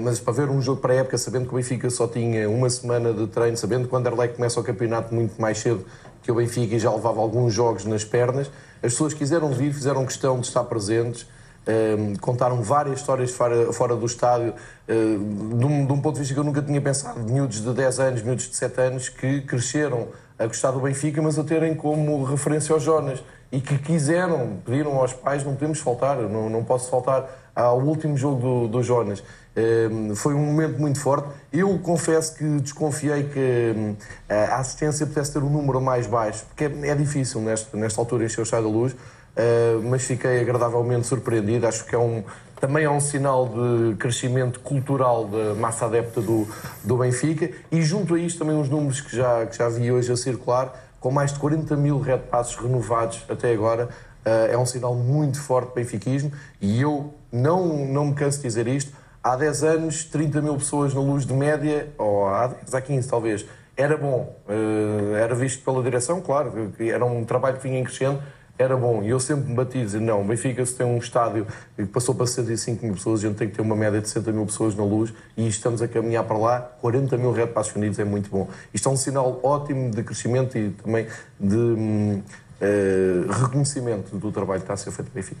mas 0.00 0.18
para 0.18 0.32
ver 0.32 0.50
um 0.50 0.60
jogo 0.60 0.80
para 0.80 0.92
a 0.92 0.96
época, 0.96 1.16
sabendo 1.16 1.46
que 1.46 1.54
o 1.54 1.56
Benfica 1.56 1.88
só 1.88 2.08
tinha 2.08 2.50
uma 2.50 2.68
semana 2.68 3.12
de 3.12 3.28
treino, 3.28 3.56
sabendo 3.56 3.86
que 3.86 3.94
o 3.94 3.96
Anderlecht 3.96 4.34
começa 4.34 4.58
o 4.58 4.64
campeonato 4.64 5.14
muito 5.14 5.40
mais 5.40 5.58
cedo 5.58 5.84
que 6.22 6.32
o 6.32 6.34
Benfica 6.34 6.74
e 6.74 6.78
já 6.78 6.92
levava 6.92 7.20
alguns 7.20 7.54
jogos 7.54 7.84
nas 7.84 8.04
pernas, 8.04 8.50
as 8.82 8.92
pessoas 8.92 9.14
quiseram 9.14 9.52
vir, 9.52 9.72
fizeram 9.72 10.04
questão 10.04 10.40
de 10.40 10.46
estar 10.46 10.64
presentes, 10.64 11.26
contaram 12.20 12.62
várias 12.62 13.00
histórias 13.00 13.30
fora, 13.30 13.72
fora 13.72 13.94
do 13.94 14.06
estádio, 14.06 14.54
uh, 14.88 15.56
de, 15.56 15.64
um, 15.64 15.86
de, 15.86 15.92
um, 15.92 16.00
ponto 16.00 16.14
de 16.14 16.20
vista 16.20 16.34
que 16.34 16.40
eu 16.40 16.44
nunca 16.44 16.62
tinha 16.62 16.80
pensado, 16.80 17.22
de 17.22 17.32
miúdos 17.32 17.62
de 17.62 17.72
10 17.72 18.00
anos, 18.00 18.22
miúdos 18.22 18.48
de 18.48 18.56
7 18.56 18.80
anos, 18.80 19.08
que 19.08 19.42
cresceram 19.42 20.08
a 20.38 20.46
gostar 20.46 20.70
do 20.70 20.80
Benfica, 20.80 21.20
mas 21.20 21.38
a 21.38 21.44
terem 21.44 21.74
como 21.74 22.24
referência 22.24 22.72
aos 22.72 22.82
Jonas 22.82 23.22
e 23.50 23.60
que 23.60 23.78
quiseram, 23.78 24.58
pediram 24.64 24.96
aos 24.96 25.12
pais, 25.12 25.42
não 25.44 25.54
podemos 25.54 25.80
faltar, 25.80 26.16
não, 26.16 26.50
não 26.50 26.62
posso 26.64 26.90
faltar 26.90 27.50
ao 27.54 27.80
último 27.80 28.16
jogo 28.16 28.40
do, 28.40 28.68
do 28.68 28.82
Jonas. 28.82 29.22
Ehm, 29.58 30.14
foi 30.14 30.34
um 30.34 30.38
momento 30.38 30.78
muito 30.78 31.00
forte. 31.00 31.28
Eu 31.52 31.76
confesso 31.80 32.36
que 32.36 32.44
desconfiei 32.60 33.24
que 33.24 33.74
um, 33.76 33.96
a 34.28 34.56
assistência 34.56 35.04
pudesse 35.06 35.32
ter 35.32 35.40
um 35.40 35.50
número 35.50 35.80
mais 35.80 36.06
baixo, 36.06 36.44
porque 36.46 36.64
é, 36.64 36.90
é 36.90 36.94
difícil 36.94 37.40
nesta, 37.40 37.76
nesta 37.76 38.00
altura 38.00 38.24
encher 38.24 38.42
o 38.42 38.44
chá 38.44 38.60
da 38.60 38.68
luz, 38.68 38.92
uh, 38.92 39.82
mas 39.82 40.04
fiquei 40.04 40.40
agradavelmente 40.40 41.08
surpreendido. 41.08 41.66
Acho 41.66 41.84
que 41.84 41.94
é 41.94 41.98
um, 41.98 42.22
também 42.60 42.84
é 42.84 42.90
um 42.90 43.00
sinal 43.00 43.48
de 43.48 43.96
crescimento 43.96 44.60
cultural 44.60 45.24
da 45.24 45.54
massa 45.54 45.86
adepta 45.86 46.20
do, 46.20 46.46
do 46.84 46.96
Benfica 46.98 47.50
e 47.72 47.82
junto 47.82 48.14
a 48.14 48.20
isto 48.20 48.38
também 48.38 48.54
uns 48.54 48.68
números 48.68 49.00
que 49.00 49.16
já, 49.16 49.44
que 49.46 49.56
já 49.56 49.68
vi 49.68 49.90
hoje 49.90 50.12
a 50.12 50.16
circular, 50.16 50.72
com 51.00 51.10
mais 51.10 51.32
de 51.32 51.38
40 51.38 51.76
mil 51.76 52.00
red 52.00 52.20
renovados 52.60 53.24
até 53.28 53.52
agora, 53.52 53.88
uh, 54.26 54.52
é 54.52 54.58
um 54.58 54.66
sinal 54.66 54.94
muito 54.94 55.40
forte 55.40 55.68
de 55.68 55.74
benfiquismo 55.74 56.32
e 56.60 56.80
eu 56.80 57.14
não, 57.30 57.86
não 57.86 58.06
me 58.06 58.14
canso 58.14 58.38
de 58.38 58.44
dizer 58.44 58.66
isto, 58.66 58.92
há 59.22 59.36
10 59.36 59.64
anos 59.64 60.04
30 60.04 60.40
mil 60.40 60.56
pessoas 60.56 60.94
na 60.94 61.00
luz 61.00 61.26
de 61.26 61.32
média, 61.32 61.88
ou 61.98 62.26
há 62.26 62.48
10, 62.48 62.74
há 62.74 62.80
15 62.80 63.08
talvez, 63.08 63.46
era 63.76 63.96
bom, 63.96 64.36
uh, 64.48 65.14
era 65.14 65.34
visto 65.34 65.64
pela 65.64 65.82
direção, 65.82 66.20
claro, 66.20 66.72
era 66.78 67.04
um 67.04 67.24
trabalho 67.24 67.58
que 67.58 67.62
vinha 67.62 67.78
em 67.78 67.84
crescendo, 67.84 68.20
era 68.58 68.76
bom. 68.76 69.02
E 69.02 69.10
eu 69.10 69.20
sempre 69.20 69.48
me 69.48 69.54
bati 69.54 69.78
a 69.78 69.84
dizer, 69.84 70.00
não, 70.00 70.26
Benfica 70.26 70.66
se 70.66 70.74
tem 70.74 70.84
um 70.84 70.98
estádio 70.98 71.46
que 71.76 71.86
passou 71.86 72.14
para 72.14 72.26
65 72.26 72.84
mil 72.84 72.94
pessoas, 72.94 73.24
a 73.24 73.28
gente 73.28 73.36
tem 73.36 73.48
que 73.48 73.54
ter 73.54 73.62
uma 73.62 73.76
média 73.76 74.00
de 74.00 74.08
60 74.08 74.32
mil 74.32 74.44
pessoas 74.44 74.74
na 74.74 74.84
luz 74.84 75.12
e 75.36 75.46
estamos 75.46 75.80
a 75.80 75.88
caminhar 75.88 76.24
para 76.24 76.36
lá, 76.36 76.60
40 76.80 77.16
mil 77.16 77.32
Red 77.32 77.48
Passos 77.48 77.74
Unidos 77.76 77.98
é 77.98 78.04
muito 78.04 78.28
bom. 78.28 78.48
Isto 78.74 78.88
é 78.88 78.92
um 78.92 78.96
sinal 78.96 79.38
ótimo 79.42 79.90
de 79.90 80.02
crescimento 80.02 80.58
e 80.58 80.70
também 80.70 81.06
de 81.38 81.56
uh, 81.56 83.32
reconhecimento 83.42 84.16
do 84.16 84.32
trabalho 84.32 84.60
que 84.60 84.64
está 84.64 84.74
a 84.74 84.76
ser 84.76 84.90
feito 84.90 85.08
no 85.08 85.14
Benfica. 85.14 85.40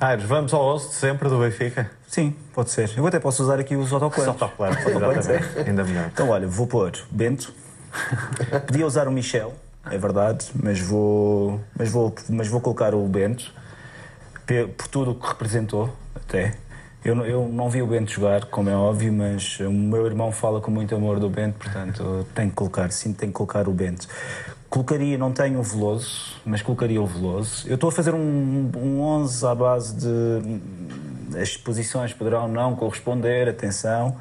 Aires, 0.00 0.24
vamos 0.24 0.52
ao 0.52 0.62
11 0.74 0.88
de 0.88 0.94
sempre 0.94 1.28
do 1.28 1.38
Benfica? 1.38 1.90
Sim, 2.06 2.34
pode 2.52 2.70
ser. 2.70 2.90
Eu 2.96 3.06
até 3.06 3.18
posso 3.18 3.42
usar 3.42 3.58
aqui 3.58 3.76
os 3.76 3.92
autocolantes. 3.92 4.36
Os 4.36 4.42
autocolantes, 4.42 4.86
exatamente. 5.28 5.68
Ainda 5.68 5.84
melhor. 5.84 6.10
Então, 6.12 6.28
olha, 6.28 6.46
vou 6.46 6.66
pôr 6.66 6.92
Bento. 7.10 7.54
Podia 8.66 8.86
usar 8.86 9.08
o 9.08 9.12
Michel, 9.12 9.54
é 9.86 9.96
verdade, 9.96 10.46
mas 10.54 10.80
vou, 10.80 11.60
mas 11.78 11.90
vou, 11.90 12.14
mas 12.28 12.48
vou 12.48 12.60
colocar 12.60 12.94
o 12.94 13.06
Bento 13.06 13.52
por 14.76 14.88
tudo 14.88 15.12
o 15.12 15.14
que 15.14 15.28
representou, 15.28 15.94
até. 16.14 16.54
Eu, 17.04 17.16
eu 17.24 17.48
não 17.48 17.70
vi 17.70 17.80
o 17.80 17.86
Bento 17.86 18.10
jogar, 18.10 18.44
como 18.46 18.68
é 18.68 18.74
óbvio, 18.74 19.12
mas 19.12 19.58
o 19.60 19.70
meu 19.70 20.04
irmão 20.06 20.32
fala 20.32 20.60
com 20.60 20.70
muito 20.70 20.94
amor 20.94 21.18
do 21.18 21.30
Bento, 21.30 21.58
portanto 21.58 22.26
tenho 22.34 22.50
que 22.50 22.56
colocar, 22.56 22.90
sim, 22.90 23.12
tenho 23.12 23.32
que 23.32 23.36
colocar 23.36 23.68
o 23.68 23.72
Bento. 23.72 24.06
Colocaria, 24.68 25.16
não 25.16 25.32
tenho 25.32 25.58
o 25.58 25.62
Veloso, 25.62 26.36
mas 26.44 26.62
colocaria 26.62 27.00
o 27.00 27.06
Veloso. 27.06 27.66
Eu 27.66 27.76
estou 27.76 27.88
a 27.88 27.92
fazer 27.92 28.14
um, 28.14 28.70
um 28.76 29.00
11 29.00 29.46
à 29.46 29.54
base 29.54 29.94
de. 29.94 31.40
As 31.40 31.56
posições 31.56 32.12
poderão 32.12 32.46
não 32.46 32.76
corresponder, 32.76 33.48
atenção. 33.48 34.16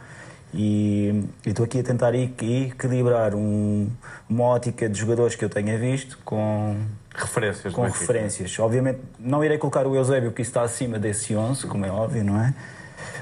E 0.54 1.26
estou 1.46 1.66
aqui 1.66 1.80
a 1.80 1.84
tentar 1.84 2.14
equilibrar 2.16 3.36
um, 3.36 3.88
uma 4.28 4.46
ótica 4.46 4.90
de 4.90 5.00
jogadores 5.00 5.36
que 5.36 5.46
eu 5.46 5.50
tenha 5.50 5.78
visto 5.78 6.18
com 6.26 6.76
referências. 7.14 7.74
Com 7.74 7.84
referências. 7.84 8.60
Obviamente 8.60 9.00
não 9.20 9.44
irei 9.44 9.58
colocar 9.58 9.86
o 9.86 9.96
Eusébio, 9.96 10.32
porque 10.32 10.42
isso 10.42 10.50
está 10.50 10.64
acima 10.64 10.98
desse 10.98 11.36
11, 11.36 11.68
como 11.68 11.86
é 11.86 11.92
óbvio, 11.92 12.24
não 12.24 12.42
é? 12.42 12.54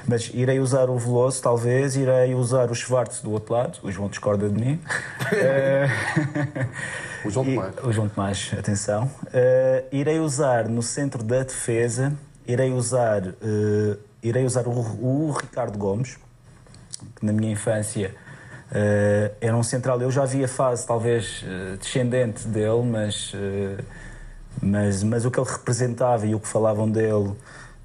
Mas 0.06 0.30
irei 0.32 0.58
usar 0.58 0.88
o 0.88 0.98
Veloso, 0.98 1.42
talvez, 1.42 1.94
irei 1.94 2.34
usar 2.34 2.70
o 2.70 2.74
Schwartz 2.74 3.20
do 3.20 3.30
outro 3.30 3.52
lado, 3.52 3.78
o 3.82 3.92
João 3.92 4.08
discorda 4.08 4.48
de 4.48 4.58
mim. 4.58 4.80
Eh, 5.30 5.86
o 7.22 7.30
João 7.30 7.44
Tomás. 7.44 7.74
O 7.84 7.92
João 7.92 8.08
Tomás, 8.08 8.50
atenção. 8.58 9.10
Uh, 9.24 9.84
irei 9.92 10.20
usar 10.20 10.68
no 10.68 10.82
centro 10.82 11.22
da 11.22 11.42
defesa, 11.42 12.14
irei 12.46 12.72
usar, 12.72 13.26
uh, 13.26 13.98
irei 14.22 14.44
usar 14.44 14.66
o, 14.66 14.70
o, 14.70 15.32
Ricardo 15.32 15.76
Gomes, 15.76 16.14
que 16.14 16.22
na 17.20 17.32
minha 17.32 17.52
infância 17.52 18.14
uh, 18.70 19.34
era 19.40 19.56
um 19.56 19.62
central. 19.62 20.00
Eu 20.00 20.10
já 20.10 20.24
vi 20.24 20.44
a 20.44 20.48
fase, 20.48 20.86
talvez, 20.86 21.44
descendente 21.78 22.46
dele, 22.48 22.82
mas, 22.82 23.32
mas, 24.62 25.02
mas 25.02 25.24
o 25.24 25.30
que 25.30 25.38
ele 25.38 25.50
representava 25.50 26.26
e 26.26 26.34
o 26.34 26.40
que 26.40 26.48
falavam 26.48 26.90
dele 26.90 27.34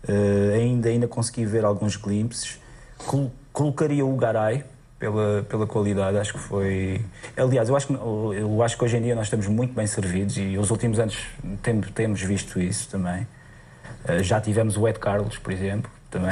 Uh, 0.07 0.53
ainda, 0.53 0.89
ainda 0.89 1.07
consegui 1.07 1.45
ver 1.45 1.63
alguns 1.63 1.95
glimpses. 1.95 2.59
Col 2.97 3.31
colocaria 3.53 4.05
o 4.05 4.15
Garay 4.15 4.63
pela, 4.99 5.43
pela 5.43 5.65
qualidade, 5.67 6.17
acho 6.17 6.33
que 6.33 6.39
foi. 6.39 7.05
Aliás, 7.37 7.69
eu 7.69 7.75
acho, 7.75 7.87
que, 7.87 7.93
eu 7.93 8.63
acho 8.63 8.77
que 8.77 8.83
hoje 8.83 8.97
em 8.97 9.01
dia 9.01 9.15
nós 9.15 9.27
estamos 9.27 9.47
muito 9.47 9.73
bem 9.73 9.87
servidos 9.87 10.37
e 10.37 10.57
os 10.57 10.71
últimos 10.71 10.99
anos 10.99 11.17
tem, 11.61 11.79
temos 11.79 12.21
visto 12.21 12.59
isso 12.59 12.89
também. 12.89 13.25
Uh, 14.03 14.21
já 14.21 14.41
tivemos 14.41 14.75
o 14.75 14.85
Ed 14.87 14.99
Carlos, 14.99 15.37
por 15.37 15.53
exemplo, 15.53 15.89
também. 16.13 16.31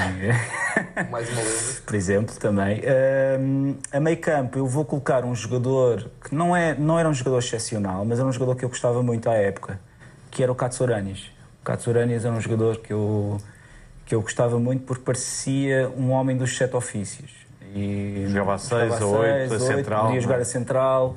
Mais 1.10 1.28
uma 1.30 1.42
vez. 1.42 1.82
por 1.84 1.96
exemplo, 1.96 2.36
também. 2.36 2.80
Uh, 2.80 3.78
a 3.92 4.00
meio 4.00 4.18
campo, 4.18 4.60
eu 4.60 4.68
vou 4.68 4.86
colocar 4.86 5.26
um 5.26 5.34
jogador 5.34 6.10
que 6.24 6.36
não, 6.36 6.56
é, 6.56 6.76
não 6.76 7.00
era 7.00 7.10
um 7.10 7.14
jogador 7.14 7.40
excepcional, 7.40 8.06
mas 8.06 8.20
era 8.20 8.28
um 8.28 8.32
jogador 8.32 8.56
que 8.56 8.64
eu 8.64 8.70
gostava 8.70 9.02
muito 9.02 9.30
à 9.30 9.34
época, 9.34 9.80
que 10.30 10.44
era 10.44 10.52
o 10.52 10.56
Katsuranis. 10.56 11.32
O 11.62 11.66
Katsuranis 11.66 12.24
era 12.24 12.34
um 12.34 12.42
jogador 12.42 12.78
que 12.78 12.94
eu 12.94 13.40
que 14.06 14.16
eu 14.16 14.22
gostava 14.22 14.60
muito 14.60 14.84
porque 14.84 15.04
parecia 15.04 15.90
um 15.96 16.12
homem 16.12 16.36
dos 16.36 16.58
sete 16.58 16.76
ofícios. 16.76 17.32
E 17.74 18.26
jogava 18.28 18.56
a 18.56 18.58
6 18.58 19.02
ou 19.02 19.20
8, 19.20 19.54
a 19.54 19.60
central. 19.60 20.06
Podia 20.08 20.22
jogar 20.22 20.40
é? 20.40 20.42
a 20.42 20.46
central. 20.46 21.16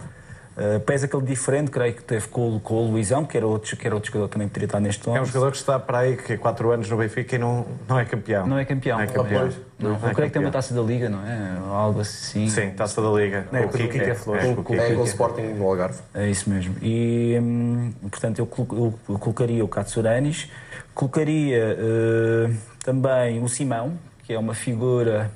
Uh, 0.57 0.79
pesa 0.81 1.07
aquele 1.07 1.25
diferente, 1.25 1.69
creio 1.69 1.95
que 1.95 2.03
teve 2.05 2.29
com, 2.29 2.61
com 2.61 2.75
o 2.75 2.91
Luizão, 2.93 3.25
que 3.25 3.37
era, 3.37 3.45
outro, 3.45 3.77
que 3.77 3.85
era 3.85 3.93
outro 3.93 4.09
jogador 4.09 4.29
que 4.29 4.35
também 4.35 4.47
poderia 4.47 4.67
estar 4.67 4.79
neste 4.79 5.09
ano. 5.09 5.19
É 5.19 5.21
um 5.21 5.25
jogador 5.25 5.51
que 5.51 5.57
está 5.57 5.81
para 5.81 5.99
aí, 5.99 6.17
que 6.17 6.35
é 6.35 6.37
4 6.37 6.71
anos 6.71 6.89
no 6.89 6.97
Benfica 6.97 7.35
e 7.35 7.39
não, 7.39 7.67
não 7.89 7.99
é 7.99 8.05
campeão. 8.05 8.47
Não 8.47 8.57
é 8.57 8.65
campeão. 8.65 8.99
Não 8.99 9.05
é 9.05 9.07
campeão. 9.09 9.49
Não, 9.81 9.91
não, 9.91 9.99
não 9.99 10.09
eu 10.09 10.15
creio 10.15 10.31
que 10.31 10.35
tem 10.35 10.43
uma 10.43 10.53
taça 10.53 10.73
da 10.73 10.81
Liga, 10.81 11.09
não 11.09 11.27
é? 11.27 11.59
Algo 11.69 12.01
assim. 12.01 12.49
Sim, 12.49 12.71
taça 12.71 13.03
da 13.03 13.11
Liga. 13.11 13.49
Não, 13.51 13.59
é, 13.59 13.67
o 13.67 13.69
Kika 13.69 13.99
é, 13.99 14.15
Flores. 14.15 14.45
É, 14.45 14.55
com, 14.55 14.75
é, 14.75 14.95
com 14.95 15.01
o 15.01 15.05
Sporting 15.05 15.43
no 15.43 15.69
Algarve. 15.69 15.99
É 16.15 16.29
isso 16.29 16.49
mesmo. 16.49 16.77
E, 16.81 17.37
hum, 17.43 17.93
portanto, 18.03 18.39
eu, 18.39 18.49
eu, 18.57 18.95
eu, 19.09 19.19
colocaria 19.19 19.65
o 19.65 19.67
Katsuranis, 19.67 20.49
colocaria 20.95 21.77
uh, 21.77 22.55
também 22.85 23.43
o 23.43 23.49
Simão, 23.49 23.99
que 24.23 24.33
é 24.33 24.39
uma 24.39 24.55
figura. 24.55 25.33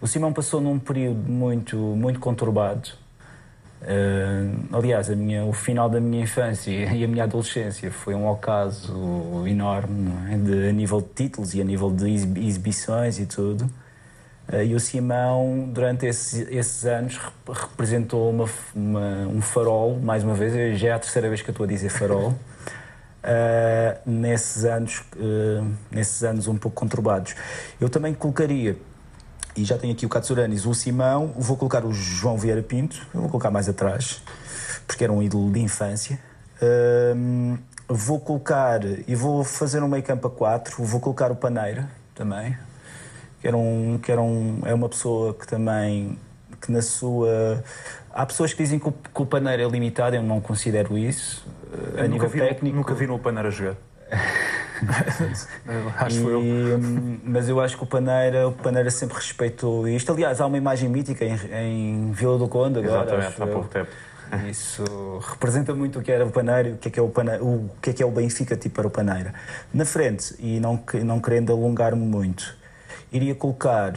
O 0.00 0.06
Simão 0.06 0.32
passou 0.32 0.58
num 0.58 0.78
período 0.78 1.30
muito, 1.30 1.76
muito 1.76 2.18
conturbado. 2.18 3.03
Uh, 3.84 4.76
aliás, 4.78 5.10
minha, 5.10 5.44
o 5.44 5.52
final 5.52 5.90
da 5.90 6.00
minha 6.00 6.22
infância 6.22 6.70
e 6.94 7.04
a 7.04 7.08
minha 7.08 7.24
adolescência 7.24 7.90
foi 7.90 8.14
um 8.14 8.26
ocaso 8.26 9.44
enorme, 9.46 10.10
é? 10.32 10.38
de, 10.38 10.68
a 10.70 10.72
nível 10.72 11.02
de 11.02 11.08
títulos 11.08 11.54
e 11.54 11.60
a 11.60 11.64
nível 11.64 11.90
de 11.90 12.10
exibições 12.10 13.18
e 13.18 13.26
tudo. 13.26 13.64
Uh, 14.50 14.62
e 14.64 14.74
o 14.74 14.80
Simão, 14.80 15.68
durante 15.70 16.06
esses, 16.06 16.48
esses 16.50 16.86
anos, 16.86 17.18
rep 17.18 17.32
representou 17.46 18.30
uma, 18.30 18.48
uma, 18.74 19.28
um 19.28 19.42
farol, 19.42 19.98
mais 20.00 20.24
uma 20.24 20.34
vez, 20.34 20.78
já 20.78 20.88
é 20.88 20.92
a 20.92 20.98
terceira 20.98 21.28
vez 21.28 21.42
que 21.42 21.50
eu 21.50 21.52
estou 21.52 21.64
a 21.64 21.68
dizer 21.68 21.90
farol, 21.90 22.30
uh, 22.30 22.34
nesses, 24.06 24.64
anos, 24.64 25.02
nesses 25.90 26.24
anos 26.24 26.48
um 26.48 26.56
pouco 26.56 26.74
conturbados. 26.74 27.34
Eu 27.78 27.90
também 27.90 28.14
colocaria, 28.14 28.76
e 29.56 29.64
já 29.64 29.78
tenho 29.78 29.92
aqui 29.92 30.04
o 30.04 30.08
Katsuranis, 30.08 30.66
o 30.66 30.74
Simão, 30.74 31.32
vou 31.36 31.56
colocar 31.56 31.84
o 31.84 31.92
João 31.92 32.36
Vieira 32.36 32.62
Pinto, 32.62 33.06
vou 33.12 33.28
colocar 33.28 33.50
mais 33.50 33.68
atrás, 33.68 34.22
porque 34.86 35.04
era 35.04 35.12
um 35.12 35.22
ídolo 35.22 35.52
de 35.52 35.60
infância. 35.60 36.18
vou 37.88 38.18
colocar, 38.20 38.80
e 39.06 39.14
vou 39.14 39.44
fazer 39.44 39.82
um 39.82 39.88
meio 39.88 40.02
campo 40.02 40.26
a 40.26 40.30
4, 40.30 40.82
vou 40.82 41.00
colocar 41.00 41.30
o 41.30 41.36
Paneira 41.36 41.88
também, 42.14 42.56
que 43.40 43.46
era 43.46 43.56
um, 43.56 43.98
que 44.02 44.10
era 44.10 44.20
um, 44.20 44.60
é 44.64 44.74
uma 44.74 44.88
pessoa 44.88 45.34
que 45.34 45.46
também 45.46 46.18
que 46.60 46.72
na 46.72 46.80
sua 46.80 47.62
há 48.10 48.24
pessoas 48.24 48.54
que 48.54 48.62
dizem 48.62 48.78
que 48.78 48.88
o, 48.88 48.92
que 48.92 49.22
o 49.22 49.26
Paneira 49.26 49.62
é 49.62 49.68
limitado, 49.68 50.16
eu 50.16 50.22
não 50.22 50.40
considero 50.40 50.96
isso 50.96 51.46
eh, 51.96 52.00
a 52.00 52.04
eu 52.04 52.08
nível 52.08 52.28
vi, 52.28 52.38
técnico. 52.38 52.76
Nunca 52.76 52.94
vi 52.94 53.06
no 53.06 53.18
Paneira 53.18 53.50
jogar. 53.50 53.76
acho 55.98 56.20
e, 56.20 56.70
eu. 56.70 56.80
Mas 57.24 57.48
eu 57.48 57.60
acho 57.60 57.76
que 57.76 57.84
o 57.84 57.86
Paneira, 57.86 58.48
o 58.48 58.52
Paneira 58.52 58.90
sempre 58.90 59.16
respeitou 59.16 59.86
isto. 59.88 60.12
Aliás, 60.12 60.40
há 60.40 60.46
uma 60.46 60.58
imagem 60.58 60.88
mítica 60.88 61.24
em, 61.24 61.34
em 61.52 62.12
Vila 62.12 62.38
do 62.38 62.48
Conde 62.48 62.78
agora. 62.80 63.16
Exatamente, 63.16 63.42
há 63.42 63.46
pouco 63.46 63.68
tempo. 63.68 63.90
Isso 64.50 64.84
representa 65.30 65.74
muito 65.74 65.98
o 65.98 66.02
que 66.02 66.10
era 66.10 66.26
o 66.26 66.30
Paneiro, 66.30 66.74
o 66.74 66.78
que 66.78 66.88
é 66.88 66.90
que 66.90 66.98
é 66.98 67.02
o, 67.02 67.08
Paneiro, 67.08 67.46
o 67.46 67.70
que 67.80 67.90
é, 67.90 67.92
que 67.92 68.02
é 68.02 68.06
o 68.06 68.10
Benfica 68.10 68.56
tipo 68.56 68.76
para 68.76 68.86
o 68.86 68.90
Paneira. 68.90 69.32
Na 69.72 69.84
frente, 69.84 70.34
e 70.38 70.58
não, 70.58 70.82
não 71.04 71.20
querendo 71.20 71.52
alongar-me 71.52 72.04
muito, 72.04 72.56
iria 73.12 73.34
colocar. 73.34 73.96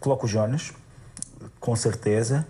Coloco 0.00 0.26
o 0.26 0.28
Jonas, 0.28 0.72
com 1.58 1.74
certeza. 1.76 2.46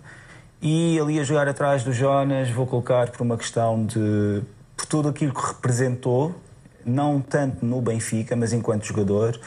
E 0.61 0.99
ali 0.99 1.19
a 1.19 1.23
jogar 1.23 1.47
atrás 1.47 1.83
do 1.83 1.93
Jonas, 1.93 2.49
vou 2.49 2.67
colocar 2.67 3.09
por 3.09 3.21
uma 3.21 3.37
questão 3.37 3.85
de. 3.85 4.41
por 4.75 4.85
tudo 4.85 5.09
aquilo 5.09 5.33
que 5.33 5.47
representou, 5.47 6.35
não 6.85 7.19
tanto 7.19 7.65
no 7.65 7.81
Benfica, 7.81 8.35
mas 8.35 8.53
enquanto 8.53 8.85
jogador, 8.85 9.39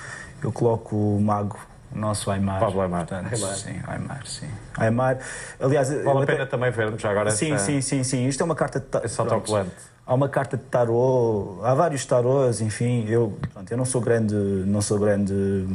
eu 0.43 0.53
coloco 0.53 0.97
o 0.97 1.21
Mago 1.21 1.59
o 1.95 1.99
nosso 1.99 2.31
Aymar. 2.31 2.59
Pablo 2.59 2.81
Aymar. 2.81 3.07
Portanto, 3.07 3.33
Aymar. 3.33 3.55
Sim, 3.55 3.81
Aymar, 3.87 4.27
sim. 4.27 4.49
Aymar, 4.77 5.19
aliás... 5.61 5.89
Vale 5.89 6.23
a 6.23 6.27
pena 6.27 6.43
até... 6.43 6.47
também 6.47 6.71
vermos 6.71 7.01
já 7.01 7.11
agora 7.11 7.31
sim, 7.31 7.53
essa... 7.53 7.67
Sim, 7.67 7.81
sim, 7.81 8.03
sim. 8.03 8.27
Isto 8.27 8.41
é 8.41 8.45
uma 8.45 8.57
carta 8.57 8.81
de... 8.81 9.07
Esse 9.07 9.21
autocolante. 9.21 9.71
Há 10.07 10.13
uma 10.13 10.29
carta 10.29 10.57
de 10.57 10.65
tarô, 10.65 11.61
há 11.63 11.73
vários 11.73 12.05
tarôs, 12.05 12.61
enfim, 12.61 13.07
eu, 13.09 13.39
pronto, 13.55 13.71
eu 13.71 13.77
não 13.79 13.87
sou 13.87 14.03
grande, 14.03 14.35
não 14.35 14.83
sou 14.83 14.99
grande, 14.99 15.67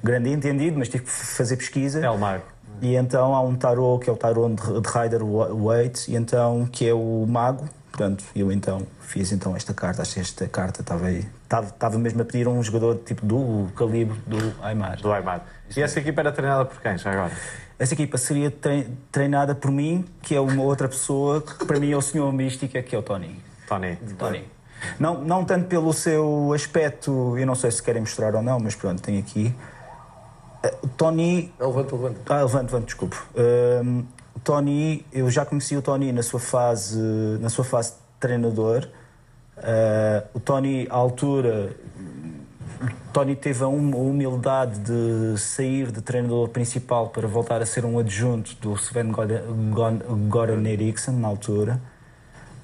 grande 0.00 0.30
entendido, 0.30 0.78
mas 0.78 0.88
tive 0.88 1.02
que 1.02 1.10
fazer 1.10 1.56
pesquisa. 1.56 1.98
É 1.98 2.08
o 2.08 2.16
mago. 2.16 2.44
E 2.80 2.94
então 2.94 3.34
há 3.34 3.40
um 3.40 3.56
tarô 3.56 3.98
que 3.98 4.08
é 4.08 4.12
o 4.12 4.16
tarô 4.16 4.48
de 4.48 4.62
Rider 4.62 5.24
Waite, 5.24 6.08
e 6.08 6.14
então 6.14 6.68
que 6.70 6.88
é 6.88 6.94
o 6.94 7.26
mago, 7.26 7.64
portanto, 7.98 8.24
eu 8.34 8.52
então 8.52 8.86
fiz 9.00 9.32
então 9.32 9.56
esta 9.56 9.74
carta, 9.74 10.02
acho 10.02 10.14
que 10.14 10.20
esta 10.20 10.46
carta 10.46 10.82
estava 10.82 11.06
aí, 11.06 11.26
estava, 11.42 11.66
estava 11.66 11.98
mesmo 11.98 12.22
a 12.22 12.24
pedir 12.24 12.46
um 12.46 12.62
jogador 12.62 12.98
tipo 13.04 13.26
do 13.26 13.68
calibre 13.74 14.16
do 14.24 14.54
Aymar. 14.62 15.00
Do 15.00 15.12
Aymar. 15.12 15.44
E 15.76 15.82
essa 15.82 15.98
equipa 15.98 16.20
era 16.20 16.30
treinada 16.30 16.64
por 16.64 16.80
quem, 16.80 16.96
já 16.96 17.10
agora? 17.10 17.32
Essa 17.76 17.94
equipa 17.94 18.16
seria 18.16 18.52
treinada 19.10 19.54
por 19.54 19.72
mim, 19.72 20.04
que 20.22 20.34
é 20.34 20.40
uma 20.40 20.62
outra 20.62 20.88
pessoa, 20.88 21.42
que 21.42 21.64
para 21.64 21.80
mim 21.80 21.90
é 21.90 21.96
o 21.96 22.02
senhor 22.02 22.32
mística, 22.32 22.80
que 22.82 22.94
é 22.94 22.98
o 22.98 23.02
Tony. 23.02 23.40
Tony. 23.66 23.96
Tony. 24.16 24.44
Não, 24.98 25.20
não 25.20 25.44
tanto 25.44 25.66
pelo 25.66 25.92
seu 25.92 26.52
aspecto, 26.54 27.36
eu 27.36 27.46
não 27.46 27.56
sei 27.56 27.70
se 27.72 27.82
querem 27.82 28.00
mostrar 28.00 28.34
ou 28.36 28.42
não, 28.42 28.60
mas 28.60 28.76
pronto, 28.76 29.02
tem 29.02 29.18
aqui. 29.18 29.52
Uh, 30.64 30.88
Tony. 30.96 31.52
Não, 31.58 31.68
levanta, 31.68 31.96
levanta. 31.96 32.20
Ah, 32.28 32.42
levanta, 32.42 32.64
levanta, 32.64 32.86
desculpe. 32.86 33.16
Uh, 33.34 34.04
Tony, 34.48 35.04
eu 35.12 35.30
já 35.30 35.44
conheci 35.44 35.76
o 35.76 35.82
Tony 35.82 36.10
na 36.10 36.22
sua 36.22 36.40
fase, 36.40 36.98
na 37.38 37.50
sua 37.50 37.66
fase 37.66 37.92
treinador. 38.18 38.88
Uh, 39.58 40.26
o 40.32 40.40
Tony, 40.40 40.86
à 40.88 40.94
altura, 40.94 41.76
Tony 43.12 43.36
teve 43.36 43.62
a 43.62 43.68
humildade 43.68 44.78
de 44.78 45.38
sair 45.38 45.92
de 45.92 46.00
treinador 46.00 46.48
principal 46.48 47.10
para 47.10 47.28
voltar 47.28 47.60
a 47.60 47.66
ser 47.66 47.84
um 47.84 47.98
adjunto 47.98 48.56
do 48.58 48.72
Sven 48.72 49.12
Goran 50.30 50.66
Eriksson 50.66 51.12
na 51.12 51.28
altura. 51.28 51.78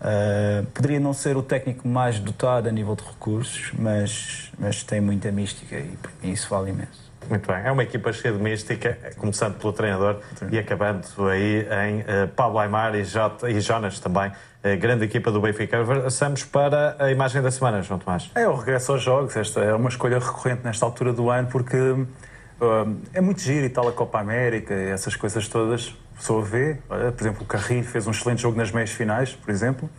Uh, 0.01 0.65
poderia 0.73 0.99
não 0.99 1.13
ser 1.13 1.37
o 1.37 1.43
técnico 1.43 1.87
mais 1.87 2.19
dotado 2.19 2.67
a 2.67 2.73
nível 2.73 2.97
de 2.97 3.05
recursos, 3.05 3.73
mas, 3.79 4.51
mas 4.59 4.83
tem 4.83 5.03
muita 5.03 5.31
mística 5.31 5.77
e 6.23 6.33
isso 6.33 6.49
vale 6.49 6.71
imenso. 6.71 7.04
Muito 7.29 7.51
bem. 7.51 7.63
É 7.65 7.71
uma 7.71 7.83
equipa 7.83 8.13
cheia 8.13 8.35
de 8.35 8.43
mística, 8.43 8.99
começando 9.17 9.59
pelo 9.59 9.73
treinador 9.73 10.21
Sim. 10.37 10.47
e 10.51 10.59
acabando 10.59 11.07
aí 11.29 11.67
em 11.87 12.01
uh, 12.01 12.29
Pablo 12.35 12.59
Aymar 12.59 12.95
e, 12.95 13.05
J, 13.05 13.51
e 13.51 13.61
Jonas 13.61 13.99
também, 13.99 14.31
uh, 14.31 14.79
grande 14.79 15.05
equipa 15.05 15.31
do 15.31 15.41
Benfica. 15.41 15.81
Avançamos 15.81 16.45
para 16.45 16.97
a 16.99 17.11
imagem 17.11 17.43
da 17.43 17.51
semana, 17.51 17.83
João 17.83 17.99
Tomás. 17.99 18.31
É 18.35 18.47
o 18.47 18.55
regresso 18.55 18.93
aos 18.93 19.03
jogos. 19.03 19.37
Esta 19.37 19.61
é 19.61 19.75
uma 19.75 19.89
escolha 19.89 20.19
recorrente 20.19 20.63
nesta 20.65 20.85
altura 20.85 21.13
do 21.13 21.31
ano 21.31 21.49
porque 21.49 21.77
uh, 21.77 22.07
é 23.13 23.21
muito 23.21 23.41
giro 23.41 23.67
e 23.67 23.71
tal 23.71 23.89
a 23.89 23.93
Copa 23.93 24.19
América 24.19 24.75
e 24.75 24.91
essas 24.91 25.17
coisas 25.17 25.49
todas. 25.49 25.95
A 26.15 26.17
pessoa 26.17 26.45
vê, 26.45 26.79
por 26.87 27.21
exemplo, 27.21 27.43
o 27.43 27.45
Carrilho 27.45 27.83
fez 27.85 28.07
um 28.07 28.13
excelente 28.13 28.43
jogo 28.43 28.57
nas 28.57 28.71
meias 28.71 28.91
finais, 28.91 29.33
por 29.33 29.51
exemplo. 29.51 29.91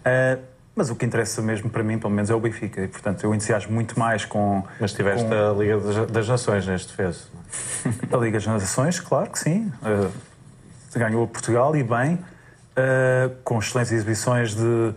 Uh, 0.00 0.49
mas 0.80 0.88
o 0.88 0.96
que 0.96 1.04
interessa 1.04 1.42
mesmo 1.42 1.68
para 1.68 1.82
mim, 1.82 1.98
pelo 1.98 2.10
menos, 2.10 2.30
é 2.30 2.34
o 2.34 2.40
Benfica. 2.40 2.80
E, 2.80 2.88
portanto, 2.88 3.22
eu 3.22 3.34
entusiasmo 3.34 3.70
muito 3.70 3.98
mais 3.98 4.24
com. 4.24 4.64
Mas 4.80 4.94
tiveste 4.94 5.26
com... 5.26 5.34
a 5.34 5.52
Liga 5.52 6.06
das 6.06 6.26
Nações 6.26 6.66
neste 6.66 6.88
defeso. 6.88 7.30
a 8.10 8.16
Liga 8.16 8.38
das 8.38 8.46
Nações, 8.46 8.98
claro 8.98 9.28
que 9.28 9.38
sim. 9.38 9.70
Uh, 9.82 10.10
ganhou 10.98 11.28
Portugal 11.28 11.76
e 11.76 11.82
bem, 11.82 12.14
uh, 12.14 13.36
com 13.44 13.58
excelentes 13.58 13.92
exibições 13.92 14.54
de, 14.54 14.94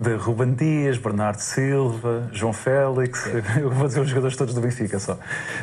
de 0.00 0.14
Ruben 0.14 0.54
Dias, 0.54 0.98
Bernardo 0.98 1.40
Silva, 1.40 2.28
João 2.30 2.52
Félix. 2.52 3.26
É. 3.26 3.58
Eu 3.60 3.70
vou 3.70 3.88
dizer 3.88 4.02
os 4.02 4.08
jogadores 4.08 4.36
todos 4.36 4.54
do 4.54 4.60
Benfica 4.60 5.00
só. 5.00 5.18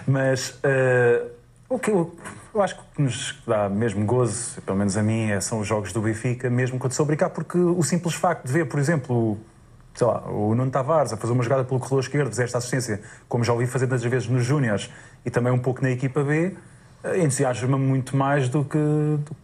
Mas 0.06 0.50
uh, 0.50 1.30
o 1.70 1.80
que 1.80 1.92
eu, 1.92 2.14
eu, 2.54 2.62
acho 2.62 2.76
que 2.76 3.02
nos 3.02 3.42
dá 3.48 3.70
mesmo 3.70 4.06
gozo, 4.06 4.62
pelo 4.64 4.78
menos 4.78 4.98
a 4.98 5.02
mim, 5.02 5.32
é, 5.32 5.40
são 5.40 5.62
os 5.62 5.68
jogos 5.68 5.94
do 5.94 6.02
Benfica, 6.02 6.50
mesmo 6.50 6.78
quando 6.78 6.92
sou 6.92 7.06
brincar, 7.06 7.30
porque 7.30 7.58
o 7.58 7.82
simples 7.84 8.16
facto 8.16 8.46
de 8.46 8.52
ver, 8.52 8.66
por 8.66 8.78
exemplo, 8.78 9.40
sei 9.94 10.08
lá, 10.08 10.24
o 10.30 10.56
Nuno 10.56 10.72
Tavares 10.72 11.14
a 11.14 11.18
fazer 11.18 11.34
uma 11.34 11.44
jogada 11.44 11.64
pelo 11.64 11.80
corredor 11.80 12.02
esquerdo, 12.02 12.30
fazer 12.30 12.44
esta 12.44 12.58
assistência, 12.58 13.02
como 13.28 13.44
já 13.44 13.54
ouvi 13.54 13.68
fazer 13.68 13.88
tantas 13.88 14.04
vezes 14.04 14.28
nos 14.28 14.46
Júniors 14.46 14.90
e 15.26 15.30
também 15.30 15.52
um 15.52 15.60
pouco 15.60 15.82
na 15.82 15.92
equipa 15.92 16.24
B, 16.24 16.56
eh, 17.04 17.24
entusiasma 17.24 17.78
muito 17.78 18.16
mais 18.16 18.50
do 18.50 18.64
que 18.64 18.78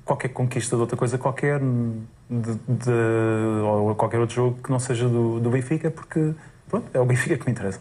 qualquer 0.06 0.30
conquista 0.30 0.76
de 0.76 0.82
outra 0.82 0.98
coisa 0.98 1.18
qualquer, 1.18 1.60
de, 1.60 2.54
de, 2.68 2.92
ou 3.64 3.96
qualquer 3.96 4.20
outro 4.20 4.36
jogo 4.36 4.60
que 4.64 4.70
não 4.70 4.80
seja 4.80 5.08
do, 5.08 5.40
do 5.40 5.50
Benfica, 5.50 5.92
porque 5.92 6.34
pronto, 6.70 6.88
é 6.94 7.00
o 7.00 7.06
Benfica 7.06 7.38
que 7.38 7.46
me 7.46 7.52
interessa. 7.52 7.80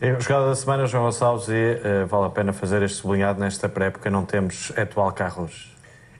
É 0.00 0.18
jogada 0.18 0.46
da 0.46 0.54
semana, 0.54 0.86
João 0.86 1.04
Gonçalves, 1.04 1.48
e 1.48 1.52
uh, 1.52 2.06
vale 2.06 2.26
a 2.26 2.30
pena 2.30 2.54
fazer 2.54 2.82
este 2.82 2.96
sublinhado 2.96 3.38
nesta 3.38 3.68
pré-época, 3.68 4.08
não 4.08 4.24
temos 4.24 4.72
atual 4.74 5.12
carros. 5.12 5.69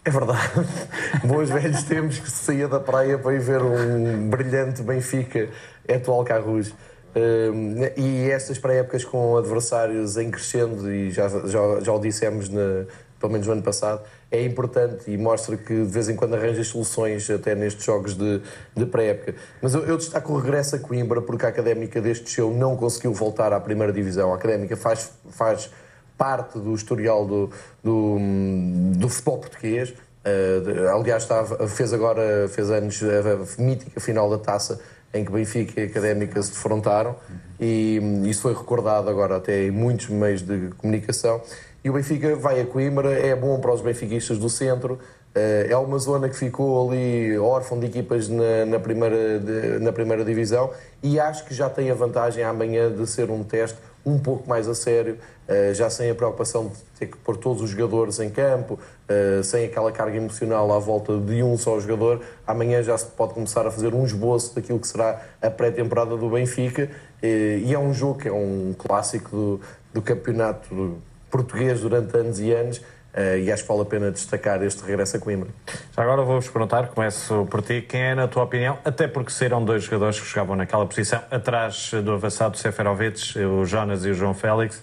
É 0.05 0.11
verdade. 0.11 0.51
Bons 1.25 1.51
velhos 1.51 1.83
tempos 1.83 2.19
que 2.19 2.31
se 2.31 2.45
saía 2.45 2.67
da 2.67 2.81
praia 2.81 3.19
para 3.19 3.35
ir 3.35 3.41
ver 3.41 3.63
um 3.63 4.29
brilhante 4.31 4.83
Benfica 4.83 5.49
atual 5.89 6.25
Carrus. 6.25 6.73
Um, 7.15 7.75
e 7.97 8.31
estas 8.31 8.57
pré-épocas 8.59 9.05
com 9.05 9.37
adversários 9.37 10.17
em 10.17 10.31
crescendo, 10.31 10.91
e 10.91 11.11
já, 11.11 11.29
já, 11.29 11.81
já 11.81 11.93
o 11.93 11.99
dissemos 11.99 12.49
na, 12.49 12.87
pelo 13.19 13.33
menos 13.33 13.47
no 13.47 13.53
ano 13.53 13.63
passado, 13.63 14.03
é 14.31 14.43
importante 14.45 15.11
e 15.11 15.19
mostra 15.19 15.57
que 15.57 15.75
de 15.75 15.91
vez 15.91 16.09
em 16.09 16.17
quando 16.17 16.35
arranjas 16.35 16.69
soluções 16.69 17.29
até 17.29 17.55
nestes 17.55 17.85
jogos 17.85 18.17
de, 18.17 18.41
de 18.77 18.87
pré-época. 18.87 19.35
Mas 19.61 19.75
eu, 19.75 19.85
eu, 19.85 19.97
destaco 19.97 20.33
o 20.33 20.39
regresso 20.39 20.77
a 20.77 20.79
Coimbra 20.79 21.21
porque 21.21 21.45
a 21.45 21.49
Académica 21.49 22.01
deste 22.01 22.31
show 22.31 22.55
não 22.55 22.77
conseguiu 22.77 23.13
voltar 23.13 23.53
à 23.53 23.61
primeira 23.61 23.93
divisão. 23.93 24.33
A 24.33 24.37
Académica 24.37 24.77
faz, 24.77 25.13
faz 25.31 25.71
parte 26.21 26.59
do 26.59 26.75
historial 26.75 27.25
do, 27.25 27.51
do, 27.83 28.19
do 28.95 29.09
futebol 29.09 29.39
português. 29.39 29.89
Uh, 29.89 30.95
aliás, 30.95 31.23
estava, 31.23 31.67
fez 31.67 31.95
agora, 31.95 32.47
fez 32.51 32.71
anos 32.71 33.01
a 33.03 33.63
mítica 33.63 33.99
final 33.99 34.29
da 34.29 34.37
taça 34.37 34.79
em 35.15 35.25
que 35.25 35.33
Benfica 35.33 35.81
e 35.81 35.85
Académica 35.87 36.43
se 36.43 36.51
defrontaram 36.51 37.17
e 37.59 37.99
hum, 38.03 38.27
isso 38.27 38.43
foi 38.43 38.53
recordado 38.53 39.09
agora 39.09 39.39
até 39.39 39.65
em 39.65 39.71
muitos 39.71 40.09
meios 40.09 40.43
de 40.43 40.69
comunicação. 40.77 41.41
E 41.83 41.89
o 41.89 41.95
Benfica 41.95 42.37
vai 42.37 42.61
a 42.61 42.67
Coimbra, 42.67 43.13
é 43.13 43.35
bom 43.35 43.59
para 43.59 43.73
os 43.73 43.81
benfiquistas 43.81 44.37
do 44.37 44.51
centro, 44.51 44.99
eh, 45.35 45.69
é 45.71 45.77
uma 45.77 45.99
zona 45.99 46.29
que 46.29 46.37
ficou 46.37 46.87
ali 46.87 47.39
órfã 47.39 47.79
de 47.79 47.87
equipas 47.87 48.29
na, 48.29 48.67
na, 48.67 48.79
primeira, 48.79 49.41
na 49.81 49.91
primeira 49.91 50.25
divisão 50.25 50.71
e 51.03 51.19
acho 51.19 51.47
que 51.47 51.55
já 51.55 51.71
tem 51.71 51.91
a 51.91 51.95
vantagem 51.95 52.45
amanhã 52.45 52.93
de 52.93 53.07
ser 53.07 53.31
um 53.31 53.43
teste 53.43 53.79
um 54.05 54.19
pouco 54.19 54.49
mais 54.49 54.69
a 54.69 54.75
sério, 54.75 55.19
eh, 55.47 55.73
já 55.75 55.91
sem 55.91 56.11
a 56.11 56.15
preocupação 56.15 56.69
de 56.69 56.77
ter 56.99 57.07
que 57.07 57.17
pôr 57.19 57.37
todos 57.37 57.63
os 57.63 57.71
jogadores 57.71 58.19
em 58.21 58.31
campo, 58.31 58.79
eh, 59.09 59.41
sem 59.43 59.65
aquela 59.65 59.93
carga 59.93 60.17
emocional 60.17 60.73
à 60.73 60.79
volta 60.79 61.19
de 61.19 61.43
um 61.43 61.57
só 61.59 61.79
jogador. 61.79 62.21
Amanhã 62.47 62.83
já 62.83 62.97
se 62.97 63.07
pode 63.07 63.35
começar 63.35 63.67
a 63.67 63.71
fazer 63.71 63.95
um 63.95 64.05
esboço 64.05 64.55
daquilo 64.55 64.79
que 64.79 64.89
será 64.89 65.21
a 65.41 65.51
pré-temporada 65.51 66.17
do 66.17 66.31
Benfica 66.31 66.91
e 67.23 67.71
é 67.75 67.79
um 67.79 67.93
jogo 67.93 68.21
que 68.21 68.29
é 68.29 68.33
um 68.33 68.75
clássico 68.79 69.31
do, 69.31 69.61
do 69.93 70.03
campeonato 70.03 70.97
português 71.31 71.81
durante 71.81 72.17
anos 72.17 72.41
e 72.41 72.53
anos. 72.53 72.81
Uh, 73.13 73.39
e 73.39 73.51
acho 73.51 73.63
que 73.63 73.69
vale 73.69 73.83
a 73.83 73.85
pena 73.85 74.11
destacar 74.11 74.63
este 74.63 74.85
regresso 74.85 75.17
a 75.17 75.21
Coimbra. 75.21 75.49
Já 75.97 76.03
agora 76.03 76.23
vou-vos 76.23 76.49
perguntar, 76.49 76.89
começo 76.89 77.47
por 77.51 77.61
ti, 77.61 77.83
quem 77.83 78.01
é, 78.01 78.15
na 78.15 78.29
tua 78.29 78.45
opinião, 78.45 78.79
até 78.85 79.09
porque 79.09 79.33
serão 79.33 79.65
dois 79.65 79.83
jogadores 79.83 80.21
que 80.21 80.27
jogavam 80.27 80.55
naquela 80.55 80.87
posição, 80.87 81.21
atrás 81.31 81.91
do 82.05 82.13
avançado 82.13 82.57
Seferovic, 82.57 83.37
o 83.39 83.65
Jonas 83.65 84.05
e 84.05 84.11
o 84.11 84.15
João 84.15 84.33
Félix, 84.33 84.81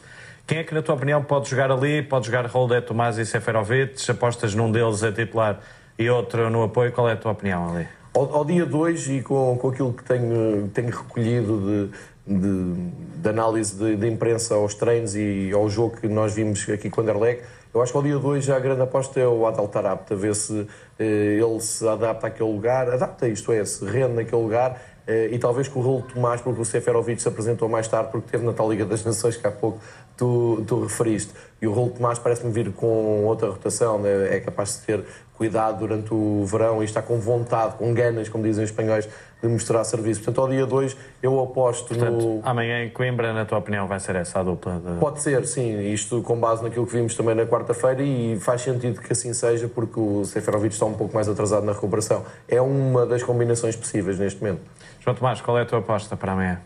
quem 0.48 0.60
é 0.60 0.64
que, 0.64 0.74
na 0.74 0.82
tua 0.82 0.96
opinião, 0.96 1.22
pode 1.22 1.50
jogar 1.50 1.70
ali, 1.70 2.02
pode 2.02 2.28
jogar 2.28 2.46
Rolde, 2.46 2.82
Tomás 2.82 3.18
e 3.18 3.26
Seferovic, 3.26 4.10
apostas 4.10 4.56
num 4.56 4.72
deles 4.72 5.04
a 5.04 5.12
titular 5.12 5.60
e 6.00 6.10
outro 6.10 6.50
no 6.50 6.64
apoio, 6.64 6.92
qual 6.94 7.10
é 7.10 7.14
a 7.14 7.18
tua 7.18 7.34
opinião 7.34 7.76
ali? 7.76 7.86
Ao, 8.14 8.34
ao 8.34 8.46
dia 8.46 8.66
2 8.66 9.10
e 9.10 9.22
com, 9.22 9.58
com 9.58 9.68
aquilo 9.68 9.92
que 9.92 10.06
tenho, 10.06 10.70
tenho 10.74 10.90
recolhido 10.90 11.90
de, 12.26 12.40
de, 12.40 12.74
de 13.22 13.30
análise 13.30 13.76
de, 13.76 13.98
de, 13.98 14.08
imprensa 14.08 14.56
aos 14.56 14.74
treinos 14.74 15.18
e 15.18 15.52
ao 15.54 15.70
jogo 15.70 15.98
que 15.98 16.08
nós 16.08 16.34
vimos 16.34 16.68
aqui 16.70 16.90
com 16.90 17.02
o 17.02 17.04
Anderlecht, 17.04 17.44
eu 17.78 17.84
acho 17.84 17.92
que 17.92 17.98
ao 17.98 18.04
dia 18.04 18.18
2 18.18 18.44
já 18.44 18.56
a 18.58 18.60
grande 18.60 18.82
aposta 18.82 19.20
é 19.20 19.28
o 19.28 19.46
Adel 19.46 19.68
Tarapta, 19.68 20.16
ver 20.16 20.36
se 20.36 20.68
eh, 20.98 21.40
ele 21.40 21.60
se 21.60 21.88
adapta 21.88 22.26
àquele 22.26 22.52
lugar, 22.52 22.90
adapta 22.90 23.28
isto 23.28 23.52
é, 23.52 23.64
se 23.64 23.86
rende 23.86 24.14
naquele 24.14 24.42
lugar 24.42 24.82
eh, 25.06 25.30
e 25.32 25.38
talvez 25.38 25.68
com 25.68 25.80
o 25.80 25.84
Raul 25.84 26.02
Tomás, 26.02 26.42
porque 26.42 26.60
o 26.60 26.66
Seferovic 26.66 27.22
se 27.22 27.28
apresentou 27.28 27.70
mais 27.70 27.88
tarde, 27.88 28.10
porque 28.12 28.30
teve 28.32 28.44
na 28.44 28.52
tal 28.52 28.70
Liga 28.70 28.84
das 28.84 29.06
Nações 29.06 29.38
que 29.38 29.46
há 29.46 29.52
pouco 29.52 29.80
tu, 30.18 30.64
tu 30.68 30.82
referiste. 30.82 31.32
E 31.62 31.68
o 31.68 31.74
Raul 31.74 31.92
Tomás 31.92 32.20
parece-me 32.20 32.52
vir 32.52 32.72
com 32.74 33.26
outra 33.26 33.50
rotação, 33.50 34.00
né? 34.00 34.36
é 34.36 34.40
capaz 34.40 34.80
de 34.80 34.86
ter 34.86 35.06
cuidado 35.38 35.80
durante 35.80 36.14
o 36.14 36.44
verão 36.46 36.82
e 36.82 36.86
está 36.86 37.02
com 37.02 37.20
vontade, 37.20 37.76
com 37.76 37.94
ganas, 37.94 38.28
como 38.28 38.44
dizem 38.44 38.64
os 38.64 38.72
espanhóis, 38.72 39.08
de 39.42 39.48
mostrar 39.48 39.84
serviço. 39.84 40.22
Portanto, 40.22 40.42
ao 40.42 40.50
dia 40.50 40.66
2 40.66 40.98
eu 41.22 41.40
aposto 41.40 41.90
Portanto, 41.90 42.26
no. 42.26 42.42
Amanhã 42.44 42.84
em 42.84 42.90
Coimbra, 42.90 43.32
na 43.34 43.46
tua 43.46 43.60
opinião, 43.60 43.88
vai 43.88 44.00
ser 44.00 44.16
essa 44.16 44.40
a 44.40 44.44
dupla? 44.44 44.82
De... 44.84 45.00
Pode 45.00 45.22
ser, 45.22 45.46
sim. 45.46 45.92
Isto 45.92 46.24
com 46.24 46.40
base 46.40 46.64
naquilo 46.64 46.88
que 46.88 46.94
vimos 46.94 47.16
também 47.16 47.36
na 47.36 47.46
quarta-feira 47.46 48.02
e 48.02 48.40
faz 48.40 48.62
sentido 48.62 49.00
que 49.00 49.14
assim 49.14 49.34
seja, 49.34 49.68
porque 49.68 50.00
o 50.00 50.26
Seferovic 50.26 50.74
está 50.74 50.86
um 50.86 50.94
pouco 50.94 51.14
mais 51.14 51.30
atrasado 51.30 51.66
na 51.66 51.74
recuperação. 51.74 52.24
É 52.48 52.60
uma 52.60 53.06
das 53.06 53.22
combinações 53.22 53.76
possíveis 53.76 54.18
neste 54.18 54.42
momento. 54.42 54.62
João 55.00 55.16
Tomás, 55.16 55.40
qual 55.40 55.58
é 55.58 55.62
a 55.62 55.66
tua 55.66 55.80
aposta 55.80 56.18
para 56.18 56.32
amanhã? 56.32 56.60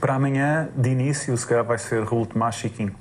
Para 0.00 0.14
amanhã, 0.14 0.68
de 0.76 0.90
início, 0.90 1.36
se 1.36 1.46
calhar 1.46 1.64
vai 1.64 1.78
ser 1.78 2.04
Raul 2.04 2.26
Tomás 2.26 2.54
Chiquinho. 2.56 2.94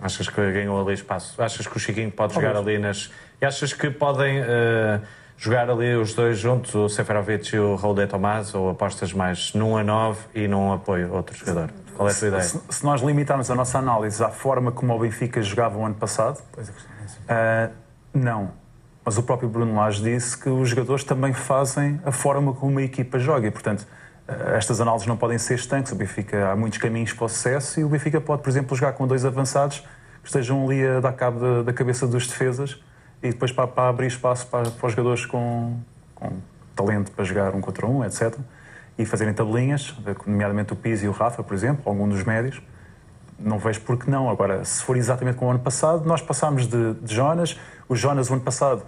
Achas 0.00 0.28
que 0.28 0.52
ganhou 0.52 0.80
ali 0.80 0.94
espaço? 0.94 1.40
Achas 1.42 1.66
que 1.66 1.76
o 1.76 1.80
Chiquinho 1.80 2.10
pode 2.10 2.34
Talvez. 2.34 2.52
jogar 2.52 2.68
ali 2.68 2.78
nas. 2.78 3.10
E 3.40 3.46
achas 3.46 3.72
que 3.72 3.90
podem 3.90 4.40
uh, 4.40 5.00
jogar 5.36 5.70
ali 5.70 5.94
os 5.94 6.14
dois 6.14 6.38
juntos, 6.38 6.74
o 6.74 6.88
Seferovic 6.88 7.54
e 7.54 7.58
o 7.58 7.74
Raul 7.76 7.94
de 7.94 8.06
Tomás, 8.06 8.54
ou 8.54 8.70
apostas 8.70 9.12
mais 9.12 9.52
num 9.54 9.76
a 9.76 9.84
9 9.84 10.20
e 10.34 10.48
num 10.48 10.72
apoio 10.72 11.12
outro 11.12 11.36
jogador? 11.36 11.70
Qual 11.96 12.08
é 12.08 12.12
a 12.12 12.14
tua 12.14 12.28
ideia? 12.28 12.42
Se, 12.42 12.60
se 12.68 12.84
nós 12.84 13.00
limitarmos 13.00 13.50
a 13.50 13.54
nossa 13.54 13.78
análise 13.78 14.22
à 14.22 14.28
forma 14.28 14.70
como 14.70 14.94
o 14.94 14.98
Benfica 14.98 15.42
jogava 15.42 15.76
o 15.78 15.84
ano 15.84 15.96
passado, 15.96 16.40
uh, 16.58 17.72
não. 18.14 18.52
Mas 19.04 19.16
o 19.16 19.22
próprio 19.22 19.48
Bruno 19.48 19.74
Lage 19.74 20.02
disse 20.02 20.36
que 20.36 20.48
os 20.48 20.68
jogadores 20.68 21.02
também 21.02 21.32
fazem 21.32 22.00
a 22.04 22.12
forma 22.12 22.52
como 22.52 22.72
uma 22.72 22.82
equipa 22.82 23.18
joga 23.18 23.46
e, 23.46 23.50
portanto, 23.50 23.86
estas 24.54 24.80
análises 24.80 25.06
não 25.06 25.16
podem 25.16 25.38
ser 25.38 25.54
estanques. 25.54 25.90
O 25.90 25.94
Benfica 25.94 26.50
há 26.50 26.56
muitos 26.56 26.78
caminhos 26.78 27.12
para 27.12 27.24
o 27.24 27.28
sucesso 27.28 27.80
e 27.80 27.84
o 27.84 27.88
Benfica 27.88 28.20
pode, 28.20 28.42
por 28.42 28.50
exemplo, 28.50 28.76
jogar 28.76 28.92
com 28.92 29.06
dois 29.06 29.24
avançados 29.24 29.80
que 30.22 30.28
estejam 30.28 30.64
ali 30.64 30.86
a 30.86 31.00
dar 31.00 31.12
cabo 31.12 31.40
da, 31.40 31.62
da 31.62 31.72
cabeça 31.72 32.06
dos 32.06 32.26
defesas 32.26 32.78
e 33.22 33.30
depois 33.30 33.50
para, 33.50 33.66
para 33.66 33.88
abrir 33.88 34.06
espaço 34.06 34.46
para, 34.46 34.70
para, 34.70 34.86
os 34.86 34.92
jogadores 34.92 35.24
com, 35.24 35.78
com 36.14 36.32
talento 36.76 37.10
para 37.12 37.24
jogar 37.24 37.54
um 37.54 37.60
contra 37.60 37.86
um, 37.86 38.04
etc. 38.04 38.36
E 38.98 39.06
fazerem 39.06 39.32
tabelinhas, 39.32 39.94
nomeadamente 40.26 40.72
o 40.72 40.76
Pizzi 40.76 41.06
e 41.06 41.08
o 41.08 41.12
Rafa, 41.12 41.42
por 41.42 41.54
exemplo, 41.54 41.82
algum 41.86 42.08
dos 42.08 42.22
médios. 42.24 42.60
Não 43.38 43.58
vejo 43.58 43.80
por 43.82 43.96
que 43.96 44.10
não. 44.10 44.28
Agora, 44.28 44.64
se 44.64 44.82
for 44.82 44.96
exatamente 44.96 45.36
como 45.36 45.50
o 45.50 45.54
ano 45.54 45.62
passado, 45.62 46.04
nós 46.04 46.20
passámos 46.20 46.66
de, 46.66 46.94
de 46.94 47.14
Jonas. 47.14 47.58
O 47.88 47.94
Jonas, 47.94 48.28
o 48.28 48.34
ano 48.34 48.42
passado, 48.42 48.82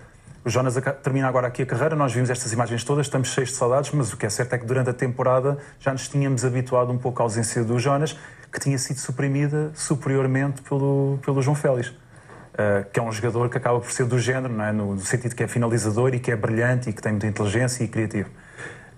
o 0.45 0.49
Jonas 0.49 0.75
termina 1.03 1.29
agora 1.29 1.47
aqui 1.47 1.63
a 1.63 1.67
carreira, 1.67 1.95
nós 1.95 2.13
vimos 2.13 2.31
estas 2.31 2.53
imagens 2.53 2.83
todas, 2.83 3.07
estamos 3.07 3.29
cheios 3.29 3.51
de 3.51 3.57
saudades, 3.57 3.91
mas 3.93 4.13
o 4.13 4.17
que 4.17 4.25
é 4.25 4.31
certo 4.31 4.55
é 4.55 4.59
que 4.59 4.65
durante 4.65 4.89
a 4.89 4.93
temporada 4.95 5.59
já 5.79 5.93
nos 5.93 6.09
tínhamos 6.09 6.45
habituado 6.45 6.91
um 6.91 6.99
pouco 6.99 7.21
à 7.21 7.25
ausência 7.25 7.63
do 7.63 7.79
Jonas, 7.79 8.17
que 8.51 8.59
tinha 8.59 8.79
sido 8.79 8.99
suprimida 8.99 9.71
superiormente 9.75 10.63
pelo, 10.63 11.19
pelo 11.23 11.43
João 11.43 11.55
Félix. 11.55 11.89
Uh, 11.89 12.85
que 12.93 12.99
é 12.99 13.03
um 13.03 13.13
jogador 13.13 13.49
que 13.49 13.57
acaba 13.57 13.81
por 13.81 13.91
ser 13.93 14.05
do 14.07 14.19
género, 14.19 14.53
não 14.53 14.65
é? 14.65 14.73
no, 14.73 14.99
sentido 14.99 15.35
que 15.35 15.43
é 15.43 15.49
finalizador 15.49 16.13
e 16.15 16.19
que 16.19 16.33
é 16.33 16.37
brilhante 16.37 16.91
e 16.91 16.93
que 16.93 17.01
tem 17.01 17.13
muita 17.13 17.27
inteligência 17.27 17.85
e 17.85 17.89
criativo. 17.89 18.29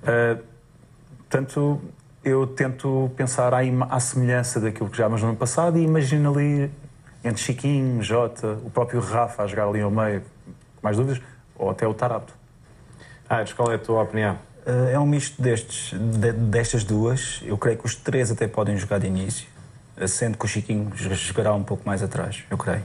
Uh, 0.03 0.43
portanto, 1.28 1.80
eu 2.24 2.47
tento 2.47 3.11
pensar 3.14 3.53
à, 3.53 3.59
à, 3.90 4.01
semelhança 4.01 4.59
daquilo 4.59 4.88
que 4.88 4.97
já 4.97 5.07
vimos 5.07 5.22
no 5.22 5.28
ano 5.28 5.36
passado 5.36 5.78
e 5.78 5.82
imagino 5.82 6.32
ali 6.32 6.70
entre 7.22 7.43
Chiquinho, 7.43 8.03
Jota, 8.03 8.59
o 8.64 8.70
próprio 8.70 9.01
Rafa 9.01 9.43
a 9.43 9.47
jogar 9.47 9.68
ali 9.68 9.80
ao 9.80 9.90
meio, 9.90 10.22
mais 10.82 10.97
dúvidas, 10.97 11.22
ou 11.64 11.70
até 11.70 11.86
o 11.86 11.94
Tarapto. 11.94 12.34
Ah, 13.28 13.44
qual 13.56 13.70
é 13.72 13.76
a 13.76 13.78
tua 13.78 14.02
opinião? 14.02 14.38
Uh, 14.66 14.88
é 14.90 14.98
um 14.98 15.06
misto 15.06 15.40
destes, 15.40 15.98
de, 15.98 16.32
destas 16.32 16.84
duas. 16.84 17.40
Eu 17.44 17.56
creio 17.56 17.78
que 17.78 17.86
os 17.86 17.96
três 17.96 18.30
até 18.30 18.46
podem 18.46 18.76
jogar 18.76 18.98
de 18.98 19.06
início, 19.06 19.46
sendo 20.06 20.36
que 20.36 20.44
o 20.44 20.48
Chiquinho 20.48 20.92
jogará 20.94 21.54
um 21.54 21.64
pouco 21.64 21.82
mais 21.86 22.02
atrás, 22.02 22.44
eu 22.50 22.58
creio 22.58 22.82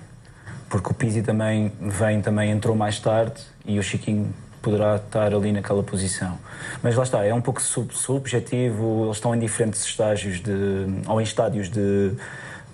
porque 0.70 0.92
o 0.92 0.94
Pizzi 0.94 1.22
também 1.22 1.72
vem, 1.80 2.22
também 2.22 2.52
entrou 2.52 2.76
mais 2.76 3.00
tarde 3.00 3.42
e 3.66 3.80
o 3.80 3.84
Chiquinho 3.84 4.34
poderá 4.62 4.98
estar 4.98 5.34
ali 5.34 5.52
naquela 5.52 5.82
posição. 5.82 6.38
Mas 6.84 6.96
lá 6.96 7.04
está, 7.04 7.24
é 7.24 7.34
um 7.34 7.42
pouco 7.42 7.62
sub 7.62 7.96
subjetivo, 7.96 9.06
eles 9.06 9.18
estão 9.18 9.34
em 9.34 9.40
diferentes 9.40 9.84
estágios 9.86 10.42
de, 10.42 10.52
ou 11.08 11.22
em 11.22 11.24
estádios 11.24 11.70
de, 11.70 12.12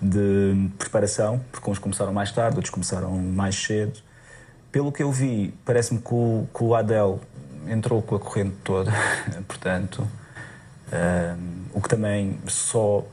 de 0.02 0.70
preparação, 0.78 1.42
porque 1.52 1.70
uns 1.70 1.78
começaram 1.78 2.12
mais 2.12 2.32
tarde, 2.32 2.56
outros 2.56 2.74
começaram 2.74 3.12
mais 3.12 3.56
cedo. 3.56 4.00
Pelo 4.74 4.92
que 4.92 5.02
eu 5.02 5.12
vi, 5.12 5.54
parece-me 5.64 6.02
que 6.02 6.14
o, 6.14 6.46
que 6.54 6.64
o 6.64 6.76
Adel 6.76 7.22
entrou 7.68 8.02
com 8.02 8.16
a 8.16 8.20
corrente 8.20 8.56
toda, 8.62 8.92
portanto, 9.48 10.06
um, 10.92 11.78
o 11.78 11.82
que 11.82 11.88
também 11.88 12.38
só 12.48 13.06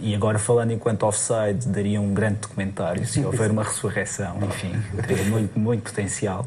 e 0.00 0.14
agora 0.14 0.38
falando 0.38 0.72
enquanto 0.72 1.04
offside, 1.04 1.66
daria 1.66 2.00
um 2.00 2.12
grande 2.12 2.40
documentário 2.40 3.06
se 3.06 3.24
houver 3.24 3.50
uma 3.50 3.62
ressurreição, 3.62 4.38
enfim, 4.42 4.72
teria 5.06 5.24
muito, 5.24 5.58
muito 5.58 5.82
potencial. 5.82 6.46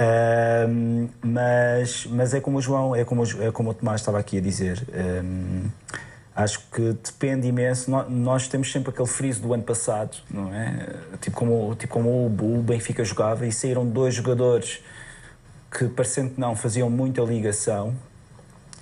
Um, 0.00 1.08
mas, 1.20 2.06
mas 2.06 2.32
é 2.34 2.40
como 2.40 2.58
o 2.58 2.62
João, 2.62 2.94
é 2.94 3.04
como, 3.04 3.24
é 3.40 3.50
como 3.50 3.70
o 3.70 3.74
Tomás 3.74 4.00
estava 4.00 4.18
aqui 4.18 4.38
a 4.38 4.40
dizer. 4.40 4.82
Um, 5.24 5.64
acho 6.38 6.60
que 6.70 6.92
depende 6.92 7.48
imenso. 7.48 7.90
Nós 8.08 8.46
temos 8.46 8.70
sempre 8.70 8.90
aquele 8.90 9.08
friso 9.08 9.42
do 9.42 9.52
ano 9.52 9.64
passado, 9.64 10.16
não 10.30 10.54
é? 10.54 10.86
Tipo 11.20 11.36
como, 11.36 11.74
tipo 11.74 11.92
como 11.92 12.26
o 12.26 12.62
Benfica 12.62 13.04
jogava 13.04 13.44
e 13.44 13.50
saíram 13.50 13.84
dois 13.84 14.14
jogadores 14.14 14.80
que, 15.70 15.86
parecendo 15.88 16.34
que 16.34 16.40
não, 16.40 16.54
faziam 16.54 16.88
muita 16.88 17.22
ligação 17.22 17.92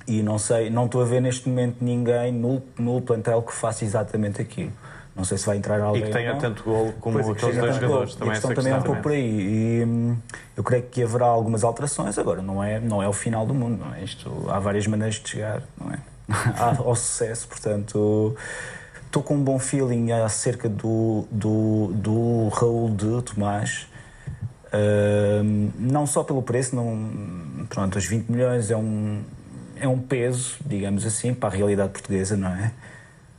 e 0.06 0.22
não 0.22 0.38
sei, 0.38 0.68
não 0.68 0.84
estou 0.84 1.00
a 1.00 1.06
ver 1.06 1.20
neste 1.20 1.48
momento 1.48 1.78
ninguém 1.80 2.30
no, 2.30 2.62
no 2.78 3.00
plantel 3.00 3.40
que 3.42 3.54
faça 3.54 3.84
exatamente 3.84 4.40
aquilo. 4.40 4.72
Não 5.16 5.24
sei 5.24 5.38
se 5.38 5.46
vai 5.46 5.56
entrar 5.56 5.80
alguém. 5.80 6.02
E 6.02 6.06
que 6.06 6.12
tenha 6.12 6.36
tanto 6.36 6.62
gol 6.62 6.92
como 7.00 7.18
pois, 7.18 7.30
aqueles 7.30 7.56
dois 7.56 7.74
jogadores. 7.76 8.14
Também, 8.16 8.28
a 8.28 8.32
questão 8.32 8.54
também 8.54 8.72
é 8.74 8.76
um 8.76 8.82
pouco 8.82 9.00
por 9.00 9.12
aí. 9.12 9.80
E 9.80 9.84
hum, 9.86 10.16
eu 10.54 10.62
creio 10.62 10.82
que 10.82 11.02
haverá 11.02 11.24
algumas 11.24 11.64
alterações. 11.64 12.18
Agora, 12.18 12.42
não 12.42 12.62
é, 12.62 12.78
não 12.78 13.02
é 13.02 13.08
o 13.08 13.14
final 13.14 13.46
do 13.46 13.54
mundo. 13.54 13.82
Não 13.82 13.94
é? 13.94 14.04
Isto, 14.04 14.44
há 14.50 14.58
várias 14.58 14.86
maneiras 14.86 15.14
de 15.14 15.26
chegar 15.26 15.62
não 15.80 15.90
é? 15.90 15.98
ao 16.84 16.94
sucesso. 16.94 17.48
Portanto, 17.48 18.36
estou 19.04 19.22
com 19.22 19.34
um 19.34 19.42
bom 19.42 19.58
feeling 19.58 20.12
acerca 20.12 20.68
do, 20.68 21.26
do, 21.30 21.92
do 21.94 22.48
Raul 22.48 22.90
de 22.90 23.22
Tomás. 23.22 23.86
Uh, 24.66 25.72
não 25.78 26.06
só 26.06 26.22
pelo 26.22 26.42
preço, 26.42 26.76
não, 26.76 27.66
pronto, 27.68 27.96
os 27.96 28.04
20 28.04 28.28
milhões 28.28 28.70
é 28.70 28.76
um, 28.76 29.22
é 29.80 29.88
um 29.88 29.98
peso, 29.98 30.56
digamos 30.66 31.06
assim, 31.06 31.32
para 31.32 31.48
a 31.48 31.52
realidade 31.52 31.90
portuguesa, 31.90 32.36
não 32.36 32.50
é? 32.50 32.72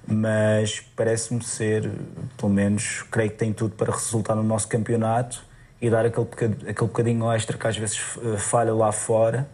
Mas 0.08 0.80
parece-me 0.96 1.44
ser, 1.44 1.92
pelo 2.38 2.52
menos, 2.52 3.04
creio 3.12 3.30
que 3.30 3.36
tem 3.36 3.52
tudo 3.52 3.76
para 3.76 3.92
resultar 3.92 4.36
no 4.36 4.44
nosso 4.44 4.68
campeonato 4.68 5.44
e 5.82 5.90
dar 5.90 6.06
aquele 6.06 6.28
aquele 6.62 6.88
bocadinho 6.88 7.32
extra 7.32 7.58
que 7.58 7.68
às 7.68 7.78
vezes 7.78 8.00
eh, 8.24 8.38
falha 8.38 8.74
lá 8.74 8.92
fora, 8.92 9.48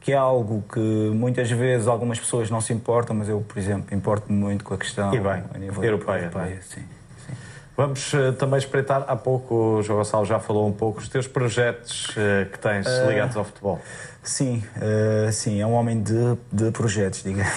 que 0.00 0.12
é 0.12 0.16
algo 0.16 0.64
que 0.72 0.80
muitas 0.80 1.50
vezes 1.50 1.86
algumas 1.86 2.18
pessoas 2.18 2.50
não 2.50 2.60
se 2.60 2.72
importam, 2.72 3.14
mas 3.14 3.28
eu, 3.28 3.40
por 3.40 3.58
exemplo, 3.58 3.94
importo-me 3.94 4.38
muito 4.38 4.64
com 4.64 4.74
a 4.74 4.78
questão 4.78 5.14
e 5.14 5.20
bem, 5.20 5.44
a 5.54 5.58
nível 5.58 5.84
europeia. 5.84 6.24
europeia 6.24 6.58
sim. 6.62 6.82
Vamos 7.80 8.12
uh, 8.12 8.34
também 8.34 8.58
espreitar, 8.58 9.06
há 9.08 9.16
pouco 9.16 9.54
o 9.54 9.82
João 9.82 10.00
Gonçalo 10.00 10.26
já 10.26 10.38
falou 10.38 10.68
um 10.68 10.72
pouco, 10.72 11.00
os 11.00 11.08
teus 11.08 11.26
projetos 11.26 12.08
uh, 12.10 12.44
que 12.52 12.58
tens 12.58 12.86
uh, 12.86 13.08
ligados 13.08 13.34
ao 13.38 13.42
futebol. 13.42 13.80
Sim, 14.22 14.62
sim, 15.32 15.62
é 15.62 15.66
um 15.66 15.72
homem 15.72 16.02
de, 16.02 16.36
de 16.52 16.70
projetos, 16.72 17.22
digamos. 17.22 17.50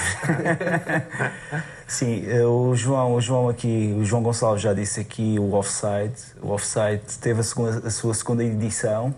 sim, 1.85 2.25
o 2.45 2.73
João, 2.73 3.15
o 3.15 3.19
João 3.19 3.49
aqui, 3.49 3.93
o 3.99 4.05
João 4.05 4.23
Gonçalves 4.23 4.61
já 4.61 4.73
disse 4.73 5.01
aqui 5.01 5.37
o 5.37 5.53
Offside. 5.55 6.15
O 6.41 6.51
Offside 6.51 7.01
teve 7.19 7.41
a, 7.41 7.43
segunda, 7.43 7.85
a 7.85 7.89
sua 7.89 8.13
segunda 8.13 8.45
edição 8.45 9.13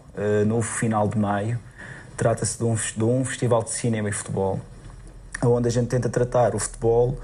no 0.48 0.60
final 0.64 1.08
de 1.08 1.20
maio. 1.20 1.60
Trata-se 2.18 2.58
de 2.58 2.64
um, 2.64 2.76
de 2.76 3.04
um 3.04 3.26
festival 3.26 3.64
de 3.64 3.72
cinema 3.72 4.10
e 4.10 4.12
futebol, 4.12 4.60
onde 5.44 5.68
a 5.68 5.72
gente 5.72 5.88
tenta 5.88 6.10
tratar 6.10 6.56
o 6.56 6.60
futebol 6.60 7.18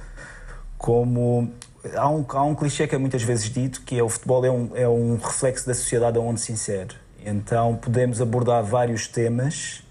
como 0.78 1.52
há 1.96 2.10
um, 2.10 2.26
há 2.28 2.44
um 2.44 2.56
clichê 2.56 2.88
que 2.88 2.96
é 2.96 2.98
muitas 2.98 3.24
vezes 3.24 3.50
dito 3.50 3.82
que 3.82 3.98
é 3.98 4.04
o 4.04 4.10
futebol 4.10 4.46
é 4.46 4.52
um, 4.52 4.72
é 4.76 4.88
um 4.88 5.18
reflexo 5.18 5.68
da 5.68 5.74
sociedade 5.74 6.18
onde 6.18 6.39
se 6.42 6.52
insere. 6.52 6.96
Então 7.24 7.76
podemos 7.76 8.20
abordar 8.20 8.64
vários 8.64 9.08
temas 9.08 9.84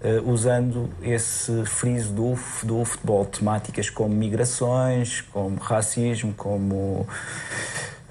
uh, 0.00 0.30
usando 0.30 0.88
esse 1.02 1.64
friso 1.66 2.12
do, 2.12 2.34
do 2.62 2.84
futebol, 2.84 3.24
temáticas 3.26 3.90
como 3.90 4.14
migrações, 4.14 5.20
como 5.20 5.56
racismo, 5.56 6.32
como 6.34 7.06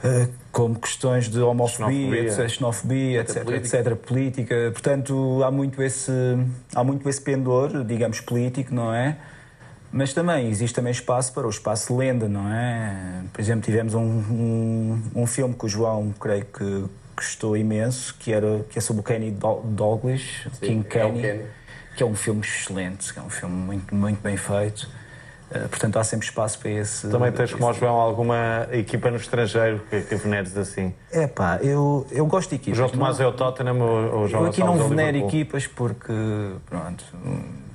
uh, 0.04 0.30
como 0.52 0.78
questões 0.80 1.30
de 1.30 1.40
homofobia, 1.40 2.30
xenofobia, 2.30 2.50
xenofobia 2.50 3.22
etc, 3.22 3.44
política. 3.44 3.78
etc, 3.78 3.96
política. 3.96 4.56
Portanto, 4.72 5.42
há 5.44 5.52
muito 5.52 5.82
esse 5.82 6.12
há 6.76 6.84
muito 6.84 7.08
esse 7.08 7.22
pendor, 7.22 7.84
digamos 7.86 8.20
político, 8.20 8.74
não 8.74 8.94
é? 8.94 9.18
Mas 9.92 10.14
também 10.14 10.50
existe 10.50 10.74
também 10.74 10.92
espaço 10.92 11.34
para 11.34 11.46
o 11.46 11.50
espaço 11.50 11.96
lenda, 11.96 12.28
não 12.28 12.52
é? 12.52 13.24
Por 13.32 13.42
exemplo, 13.42 13.62
tivemos 13.62 13.94
um, 13.94 14.02
um, 14.02 15.02
um 15.16 15.28
filme 15.28 15.54
que 15.54 15.66
o 15.66 15.70
João, 15.70 16.14
creio 16.18 16.46
que 16.46 16.86
gostou 17.16 17.58
imenso, 17.58 18.16
que, 18.18 18.32
era, 18.32 18.66
que 18.70 18.78
é 18.78 18.82
sobre 18.82 19.02
o 19.02 19.04
Kenny 19.04 19.32
Douglas, 19.32 20.22
Sim, 20.54 20.82
King 20.82 20.84
Kenny, 20.86 21.20
é 21.20 21.22
Kenny, 21.22 21.46
que 21.98 22.04
é 22.04 22.06
um 22.06 22.16
filme 22.16 22.42
excelente, 22.42 23.14
que 23.14 23.20
é 23.20 23.22
um 23.22 23.30
filme 23.30 23.56
muito, 23.56 23.94
muito 23.94 24.22
bem 24.22 24.38
feito. 24.38 24.90
Uh, 25.54 25.68
portanto, 25.68 25.98
há 25.98 26.04
sempre 26.04 26.26
espaço 26.26 26.58
para 26.60 26.70
esse. 26.72 27.10
Também 27.10 27.32
tens, 27.32 27.54
como 27.54 27.74
João, 27.74 27.96
alguma 27.96 28.68
equipa 28.72 29.12
no 29.12 29.18
estrangeiro 29.18 29.82
que, 29.90 30.02
que 30.02 30.16
veneres 30.16 30.56
assim? 30.56 30.94
É 31.12 31.28
pá, 31.28 31.60
eu, 31.62 32.08
eu 32.10 32.26
gosto 32.26 32.50
de 32.50 32.56
equipas. 32.56 32.74
O 32.74 32.78
João 32.78 32.90
Tomás 32.90 33.20
é 33.20 33.28
o 33.28 33.34
Tottenham, 33.34 33.76
o, 33.76 34.24
o 34.24 34.28
João 34.28 34.44
Eu 34.44 34.50
aqui 34.50 34.62
não 34.62 34.88
venero 34.88 35.18
equipas 35.18 35.68
porque, 35.68 36.14
pronto, 36.70 37.04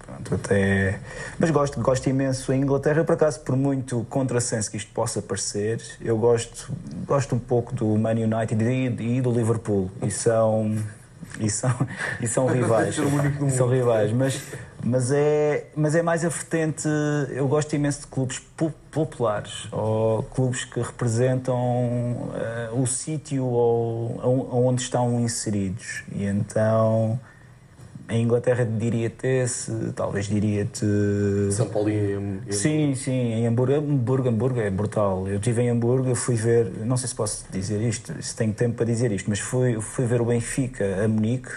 Pronto, 0.07 0.35
até... 0.37 1.01
Mas 1.37 1.51
gosto, 1.51 1.81
gosto 1.81 2.09
imenso 2.09 2.53
em 2.53 2.63
Inglaterra, 2.63 3.03
por 3.03 3.15
acaso, 3.15 3.41
por 3.41 3.57
muito 3.57 4.07
contrassenso 4.09 4.71
que 4.71 4.77
isto 4.77 4.93
possa 4.93 5.21
parecer, 5.21 5.83
eu 6.01 6.17
gosto, 6.17 6.73
gosto 7.05 7.35
um 7.35 7.39
pouco 7.41 7.75
do 7.75 7.87
Man 7.99 8.13
United 8.13 8.63
e, 8.63 9.17
e 9.17 9.21
do 9.21 9.33
Liverpool. 9.33 9.91
E 10.03 10.11
são, 10.11 10.77
e 11.41 11.51
são, 11.51 11.71
e 12.21 12.27
são 12.27 12.47
rivais. 12.47 12.97
são 13.55 13.69
rivais, 13.69 14.13
mas, 14.13 14.43
mas, 14.85 15.11
é, 15.11 15.67
mas 15.77 15.95
é 15.95 16.03
mais 16.03 16.25
a 16.25 16.29
vertente. 16.29 16.89
Eu 17.31 17.49
gosto 17.49 17.75
imenso 17.75 18.03
de 18.03 18.07
clubes 18.07 18.41
populares 18.91 19.69
ou 19.73 20.23
clubes 20.23 20.65
que 20.65 20.81
representam 20.81 21.57
uh, 21.57 22.81
o 22.81 22.87
sítio 22.87 23.45
onde 23.45 24.83
estão 24.83 25.21
inseridos. 25.21 26.05
E 26.13 26.25
então 26.25 27.19
em 28.09 28.23
Inglaterra 28.23 28.65
diria-te 28.65 29.27
esse, 29.27 29.73
talvez 29.95 30.27
diria-te. 30.27 30.87
São 31.51 31.69
Paulo 31.69 31.91
e. 31.91 32.41
Sim, 32.51 32.95
sim, 32.95 33.11
em 33.11 33.47
Hamburgo, 33.47 33.75
Hamburgo, 33.75 34.29
Hamburgo 34.29 34.61
é 34.61 34.71
brutal. 34.71 35.27
Eu 35.27 35.37
estive 35.37 35.63
em 35.63 35.71
Hamburgo, 35.71 36.09
eu 36.09 36.15
fui 36.15 36.37
ver, 36.37 36.71
não 36.85 36.97
sei 36.97 37.09
se 37.09 37.15
posso 37.15 37.45
dizer 37.51 37.81
isto, 37.81 38.13
se 38.23 38.35
tenho 38.37 38.53
tempo 38.53 38.77
para 38.77 38.87
dizer 38.87 39.11
isto, 39.11 39.29
mas 39.29 39.41
fui, 39.41 39.81
fui 39.81 40.07
ver 40.07 40.21
o 40.21 40.25
Benfica 40.25 41.05
a 41.05 41.09
Munique 41.09 41.51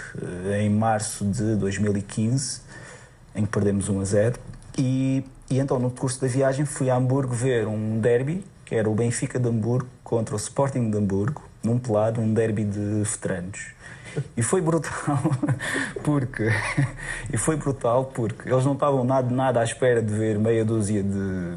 eh, 0.47 0.63
em 0.63 0.69
março 0.69 1.23
de 1.25 1.55
2015, 1.55 2.61
em 3.35 3.43
que 3.43 3.49
perdemos 3.49 3.87
1 3.87 3.99
a 3.99 4.05
0. 4.05 4.39
E, 4.77 5.23
e 5.49 5.59
então, 5.59 5.77
no 5.77 5.91
curso 5.91 6.19
da 6.19 6.27
viagem, 6.27 6.65
fui 6.65 6.89
a 6.89 6.95
Hamburgo 6.95 7.33
ver 7.33 7.67
um 7.67 7.99
derby, 7.99 8.43
que 8.65 8.73
era 8.73 8.89
o 8.89 8.95
Benfica 8.95 9.39
de 9.39 9.47
Hamburgo 9.47 9.87
contra 10.03 10.33
o 10.33 10.37
Sporting 10.37 10.89
de 10.89 10.97
Hamburgo, 10.97 11.43
num 11.63 11.77
pelado, 11.77 12.19
um 12.21 12.33
derby 12.33 12.63
de 12.63 13.03
veteranos. 13.03 13.78
E 14.35 14.41
foi 14.41 14.61
brutal 14.61 15.19
porque 16.03 16.49
e 17.31 17.37
foi 17.37 17.55
brutal 17.55 18.05
porque 18.05 18.49
eles 18.49 18.65
não 18.65 18.73
estavam 18.73 19.03
nada, 19.03 19.33
nada 19.33 19.59
à 19.61 19.63
espera 19.63 20.01
de 20.01 20.13
ver 20.13 20.37
meia 20.39 20.63
dúzia 20.65 21.03
de, 21.03 21.55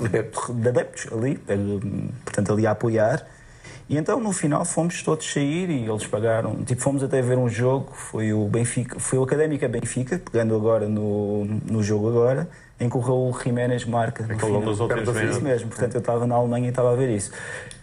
de 0.00 0.68
adeptos 0.68 1.12
ali, 1.12 1.38
portanto 2.24 2.52
ali 2.52 2.66
a 2.66 2.72
apoiar. 2.72 3.26
E 3.88 3.96
então 3.96 4.20
no 4.20 4.32
final 4.32 4.64
fomos 4.66 5.02
todos 5.02 5.30
sair 5.32 5.70
e 5.70 5.88
eles 5.88 6.06
pagaram, 6.06 6.62
tipo 6.62 6.82
fomos 6.82 7.02
até 7.02 7.22
ver 7.22 7.38
um 7.38 7.48
jogo, 7.48 7.90
foi 7.94 8.34
o 8.34 8.44
Benfica, 8.44 9.00
foi 9.00 9.18
o 9.18 9.22
Académica 9.22 9.66
Benfica, 9.66 10.18
pegando 10.18 10.54
agora 10.54 10.86
no, 10.86 11.46
no 11.46 11.82
jogo 11.82 12.10
agora, 12.10 12.46
em 12.78 12.88
que 12.88 12.96
o 12.98 13.00
Raul 13.00 13.34
Jiménez 13.42 13.86
marca. 13.86 14.24
Aquele 14.24 14.60
dos 14.60 14.78
outros 14.78 15.08
Isso 15.22 15.40
mesmo, 15.40 15.68
portanto 15.68 15.94
eu 15.94 16.00
estava 16.00 16.26
na 16.26 16.34
Alemanha 16.34 16.66
e 16.66 16.68
estava 16.68 16.92
a 16.92 16.96
ver 16.96 17.08
isso. 17.08 17.32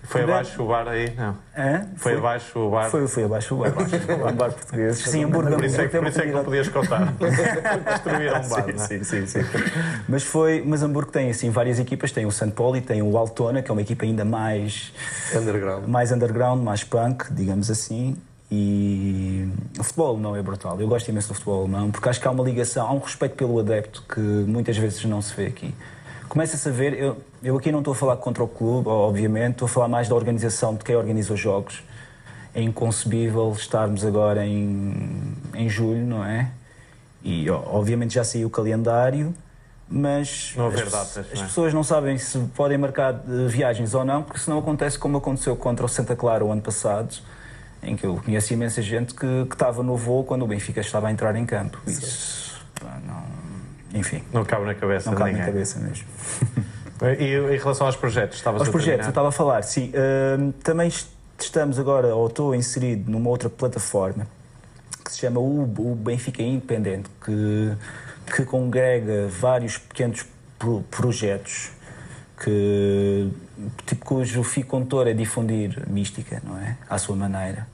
Foi 0.08 0.24
abaixo 0.24 0.62
o 0.62 0.68
bar 0.68 0.88
aí? 0.88 1.14
Não. 1.16 1.36
Hã? 1.58 1.88
Foi, 1.95 2.12
foi 2.12 2.18
abaixo 2.18 2.60
o 2.60 2.70
bar? 2.70 2.89
Foi, 2.89 3.08
foi 3.08 3.24
abaixo 3.24 3.56
o 3.56 3.58
bar. 3.58 3.70
um 3.70 4.36
bar 4.36 4.51
português. 4.51 4.97
Sim, 4.97 5.26
Hamburgo. 5.26 5.56
Por 5.56 5.66
isso 5.66 5.82
é 5.82 5.88
que, 5.88 5.97
por 5.97 6.08
isso 6.08 6.22
é 6.22 6.26
que 6.26 6.32
não 6.32 6.43
podias 6.43 6.68
contar. 6.68 7.14
Destruíram 7.18 8.41
um 8.41 8.49
bar, 8.49 8.66
sim, 8.66 8.74
não 8.74 8.84
é? 8.84 8.88
sim, 8.88 9.03
sim, 9.03 9.26
sim. 9.26 9.39
Mas, 10.08 10.24
foi, 10.24 10.64
mas 10.66 10.84
Hamburgo 10.84 11.12
tem 11.12 11.30
assim, 11.30 11.49
várias 11.49 11.80
equipas. 11.80 12.12
Tem 12.12 12.26
o 12.26 12.32
St. 12.32 12.51
Pauli, 12.51 12.82
tem 12.82 13.01
o 13.01 13.18
Altona, 13.18 13.62
que 13.62 13.70
é 13.70 13.74
uma 13.74 13.82
equipa 13.82 14.06
ainda 14.06 14.24
mais... 14.24 14.93
Underground. 15.36 15.88
Mais 15.88 16.12
underground, 16.12 16.62
mais 16.62 16.84
punk, 16.84 17.26
digamos 17.32 17.72
assim. 17.72 18.16
E 18.51 19.49
o 19.80 19.84
futebol 19.84 20.18
não 20.18 20.36
é 20.36 20.41
brutal. 20.41 20.80
Eu 20.80 20.88
gosto 20.88 21.10
imenso 21.10 21.30
do 21.30 21.34
futebol 21.34 21.62
alemão, 21.62 21.89
porque 21.89 22.08
acho 22.08 22.22
que 22.22 22.28
há 22.28 22.32
uma 22.32 22.43
ligação, 22.43 22.88
há 22.88 22.93
um 22.93 22.99
respeito 22.99 23.36
pelo 23.36 23.60
adepto 23.60 24.03
que 24.08 24.20
muitas 24.20 24.78
vezes 24.78 25.03
não 25.06 25.22
se 25.22 25.36
vê 25.36 25.47
aqui 25.47 25.74
começa-se 26.30 26.68
a 26.68 26.72
ver, 26.72 26.94
eu, 26.94 27.18
eu 27.44 27.58
aqui 27.58 27.72
não 27.72 27.80
estou 27.80 27.94
a 27.94 27.96
falar 27.96 28.18
contra 28.18 28.44
o 28.44 28.48
clube, 28.48 28.88
obviamente, 28.88 29.54
estou 29.54 29.66
a 29.66 29.70
falar 29.70 29.88
mais 29.88 30.08
da 30.08 30.16
organização, 30.16 30.76
de 30.76 30.84
quem 30.84 30.96
organiza 30.96 31.34
os 31.34 31.40
jogos. 31.40 31.84
É 32.54 32.62
inconcebível 32.62 33.52
estarmos 33.52 34.06
agora 34.06 34.46
em, 34.46 35.36
em 35.54 35.70
julho, 35.70 36.06
não 36.06 36.24
é? 36.24 36.50
E 37.24 37.50
obviamente 37.50 38.14
já 38.14 38.24
saiu 38.24 38.48
o 38.48 38.50
calendário, 38.50 39.34
mas 39.90 40.54
não 40.56 40.68
as, 40.68 40.92
datas, 40.92 41.18
as 41.18 41.34
não 41.34 41.42
é? 41.42 41.48
pessoas 41.48 41.74
não 41.74 41.84
sabem 41.84 42.18
se 42.18 42.38
podem 42.56 42.78
marcar 42.78 43.14
eh, 43.14 43.48
viagens 43.48 43.94
ou 43.94 44.06
não, 44.06 44.24
porque 44.24 44.40
senão 44.40 44.60
acontece 44.60 44.98
como 44.98 45.18
aconteceu 45.18 45.56
contra 45.56 45.86
o 45.86 45.90
Santa 45.90 46.16
Clara 46.16 46.46
o 46.46 46.52
ano 46.52 46.62
passado, 46.62 47.16
em 47.84 47.96
que 47.96 48.06
eu 48.06 48.20
conheço 48.24 48.54
imensa 48.54 48.82
gente 48.82 49.14
que, 49.14 49.46
que 49.46 49.56
estava 49.56 49.84
no 49.84 49.96
voo 49.96 50.24
quando 50.24 50.44
o 50.44 50.48
Benfica 50.48 50.82
estava 50.82 51.08
a 51.08 51.12
entrar 51.12 51.36
em 51.36 51.46
campo. 51.46 51.80
Isso, 51.86 52.45
enfim. 53.96 54.22
Não 54.32 54.46
cabe 54.46 54.66
na 54.66 54.76
cabeça 54.76 55.10
Não 55.10 55.18
cabe 55.18 55.32
ninguém. 55.32 55.46
na 55.46 55.52
cabeça 55.52 55.80
mesmo. 55.80 56.06
E 57.20 57.54
em 57.54 57.58
relação 57.58 57.88
aos 57.88 57.98
projetos, 57.98 58.38
estavas 58.38 58.62
Aos 58.62 58.70
projetos, 58.70 59.06
eu 59.06 59.10
estava 59.10 59.28
a 59.28 59.32
falar, 59.32 59.62
sim. 59.64 59.91
Uh, 59.91 60.54
também 60.64 60.89
estamos 61.38 61.78
agora, 61.78 62.16
ou 62.16 62.28
estou 62.28 62.56
inserido 62.56 63.12
numa 63.12 63.30
outra 63.30 63.50
plataforma 63.50 64.26
que 65.04 65.12
se 65.12 65.20
chama 65.20 65.39
o, 65.39 65.64
o 65.64 65.93
Benfica 65.93 66.41
Independente, 66.41 67.10
que, 67.24 67.74
que 68.34 68.46
congrega 68.46 69.28
vários 69.28 69.78
pequenos 69.78 70.26
pro, 70.58 70.82
projetos 70.89 71.72
que, 72.43 73.30
tipo, 73.86 74.06
cujo 74.06 74.43
fio 74.43 74.66
condutor 74.66 75.08
é 75.08 75.14
difundir 75.14 75.88
mística, 75.88 76.41
não 76.43 76.58
é? 76.58 76.78
À 76.89 76.98
sua 76.98 77.16
maneira. 77.16 77.68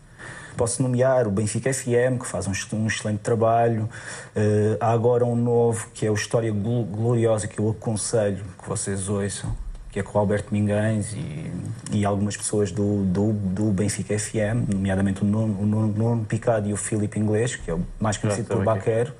Posso 0.56 0.82
nomear 0.84 1.28
o 1.28 1.32
Benfica 1.32 1.74
FM, 1.74 2.20
que 2.20 2.26
faz 2.26 2.48
um, 2.48 2.76
um 2.76 2.88
excelente 2.88 3.20
trabalho. 3.20 3.90
Uh, 4.36 4.78
há 4.80 4.92
agora 4.92 5.26
um 5.26 5.36
novo, 5.36 5.88
que 5.94 6.06
é 6.06 6.12
o 6.12 6.14
História 6.14 6.52
Gloriosa, 6.52 7.48
que 7.48 7.60
eu 7.60 7.70
aconselho 7.70 8.44
que 8.62 8.68
vocês 8.68 9.10
ouçam, 9.10 9.56
que 9.92 10.00
é 10.00 10.04
com 10.04 10.18
o 10.18 10.22
Alberto 10.22 10.54
Minguães 10.54 11.14
e, 11.14 11.52
e 11.92 12.06
algumas 12.06 12.38
pessoas 12.38 12.72
do, 12.72 13.04
do, 13.06 13.34
do 13.34 13.66
Benfica 13.72 14.18
FM, 14.18 14.70
nomeadamente 14.74 15.22
o 15.22 15.26
Nuno, 15.26 15.62
o 15.62 15.66
Nuno 15.66 16.26
Picado 16.26 16.70
e 16.70 16.74
o 16.74 16.78
Filipe 16.78 17.20
Inglês, 17.20 17.56
que 17.56 17.70
é 17.70 17.74
o 17.74 17.82
mais 18.00 18.18
conhecido 18.18 18.48
por 18.48 18.64
Baquero. 18.64 19.14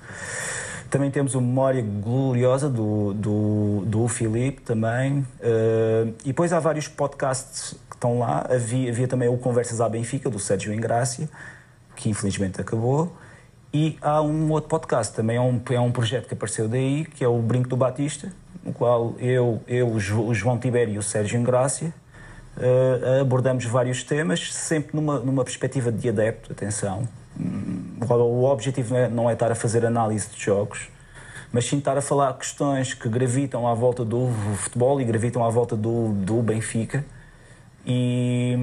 Também 0.92 1.10
temos 1.10 1.36
o 1.36 1.42
Memória 1.42 1.82
Gloriosa 1.82 2.70
do, 2.70 3.14
do, 3.14 3.84
do 3.86 4.08
Filipe 4.10 4.62
também. 4.62 5.20
Uh, 5.20 6.14
e 6.26 6.28
depois 6.28 6.52
há 6.52 6.60
vários 6.60 6.86
podcasts 6.86 7.76
estão 8.02 8.18
lá. 8.18 8.48
Havia, 8.50 8.90
havia 8.90 9.08
também 9.08 9.30
o 9.30 9.38
Conversas 9.38 9.80
à 9.80 9.88
Benfica, 9.88 10.30
do 10.30 10.40
Sérgio 10.40 10.74
Engrácia, 10.74 11.30
que 11.96 12.10
infelizmente 12.10 12.60
acabou. 12.60 13.16
E 13.72 13.98
há 14.02 14.22
um 14.22 14.52
outro 14.52 14.70
podcast, 14.70 15.14
também 15.14 15.38
é 15.38 15.42
um, 15.42 15.62
é 15.70 15.80
um 15.80 15.92
projeto 15.92 16.28
que 16.28 16.34
apareceu 16.34 16.68
daí, 16.68 17.06
que 17.06 17.24
é 17.24 17.28
o 17.28 17.38
Brinco 17.38 17.70
do 17.70 17.78
Batista, 17.78 18.34
no 18.64 18.74
qual 18.74 19.16
eu, 19.20 19.62
eu 19.68 19.88
o 19.88 20.34
João 20.34 20.58
Tibério 20.58 20.96
e 20.96 20.98
o 20.98 21.04
Sérgio 21.04 21.40
Engrácia 21.40 21.94
uh, 22.58 23.22
abordamos 23.22 23.64
vários 23.66 24.04
temas, 24.04 24.54
sempre 24.54 24.96
numa, 24.96 25.20
numa 25.20 25.44
perspectiva 25.44 25.92
de 25.92 26.10
adepto, 26.10 26.52
atenção. 26.52 27.08
O 28.10 28.44
objetivo 28.44 28.94
não 28.94 29.00
é, 29.00 29.10
não 29.10 29.30
é 29.30 29.34
estar 29.34 29.52
a 29.52 29.56
fazer 29.56 29.86
análise 29.86 30.28
de 30.30 30.44
jogos, 30.44 30.90
mas 31.54 31.66
sim 31.66 31.78
estar 31.78 31.98
a 31.98 32.02
falar 32.02 32.34
questões 32.34 32.94
que 32.94 33.08
gravitam 33.08 33.66
à 33.66 33.74
volta 33.74 34.04
do 34.04 34.28
futebol 34.58 35.00
e 35.00 35.06
gravitam 35.06 35.46
à 35.46 35.50
volta 35.50 35.78
do, 35.78 36.10
do 36.10 36.42
Benfica 36.42 37.06
e, 37.86 38.58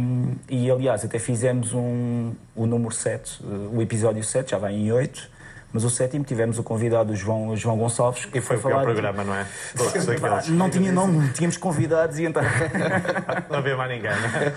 e 0.48 0.70
aliás, 0.70 1.04
até 1.04 1.18
fizemos 1.18 1.72
um, 1.72 2.32
o 2.54 2.66
número 2.66 2.94
7, 2.94 3.42
o 3.72 3.82
episódio 3.82 4.22
7, 4.22 4.52
já 4.52 4.58
vai 4.58 4.74
em 4.74 4.92
8. 4.92 5.37
Mas 5.72 5.84
o 5.84 5.90
sétimo 5.90 6.24
tivemos 6.24 6.58
o 6.58 6.62
convidado 6.62 7.14
João, 7.14 7.54
João 7.56 7.76
Gonçalves. 7.76 8.24
Que 8.24 8.38
e 8.38 8.40
foi, 8.40 8.56
foi 8.56 8.72
o 8.72 8.80
programa, 8.80 9.22
de... 9.22 9.28
não 9.28 9.34
é? 9.34 9.46
não, 10.50 10.70
tinha, 10.70 10.90
não 10.90 11.28
tínhamos 11.32 11.56
convidados 11.56 12.18
e 12.18 12.24
então. 12.24 12.42
não 13.50 13.58
havia 13.58 13.76
mais 13.76 13.90
ninguém, 13.90 14.10
não 14.10 14.40
é? 14.40 14.54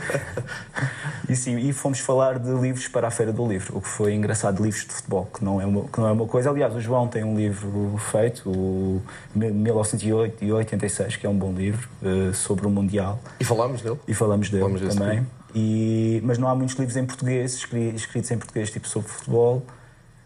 E 1.30 1.36
sim, 1.36 1.58
e 1.58 1.72
fomos 1.74 2.00
falar 2.00 2.40
de 2.40 2.52
livros 2.52 2.88
para 2.88 3.08
a 3.08 3.12
Feira 3.12 3.32
do 3.32 3.48
Livro, 3.48 3.78
o 3.78 3.82
que 3.82 3.88
foi 3.88 4.14
engraçado, 4.14 4.64
livros 4.64 4.86
de 4.86 4.94
futebol, 4.94 5.30
que 5.34 5.44
não 5.44 5.62
é 5.62 5.66
uma, 5.66 5.84
que 5.88 6.00
não 6.00 6.08
é 6.08 6.12
uma 6.12 6.28
coisa. 6.28 6.50
Aliás, 6.50 6.76
o 6.76 6.82
João 6.82 7.08
tem 7.08 7.24
um 7.24 7.36
livro 7.36 7.98
feito, 8.12 8.50
o 8.50 9.02
1986, 9.34 11.16
que 11.18 11.26
é 11.26 11.30
um 11.30 11.38
bom 11.38 11.54
livro, 11.54 11.88
uh, 12.02 12.34
sobre 12.34 12.68
o 12.68 12.70
Mundial. 12.70 13.20
E 13.40 13.46
falámos 13.46 13.82
dele? 13.82 13.98
E 14.08 14.14
falamos 14.14 14.50
dele 14.50 14.64
falamos 14.64 14.96
também. 14.96 15.26
E, 15.54 16.22
mas 16.24 16.38
não 16.38 16.48
há 16.48 16.56
muitos 16.56 16.76
livros 16.76 16.96
em 16.98 17.06
português, 17.06 17.54
escritos 17.54 18.32
em 18.32 18.38
português, 18.38 18.70
tipo 18.70 18.88
sobre 18.88 19.10
futebol. 19.10 19.66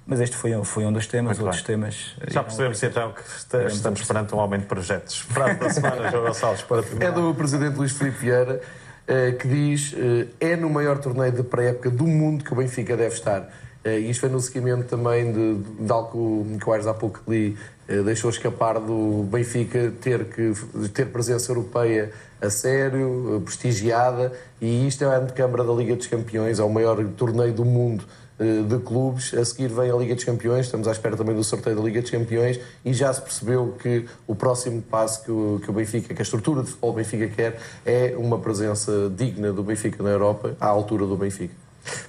Mas 0.08 0.22
este 0.22 0.36
foi, 0.36 0.52
foi 0.64 0.86
um 0.86 0.94
dos 0.94 1.08
temas, 1.08 1.38
Muito 1.38 1.48
outros 1.48 1.64
bem. 1.64 1.76
temas. 1.76 2.16
Já 2.28 2.44
percebemos 2.44 2.84
então 2.84 3.12
que 3.12 3.58
estamos 3.68 4.04
perante 4.04 4.36
um 4.36 4.40
aumento 4.40 4.62
de 4.62 4.68
projetos. 4.68 5.20
Frase 5.20 5.60
da 5.60 5.70
semana, 5.72 6.12
João 6.12 6.26
Gonçalves, 6.30 6.62
para 6.62 6.84
terminar. 6.84 7.08
É 7.08 7.12
do 7.12 7.34
Presidente 7.34 7.76
Luís 7.76 7.92
Filipe 7.92 8.18
Vieira, 8.20 8.62
eh, 9.08 9.32
que 9.32 9.48
diz 9.48 9.96
eh, 9.98 10.28
é 10.40 10.56
no 10.56 10.70
maior 10.70 11.00
torneio 11.00 11.32
de 11.32 11.42
pré-época 11.42 11.90
do 11.90 12.06
mundo 12.06 12.44
que 12.44 12.54
o 12.54 12.56
Benfica 12.56 12.96
deve 12.96 13.16
estar. 13.16 13.50
Eh, 13.84 14.02
e 14.02 14.12
isto 14.12 14.22
foi 14.22 14.30
no 14.30 14.40
seguimento 14.40 14.84
também 14.84 15.32
de, 15.32 15.56
de 15.86 15.92
algo 15.92 16.46
que 16.60 16.70
o 16.70 16.72
Aires 16.72 16.86
há 16.86 16.94
pouco 16.94 17.22
li, 17.28 17.58
deixou 17.88 18.30
escapar 18.30 18.80
do 18.80 19.28
Benfica 19.32 19.92
ter 20.02 20.26
que 20.26 20.54
ter 20.90 21.06
presença 21.08 21.52
europeia 21.52 22.12
a 22.42 22.50
sério, 22.50 23.42
prestigiada, 23.44 24.32
e 24.62 24.88
isto 24.88 25.04
é 25.04 25.08
a 25.08 25.18
antecâmara 25.18 25.64
da 25.64 25.74
Liga 25.74 25.96
dos 25.96 26.08
Campeões, 26.08 26.60
é 26.60 26.64
o 26.64 26.70
maior 26.70 27.04
torneio 27.16 27.54
do 27.54 27.66
mundo 27.66 28.04
eh, 28.04 28.25
de 28.40 28.80
clubes. 28.80 29.34
A 29.34 29.46
seguir 29.46 29.70
vem 29.70 29.90
a 29.90 29.96
Liga 29.96 30.16
dos 30.16 30.24
Campeões, 30.24 30.66
estamos 30.66 30.88
à 30.88 30.92
espera 30.92 31.16
também 31.16 31.36
do 31.36 31.44
sorteio 31.44 31.76
da 31.76 31.82
Liga 31.82 32.02
dos 32.02 32.12
Campeões 32.12 32.60
e 32.84 32.94
já 32.94 33.12
se 33.14 33.22
percebeu 33.22 33.76
que 33.82 34.06
o 34.28 34.36
próximo 34.36 34.82
passo 34.82 35.24
que 35.24 35.32
o, 35.32 35.60
que 35.64 35.70
o 35.70 35.74
Benfica, 35.74 36.14
que 36.14 36.22
a 36.22 36.24
estrutura 36.24 36.62
de 36.62 36.70
futebol 36.70 36.94
Benfica 36.94 37.28
quer, 37.28 37.60
é 37.86 38.14
uma 38.18 38.38
presença 38.40 39.12
digna 39.16 39.52
do 39.54 39.64
Benfica 39.64 40.04
na 40.04 40.10
Europa, 40.10 40.56
à 40.60 40.68
altura 40.68 41.06
do 41.06 41.16
Benfica. 41.16 41.66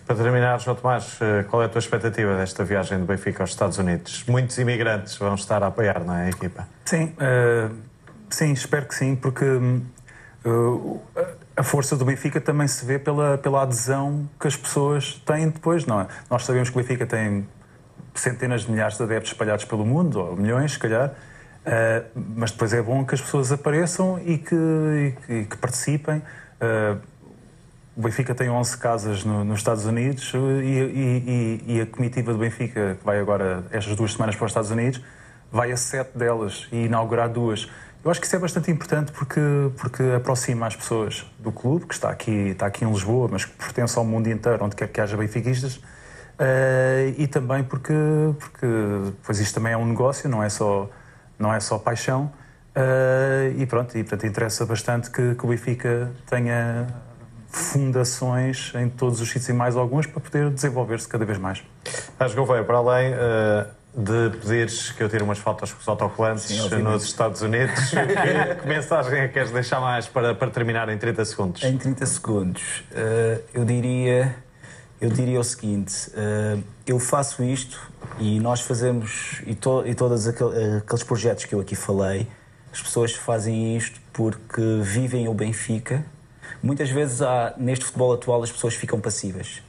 Para 0.07 0.17
terminar, 0.17 0.59
João 0.61 0.77
Tomás, 0.77 1.19
eh, 1.21 1.45
qual 1.45 1.63
é 1.63 1.67
a 1.67 1.69
tua 1.69 1.81
expectativa 1.81 2.35
desta 2.37 2.65
viagem 2.65 2.99
do 2.99 3.05
Benfica 3.05 3.43
aos 3.43 3.51
Estados 3.51 3.77
Unidos? 3.79 4.25
Muitos 4.27 4.57
imigrantes 4.59 5.17
vão 5.17 5.35
estar 5.35 5.63
a 5.63 5.67
apoiar, 5.67 6.03
não 6.05 6.15
é, 6.15 6.27
a 6.27 6.29
equipa? 6.31 6.67
Sim, 6.87 7.13
uh, 7.17 7.75
sim, 8.31 8.53
espero 8.53 8.87
que 8.87 8.95
sim, 8.95 9.15
porque 9.15 9.45
uh, 9.45 11.01
a 11.57 11.63
força 11.63 11.97
do 11.97 12.05
Benfica 12.05 12.41
também 12.41 12.69
se 12.69 12.85
vê 12.85 12.99
pela, 12.99 13.39
pela 13.39 13.63
adesão 13.63 14.29
que 14.39 14.47
as 14.47 14.55
pessoas 14.55 15.15
têm 15.25 15.49
depois, 15.49 15.87
não 15.87 16.03
é? 16.03 16.07
Nós 16.31 16.45
sabemos 16.45 16.69
que 16.69 16.79
o 16.79 16.83
Benfica 16.83 17.07
tem 17.07 17.49
centenas 18.15 18.63
de 18.63 18.71
milhares 18.71 18.97
de 18.97 19.03
adeptos 19.03 19.33
espalhados 19.33 19.65
pelo 19.65 19.85
mundo, 19.85 20.21
ou 20.21 20.37
milhões, 20.37 20.73
se 20.73 20.79
calhar, 20.79 21.09
uh, 21.11 22.23
mas 22.37 22.51
depois 22.51 22.73
é 22.75 22.83
bom 22.83 23.05
que 23.05 23.15
as 23.15 23.23
pessoas 23.23 23.51
apareçam 23.51 24.19
e 24.19 24.37
que, 24.37 25.15
e 25.29 25.45
que, 25.45 25.57
participem. 25.57 26.19
Uh, 26.61 27.01
o 27.97 28.03
Benfica 28.03 28.35
tem 28.35 28.51
11 28.51 28.77
casas 28.77 29.25
no, 29.25 29.43
nos 29.43 29.59
Estados 29.59 29.87
Unidos 29.87 30.31
e, 30.63 31.63
e, 31.67 31.81
a 31.81 31.87
comitiva 31.87 32.31
do 32.31 32.39
Benfica, 32.39 32.97
que 33.01 33.05
vai 33.05 33.19
agora 33.19 33.65
estas 33.71 33.97
duas 33.97 34.13
semanas 34.13 34.37
para 34.37 34.45
os 34.45 34.51
Estados 34.51 34.71
Unidos, 34.71 35.01
vai 35.51 35.73
a 35.73 35.77
sete 35.79 36.19
delas 36.19 36.69
e 36.71 36.85
inaugurar 36.85 37.31
duas. 37.31 37.71
Eu 38.07 38.11
acho 38.13 38.21
que 38.21 38.27
isso 38.29 38.37
é 38.37 38.39
bastante 38.39 38.71
importante 38.71 39.11
porque, 39.11 39.41
porque 39.77 40.01
aproxima 40.17 40.69
as 40.69 40.77
pessoas 40.77 41.27
do 41.41 41.51
clube, 41.51 41.87
que 41.87 41.95
está 41.95 42.09
aqui, 42.09 42.51
está 42.51 42.67
aqui 42.67 42.85
em 42.85 42.89
Lisboa, 42.89 43.29
mas 43.29 43.45
que 43.45 43.51
pertence 43.57 43.99
ao 43.99 44.05
mundo 44.05 44.29
inteiro, 44.29 44.65
onde 44.65 44.77
quer 44.77 44.87
que 44.87 45.01
haja 45.01 45.17
benfiquistas, 45.17 45.75
uh, 45.75 47.13
e 47.19 47.27
também 47.27 47.65
porque, 47.65 47.93
porque 48.39 48.67
pois 49.25 49.41
isto 49.41 49.57
também 49.57 49.73
é 49.73 49.77
um 49.77 49.85
negócio, 49.85 50.31
não 50.31 50.41
é 50.41 50.49
só, 50.49 50.89
não 51.37 51.53
é 51.53 51.59
só 51.59 51.79
paixão, 51.79 52.33
uh, 52.77 53.59
e 53.61 53.67
pronto, 53.67 53.99
e 53.99 54.05
portanto 54.05 54.25
interessa 54.25 54.65
bastante 54.65 55.11
que, 55.11 55.35
que 55.35 55.45
o 55.45 55.49
Benfica 55.49 56.13
tenha 56.31 56.87
fundações 57.49 58.73
em 58.77 58.89
todos 58.89 59.21
os 59.21 59.27
sítios 59.27 59.49
e 59.49 59.53
mais 59.53 59.77
alguns 59.77 60.07
para 60.07 60.21
poder 60.21 60.51
desenvolver-se 60.51 61.09
cada 61.09 61.25
vez 61.25 61.39
mais. 61.39 61.61
Acho 62.21 62.35
que 62.35 62.41
Gouveia, 62.41 62.63
para 62.63 62.77
além 62.77 63.15
uh, 63.15 63.67
de 63.97 64.29
pedires 64.39 64.91
que 64.91 65.03
eu 65.03 65.09
tire 65.09 65.23
umas 65.23 65.39
fotos 65.39 65.73
com 65.73 65.81
os 65.81 65.89
autocolantes 65.89 66.45
Sim, 66.45 66.83
nos 66.83 67.05
Estados 67.05 67.41
Unidos. 67.41 67.91
que, 67.91 67.97
que, 68.61 68.69
mensagem 68.69 69.21
é 69.21 69.27
que 69.27 69.33
queres 69.33 69.51
deixar 69.51 69.81
mais 69.81 70.07
para, 70.07 70.35
para 70.35 70.51
terminar 70.51 70.91
em 70.91 70.99
30 70.99 71.25
segundos? 71.25 71.65
Em 71.65 71.79
30 71.79 72.05
segundos, 72.05 72.85
uh, 72.93 73.43
eu 73.55 73.65
diria. 73.65 74.45
Eu 74.99 75.11
diria 75.11 75.41
o 75.41 75.45
seguinte: 75.45 76.11
uh, 76.11 76.63
eu 76.87 76.99
faço 76.99 77.43
isto 77.43 77.81
e 78.19 78.39
nós 78.39 78.61
fazemos, 78.61 79.43
e, 79.47 79.55
to, 79.55 79.87
e 79.87 79.95
todos 79.95 80.27
aquel, 80.27 80.51
aqueles 80.79 81.03
projetos 81.03 81.45
que 81.45 81.55
eu 81.55 81.61
aqui 81.61 81.75
falei, 81.75 82.27
as 82.73 82.81
pessoas 82.81 83.13
fazem 83.13 83.77
isto 83.77 84.01
porque 84.13 84.81
vivem 84.83 85.29
o 85.29 85.35
Benfica. 85.35 86.05
Muitas 86.63 86.91
vezes, 86.91 87.21
há, 87.21 87.55
neste 87.59 87.85
futebol 87.85 88.13
atual, 88.13 88.43
as 88.43 88.51
pessoas 88.51 88.75
ficam 88.75 89.01
passivas. 89.01 89.63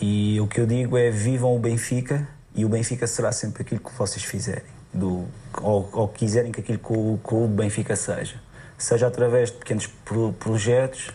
E 0.00 0.40
o 0.40 0.46
que 0.46 0.60
eu 0.60 0.66
digo 0.66 0.96
é: 0.96 1.10
vivam 1.10 1.54
o 1.54 1.58
Benfica 1.58 2.26
e 2.58 2.64
o 2.64 2.68
Benfica 2.68 3.06
será 3.06 3.30
sempre 3.30 3.62
aquilo 3.62 3.80
que 3.80 3.96
vocês 3.96 4.24
fizerem, 4.24 4.64
do, 4.92 5.26
ou, 5.62 5.88
ou 5.92 6.08
quiserem 6.08 6.50
que 6.50 6.60
aquilo 6.60 6.78
que 7.22 7.34
o 7.34 7.46
Benfica 7.46 7.94
seja. 7.94 8.34
Seja 8.76 9.06
através 9.06 9.52
de 9.52 9.58
pequenos 9.58 9.86
pro, 9.86 10.32
projetos, 10.32 11.10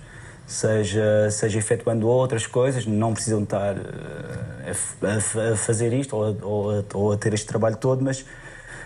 seja, 0.48 1.30
seja 1.30 1.60
efetuando 1.60 2.08
outras 2.08 2.48
coisas, 2.48 2.86
não 2.86 3.14
precisam 3.14 3.44
estar 3.44 3.76
uh, 3.76 3.82
a, 5.02 5.52
a, 5.52 5.58
fazer 5.58 5.92
isto 5.92 6.16
ou 6.16 6.24
a, 6.24 6.46
ou, 6.46 6.80
a, 6.80 6.84
ou 6.94 7.12
a, 7.12 7.18
ter 7.18 7.34
este 7.34 7.46
trabalho 7.46 7.76
todo, 7.76 8.02
mas, 8.02 8.26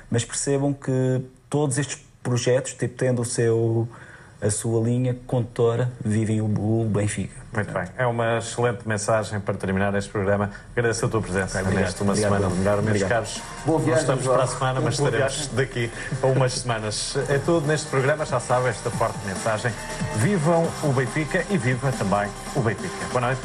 mas 0.10 0.26
percebam 0.26 0.74
que 0.74 1.22
todos 1.48 1.78
estes 1.78 2.04
projetos, 2.24 2.74
tipo, 2.74 2.96
tendo 2.96 3.22
o 3.22 3.26
seu 3.26 3.88
a 4.42 4.50
sua 4.52 4.84
linha 4.84 5.16
condutora 5.26 5.92
vivem 6.04 6.42
o 6.42 6.86
Benfica. 6.86 7.36
Muito 7.58 7.74
bem. 7.74 7.88
É 7.98 8.06
uma 8.06 8.38
excelente 8.38 8.88
mensagem 8.88 9.40
para 9.40 9.56
terminar 9.56 9.96
este 9.96 10.12
programa. 10.12 10.52
Agradeço 10.76 11.08
a 11.08 11.10
tua 11.10 11.22
presença 11.24 11.60
okay, 11.60 11.74
nesta 11.74 12.04
uma 12.04 12.14
obrigado, 12.14 12.34
semana 12.36 12.54
de 12.54 12.60
melhor. 12.60 12.82
Meus 12.84 13.04
caros, 13.04 13.42
Boa 13.66 13.80
viagem, 13.80 14.02
estamos 14.02 14.28
para 14.28 14.44
a 14.44 14.48
semana, 14.48 14.80
mas 14.80 14.94
estaremos 14.94 15.48
daqui 15.54 15.92
a 16.22 16.28
umas 16.28 16.54
semanas. 16.54 17.18
É 17.28 17.40
tudo 17.40 17.66
neste 17.66 17.88
programa. 17.88 18.26
Já 18.26 18.40
sabem 18.40 18.70
esta 18.70 18.92
forte 18.92 19.18
mensagem. 19.26 19.74
Vivam 20.18 20.68
o 20.84 20.94
Benfica 20.94 21.44
e 21.50 21.58
viva 21.58 21.92
também 21.94 22.30
o 22.56 22.62
Benfica. 22.62 23.08
Boa 23.12 23.22
noite. 23.22 23.42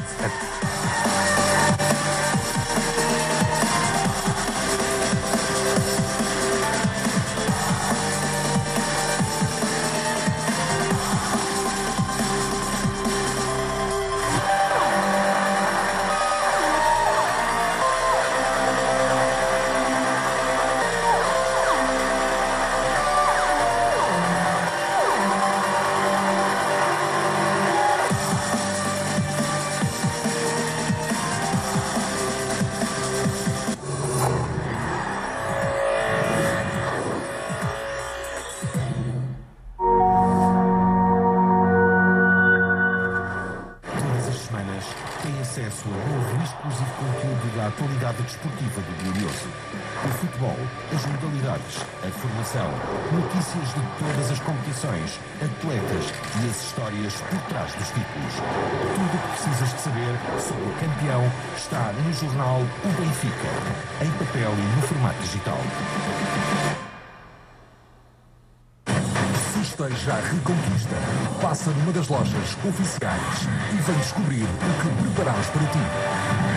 Oficiais 72.14 73.48
e 73.72 73.76
vem 73.76 73.96
descobrir 73.96 74.42
o 74.44 74.82
que 74.82 75.02
preparamos 75.02 75.46
para 75.46 75.62
ti. 75.66 75.78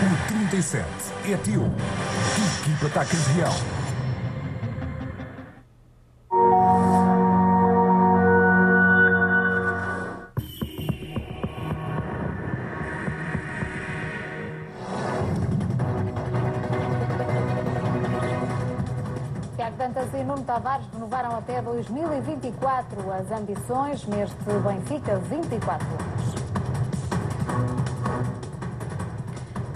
O 0.03 0.27
37 0.27 0.85
é 1.31 1.37
teu. 1.37 1.71
Equipa 2.61 2.87
está 2.87 3.05
campeão. 3.05 3.74
Até 21.33 21.61
2024 21.61 23.11
as 23.11 23.31
ambições 23.31 24.05
neste 24.05 24.35
Benfica 24.63 25.17
24 25.17 25.87
anos. 25.87 26.35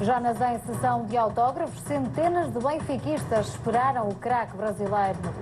Jonas, 0.01 0.39
em 0.39 0.59
sessão 0.59 1.05
de 1.05 1.17
autógrafos, 1.17 1.81
centenas 1.81 2.53
de 2.53 2.59
benfiquistas 2.59 3.47
esperaram 3.47 4.07
o 4.07 4.15
craque 4.15 4.55
brasileiro 4.55 5.19
no 5.23 5.38